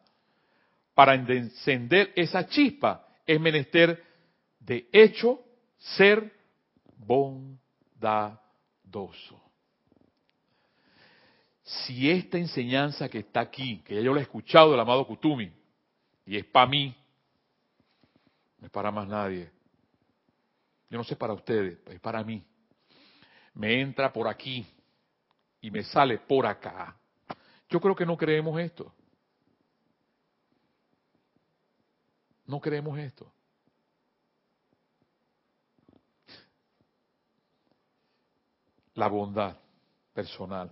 Para 0.96 1.14
encender 1.14 2.12
esa 2.16 2.48
chispa 2.48 3.08
es 3.24 3.40
menester 3.40 4.04
de 4.60 4.90
hecho 4.92 5.42
ser 5.78 6.34
bondadoso. 6.98 8.40
Si 11.62 12.10
esta 12.10 12.40
enseñanza 12.40 13.08
que 13.08 13.20
está 13.20 13.42
aquí, 13.42 13.84
que 13.86 14.04
yo 14.04 14.12
la 14.12 14.22
he 14.22 14.24
escuchado 14.24 14.72
del 14.72 14.80
amado 14.80 15.06
Kutumi, 15.06 15.54
y 16.26 16.36
es 16.36 16.46
para 16.46 16.66
mí, 16.66 16.96
no 18.58 18.66
es 18.66 18.72
para 18.72 18.90
más 18.90 19.08
nadie. 19.08 19.52
Yo 20.90 20.98
no 20.98 21.04
sé 21.04 21.16
para 21.16 21.34
ustedes, 21.34 21.78
es 21.86 22.00
para 22.00 22.24
mí. 22.24 22.44
Me 23.54 23.80
entra 23.80 24.12
por 24.12 24.28
aquí 24.28 24.66
y 25.66 25.72
me 25.72 25.84
sale 25.84 26.20
por 26.20 26.46
acá. 26.46 26.96
Yo 27.68 27.82
creo 27.82 27.96
que 27.96 28.06
no 28.06 28.16
creemos 28.16 28.60
esto. 28.60 28.94
No 32.46 32.62
creemos 32.62 33.00
esto. 33.00 33.34
La 38.94 39.08
bondad 39.08 39.58
personal. 40.14 40.72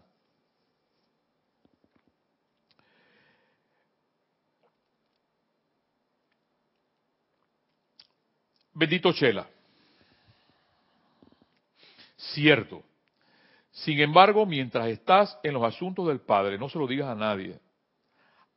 Bendito 8.76 9.12
Chela. 9.12 9.50
Cierto. 12.16 12.84
Sin 13.74 14.00
embargo, 14.00 14.46
mientras 14.46 14.88
estás 14.88 15.38
en 15.42 15.56
los 15.56 15.64
asuntos 15.64 16.08
del 16.08 16.20
Padre, 16.22 16.60
no 16.60 16.70
se 16.70 16.78
lo 16.78 16.86
digas 16.86 17.10
a 17.10 17.16
nadie. 17.16 17.60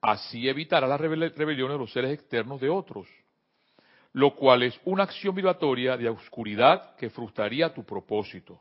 Así 0.02 0.46
evitará 0.46 0.86
las 0.86 1.00
rebeliones 1.00 1.74
de 1.74 1.78
los 1.78 1.90
seres 1.90 2.12
externos 2.12 2.60
de 2.60 2.68
otros, 2.68 3.08
lo 4.12 4.36
cual 4.36 4.62
es 4.62 4.78
una 4.84 5.04
acción 5.04 5.34
vibratoria 5.34 5.96
de 5.96 6.10
oscuridad 6.10 6.94
que 6.96 7.08
frustraría 7.08 7.72
tu 7.72 7.82
propósito. 7.82 8.60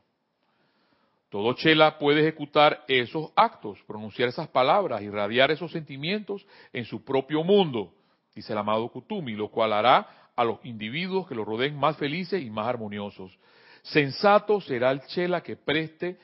Todo 1.29 1.53
Chela 1.53 1.97
puede 1.97 2.21
ejecutar 2.21 2.85
esos 2.87 3.33
actos, 3.35 3.77
pronunciar 3.85 4.29
esas 4.29 4.47
palabras, 4.47 5.01
irradiar 5.01 5.51
esos 5.51 5.73
sentimientos 5.73 6.47
en 6.71 6.85
su 6.85 7.03
propio 7.03 7.43
mundo, 7.43 7.93
dice 8.33 8.53
el 8.53 8.59
amado 8.59 8.87
Kutumi, 8.87 9.33
lo 9.33 9.49
cual 9.49 9.73
hará 9.73 10.29
a 10.33 10.43
los 10.45 10.63
individuos 10.63 11.27
que 11.27 11.35
lo 11.35 11.43
rodeen 11.43 11.77
más 11.77 11.97
felices 11.97 12.41
y 12.41 12.49
más 12.49 12.67
armoniosos. 12.67 13.37
Sensato 13.81 14.61
será 14.61 14.91
el 14.91 15.01
chela 15.07 15.43
que 15.43 15.57
preste 15.57 16.17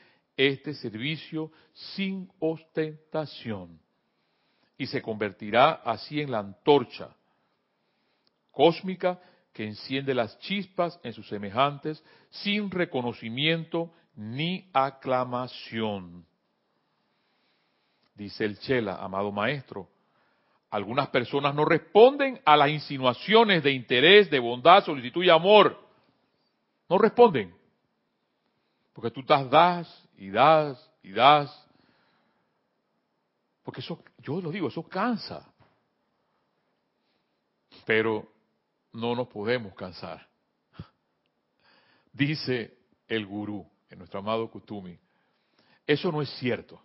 este 0.48 0.74
servicio 0.74 1.50
sin 1.72 2.30
ostentación 2.38 3.80
y 4.76 4.86
se 4.86 5.02
convertirá 5.02 5.72
así 5.84 6.20
en 6.20 6.30
la 6.30 6.40
antorcha 6.40 7.14
cósmica 8.50 9.20
que 9.52 9.66
enciende 9.66 10.14
las 10.14 10.38
chispas 10.40 10.98
en 11.02 11.12
sus 11.12 11.28
semejantes 11.28 12.02
sin 12.30 12.70
reconocimiento 12.70 13.92
ni 14.14 14.68
aclamación. 14.72 16.26
Dice 18.14 18.44
el 18.44 18.58
Chela, 18.58 18.96
amado 18.96 19.30
maestro, 19.32 19.88
algunas 20.70 21.08
personas 21.08 21.54
no 21.54 21.64
responden 21.64 22.40
a 22.44 22.56
las 22.56 22.70
insinuaciones 22.70 23.62
de 23.62 23.72
interés, 23.72 24.30
de 24.30 24.38
bondad, 24.38 24.84
solicitud 24.84 25.22
y 25.22 25.30
amor. 25.30 25.78
No 26.88 26.98
responden. 26.98 27.54
Porque 28.94 29.10
tú 29.10 29.22
das, 29.22 29.50
das 29.50 30.01
y 30.16 30.30
das 30.30 30.90
y 31.02 31.12
das. 31.12 31.50
Porque 33.62 33.80
eso, 33.80 34.02
yo 34.18 34.40
lo 34.40 34.50
digo, 34.50 34.68
eso 34.68 34.82
cansa. 34.82 35.48
Pero 37.84 38.30
no 38.92 39.14
nos 39.14 39.28
podemos 39.28 39.74
cansar. 39.74 40.28
Dice 42.12 42.78
el 43.08 43.26
gurú, 43.26 43.66
en 43.88 43.98
nuestro 43.98 44.20
amado 44.20 44.50
Kutumi, 44.50 44.98
eso 45.86 46.12
no 46.12 46.22
es 46.22 46.30
cierto. 46.38 46.80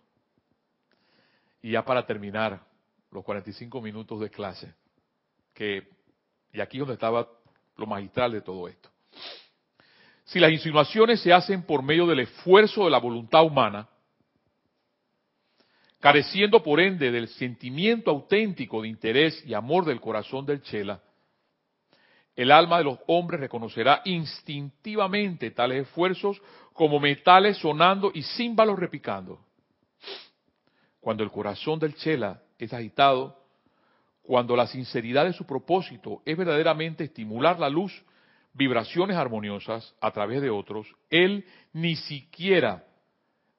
Y 1.60 1.72
ya 1.72 1.84
para 1.84 2.06
terminar, 2.06 2.66
los 3.10 3.24
45 3.24 3.80
minutos 3.80 4.20
de 4.20 4.30
clase, 4.30 4.74
que, 5.52 5.88
y 6.52 6.60
aquí 6.60 6.76
es 6.76 6.80
donde 6.80 6.94
estaba 6.94 7.28
lo 7.76 7.86
magistral 7.86 8.32
de 8.32 8.42
todo 8.42 8.68
esto. 8.68 8.90
Si 10.28 10.38
las 10.38 10.52
insinuaciones 10.52 11.22
se 11.22 11.32
hacen 11.32 11.62
por 11.62 11.82
medio 11.82 12.06
del 12.06 12.20
esfuerzo 12.20 12.84
de 12.84 12.90
la 12.90 12.98
voluntad 12.98 13.44
humana, 13.44 13.88
careciendo 16.00 16.62
por 16.62 16.80
ende 16.80 17.10
del 17.10 17.28
sentimiento 17.28 18.10
auténtico 18.10 18.82
de 18.82 18.88
interés 18.88 19.42
y 19.46 19.54
amor 19.54 19.86
del 19.86 20.02
corazón 20.02 20.44
del 20.44 20.60
Chela, 20.60 21.00
el 22.36 22.52
alma 22.52 22.76
de 22.76 22.84
los 22.84 22.98
hombres 23.06 23.40
reconocerá 23.40 24.02
instintivamente 24.04 25.50
tales 25.50 25.86
esfuerzos 25.86 26.40
como 26.74 27.00
metales 27.00 27.56
sonando 27.56 28.10
y 28.12 28.22
címbalos 28.22 28.78
repicando. 28.78 29.40
Cuando 31.00 31.24
el 31.24 31.30
corazón 31.30 31.78
del 31.78 31.94
Chela 31.94 32.42
es 32.58 32.74
agitado, 32.74 33.34
cuando 34.22 34.54
la 34.54 34.66
sinceridad 34.66 35.24
de 35.24 35.32
su 35.32 35.46
propósito 35.46 36.20
es 36.26 36.36
verdaderamente 36.36 37.04
estimular 37.04 37.58
la 37.58 37.70
luz, 37.70 38.04
vibraciones 38.52 39.16
armoniosas 39.16 39.94
a 40.00 40.10
través 40.10 40.42
de 40.42 40.50
otros, 40.50 40.86
él 41.10 41.44
ni 41.72 41.96
siquiera 41.96 42.84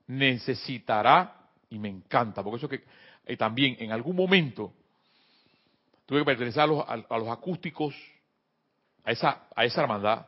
necesitará, 0.07 1.35
y 1.69 1.77
me 1.79 1.89
encanta, 1.89 2.43
porque 2.43 2.57
eso 2.57 2.69
que 2.69 2.83
eh, 3.25 3.37
también 3.37 3.75
en 3.79 3.91
algún 3.91 4.15
momento 4.15 4.73
tuve 6.05 6.19
que 6.19 6.25
pertenecer 6.25 6.63
a 6.63 6.67
los, 6.67 6.83
a 6.87 7.17
los 7.17 7.27
acústicos, 7.27 7.95
a 9.03 9.11
esa, 9.11 9.47
a 9.55 9.65
esa 9.65 9.81
hermandad, 9.81 10.25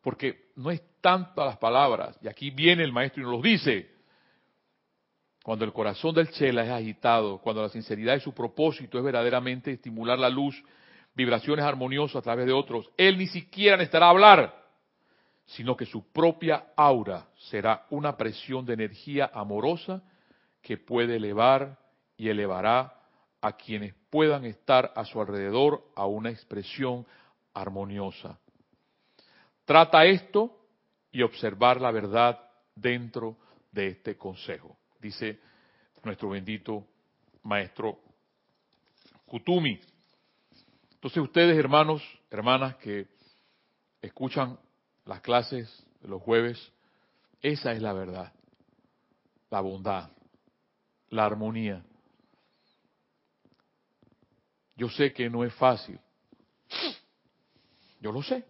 porque 0.00 0.50
no 0.56 0.70
es 0.70 0.82
tanto 1.00 1.44
las 1.44 1.58
palabras, 1.58 2.18
y 2.22 2.28
aquí 2.28 2.50
viene 2.50 2.82
el 2.82 2.92
maestro 2.92 3.22
y 3.22 3.24
nos 3.24 3.34
lo 3.34 3.42
dice, 3.42 3.96
cuando 5.46 5.64
el 5.64 5.72
corazón 5.72 6.14
del 6.14 6.30
Chela 6.30 6.64
es 6.64 6.70
agitado, 6.70 7.38
cuando 7.38 7.62
la 7.62 7.68
sinceridad 7.68 8.14
de 8.14 8.20
su 8.20 8.34
propósito 8.34 8.98
es 8.98 9.04
verdaderamente 9.04 9.70
estimular 9.70 10.18
la 10.18 10.28
luz, 10.28 10.60
vibraciones 11.16 11.64
armoniosas 11.64 12.16
a 12.16 12.22
través 12.22 12.46
de 12.46 12.52
otros, 12.52 12.90
él 12.96 13.18
ni 13.18 13.26
siquiera 13.26 13.76
necesitará 13.76 14.10
hablar, 14.10 14.54
sino 15.46 15.76
que 15.76 15.86
su 15.86 16.12
propia 16.12 16.66
aura 16.76 17.26
será 17.48 17.86
una 17.90 18.16
presión 18.16 18.64
de 18.66 18.74
energía 18.74 19.30
amorosa 19.32 20.02
que 20.62 20.76
puede 20.76 21.16
elevar 21.16 21.78
y 22.16 22.28
elevará 22.28 22.92
a 23.40 23.52
quienes 23.56 23.94
puedan 24.10 24.44
estar 24.44 24.92
a 24.94 25.04
su 25.04 25.20
alrededor 25.20 25.84
a 25.94 26.06
una 26.06 26.30
expresión 26.30 27.06
armoniosa. 27.54 28.38
Trata 29.64 30.04
esto 30.04 30.56
y 31.10 31.22
observar 31.22 31.80
la 31.80 31.90
verdad 31.90 32.40
dentro 32.74 33.36
de 33.72 33.88
este 33.88 34.16
consejo 34.16 34.76
dice 35.06 35.38
nuestro 36.02 36.30
bendito 36.30 36.84
maestro 37.44 38.00
Kutumi. 39.24 39.80
Entonces 41.06 41.22
ustedes, 41.22 41.56
hermanos, 41.56 42.02
hermanas 42.32 42.74
que 42.78 43.06
escuchan 44.02 44.58
las 45.04 45.20
clases 45.20 45.86
los 46.02 46.20
jueves, 46.20 46.72
esa 47.40 47.70
es 47.70 47.80
la 47.80 47.92
verdad, 47.92 48.32
la 49.48 49.60
bondad, 49.60 50.10
la 51.10 51.26
armonía. 51.26 51.84
Yo 54.74 54.88
sé 54.88 55.12
que 55.12 55.30
no 55.30 55.44
es 55.44 55.54
fácil, 55.54 56.00
yo 58.00 58.10
lo 58.10 58.20
sé, 58.24 58.44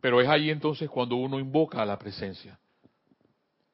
pero 0.00 0.20
es 0.20 0.28
ahí 0.28 0.50
entonces 0.50 0.90
cuando 0.90 1.14
uno 1.14 1.38
invoca 1.38 1.80
a 1.80 1.86
la 1.86 1.96
presencia 1.96 2.58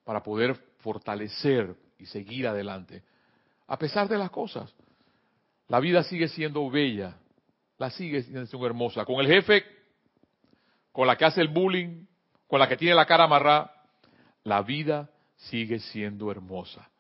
para 0.05 0.23
poder 0.23 0.55
fortalecer 0.81 1.75
y 1.97 2.05
seguir 2.05 2.47
adelante. 2.47 3.03
A 3.67 3.79
pesar 3.79 4.11
de 4.11 4.19
las 4.19 4.31
cosas, 4.31 4.75
la 5.73 5.81
vida 5.81 6.03
sigue 6.03 6.29
siendo 6.29 6.69
bella, 6.69 7.17
la 7.79 7.89
sigue 7.89 8.23
siendo 8.25 8.67
hermosa. 8.67 9.07
Con 9.07 9.21
el 9.21 9.27
jefe, 9.27 9.65
con 10.93 11.07
la 11.07 11.17
que 11.17 11.25
hace 11.25 11.41
el 11.41 11.49
bullying, 11.49 12.05
con 12.47 12.61
la 12.61 12.69
que 12.69 12.77
tiene 12.77 12.95
la 12.95 13.07
cara 13.07 13.25
amarrada, 13.25 13.73
la 14.45 14.61
vida 14.61 15.09
sigue 15.35 15.79
siendo 15.79 16.31
hermosa. 16.31 16.91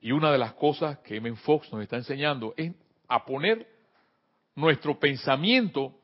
Y 0.00 0.10
una 0.10 0.32
de 0.32 0.38
las 0.38 0.54
cosas 0.54 0.98
que 0.98 1.18
M. 1.18 1.36
Fox 1.36 1.72
nos 1.72 1.82
está 1.82 1.98
enseñando 1.98 2.52
es 2.56 2.72
a 3.06 3.24
poner 3.24 3.64
nuestro 4.56 4.98
pensamiento 4.98 5.94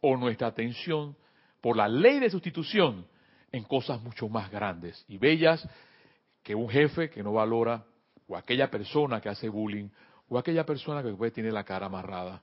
o 0.00 0.16
nuestra 0.16 0.48
atención 0.48 1.16
por 1.60 1.76
la 1.76 1.86
ley 1.86 2.18
de 2.18 2.30
sustitución 2.30 3.06
en 3.52 3.62
cosas 3.62 4.02
mucho 4.02 4.28
más 4.28 4.50
grandes 4.50 5.04
y 5.06 5.16
bellas 5.16 5.64
que 6.42 6.56
un 6.56 6.68
jefe 6.68 7.08
que 7.08 7.22
no 7.22 7.34
valora 7.34 7.84
o 8.26 8.36
aquella 8.36 8.68
persona 8.68 9.20
que 9.20 9.28
hace 9.28 9.48
bullying 9.48 9.90
o 10.32 10.38
aquella 10.38 10.64
persona 10.64 11.02
que 11.02 11.08
después 11.08 11.30
tiene 11.34 11.52
la 11.52 11.62
cara 11.62 11.86
amarrada. 11.86 12.40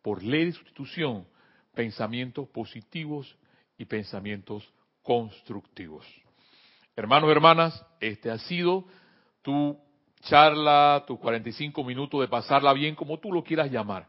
Por 0.00 0.22
ley 0.22 0.46
de 0.46 0.52
sustitución, 0.52 1.26
pensamientos 1.74 2.48
positivos 2.48 3.36
y 3.76 3.84
pensamientos 3.84 4.66
constructivos. 5.02 6.06
Hermanos 6.96 7.30
hermanas, 7.30 7.84
este 8.00 8.30
ha 8.30 8.38
sido 8.38 8.86
tu 9.42 9.78
charla, 10.22 11.04
tus 11.06 11.18
45 11.18 11.84
minutos 11.84 12.18
de 12.22 12.28
pasarla 12.28 12.72
bien, 12.72 12.94
como 12.94 13.18
tú 13.18 13.30
lo 13.30 13.44
quieras 13.44 13.70
llamar. 13.70 14.08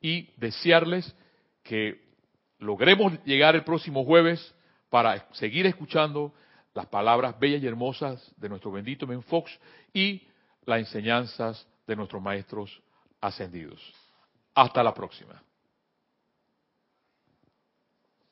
Y 0.00 0.28
desearles 0.36 1.14
que 1.62 2.02
logremos 2.58 3.22
llegar 3.24 3.54
el 3.54 3.62
próximo 3.62 4.04
jueves 4.04 4.52
para 4.90 5.28
seguir 5.34 5.66
escuchando 5.66 6.34
las 6.74 6.86
palabras 6.86 7.38
bellas 7.38 7.62
y 7.62 7.68
hermosas 7.68 8.34
de 8.36 8.48
nuestro 8.48 8.72
bendito 8.72 9.06
Men 9.06 9.22
Fox 9.22 9.56
y 9.94 10.26
las 10.64 10.80
enseñanzas 10.80 11.68
de 11.86 11.96
nuestros 11.96 12.22
maestros 12.22 12.82
ascendidos. 13.20 13.80
Hasta 14.54 14.82
la 14.82 14.92
próxima. 14.92 15.42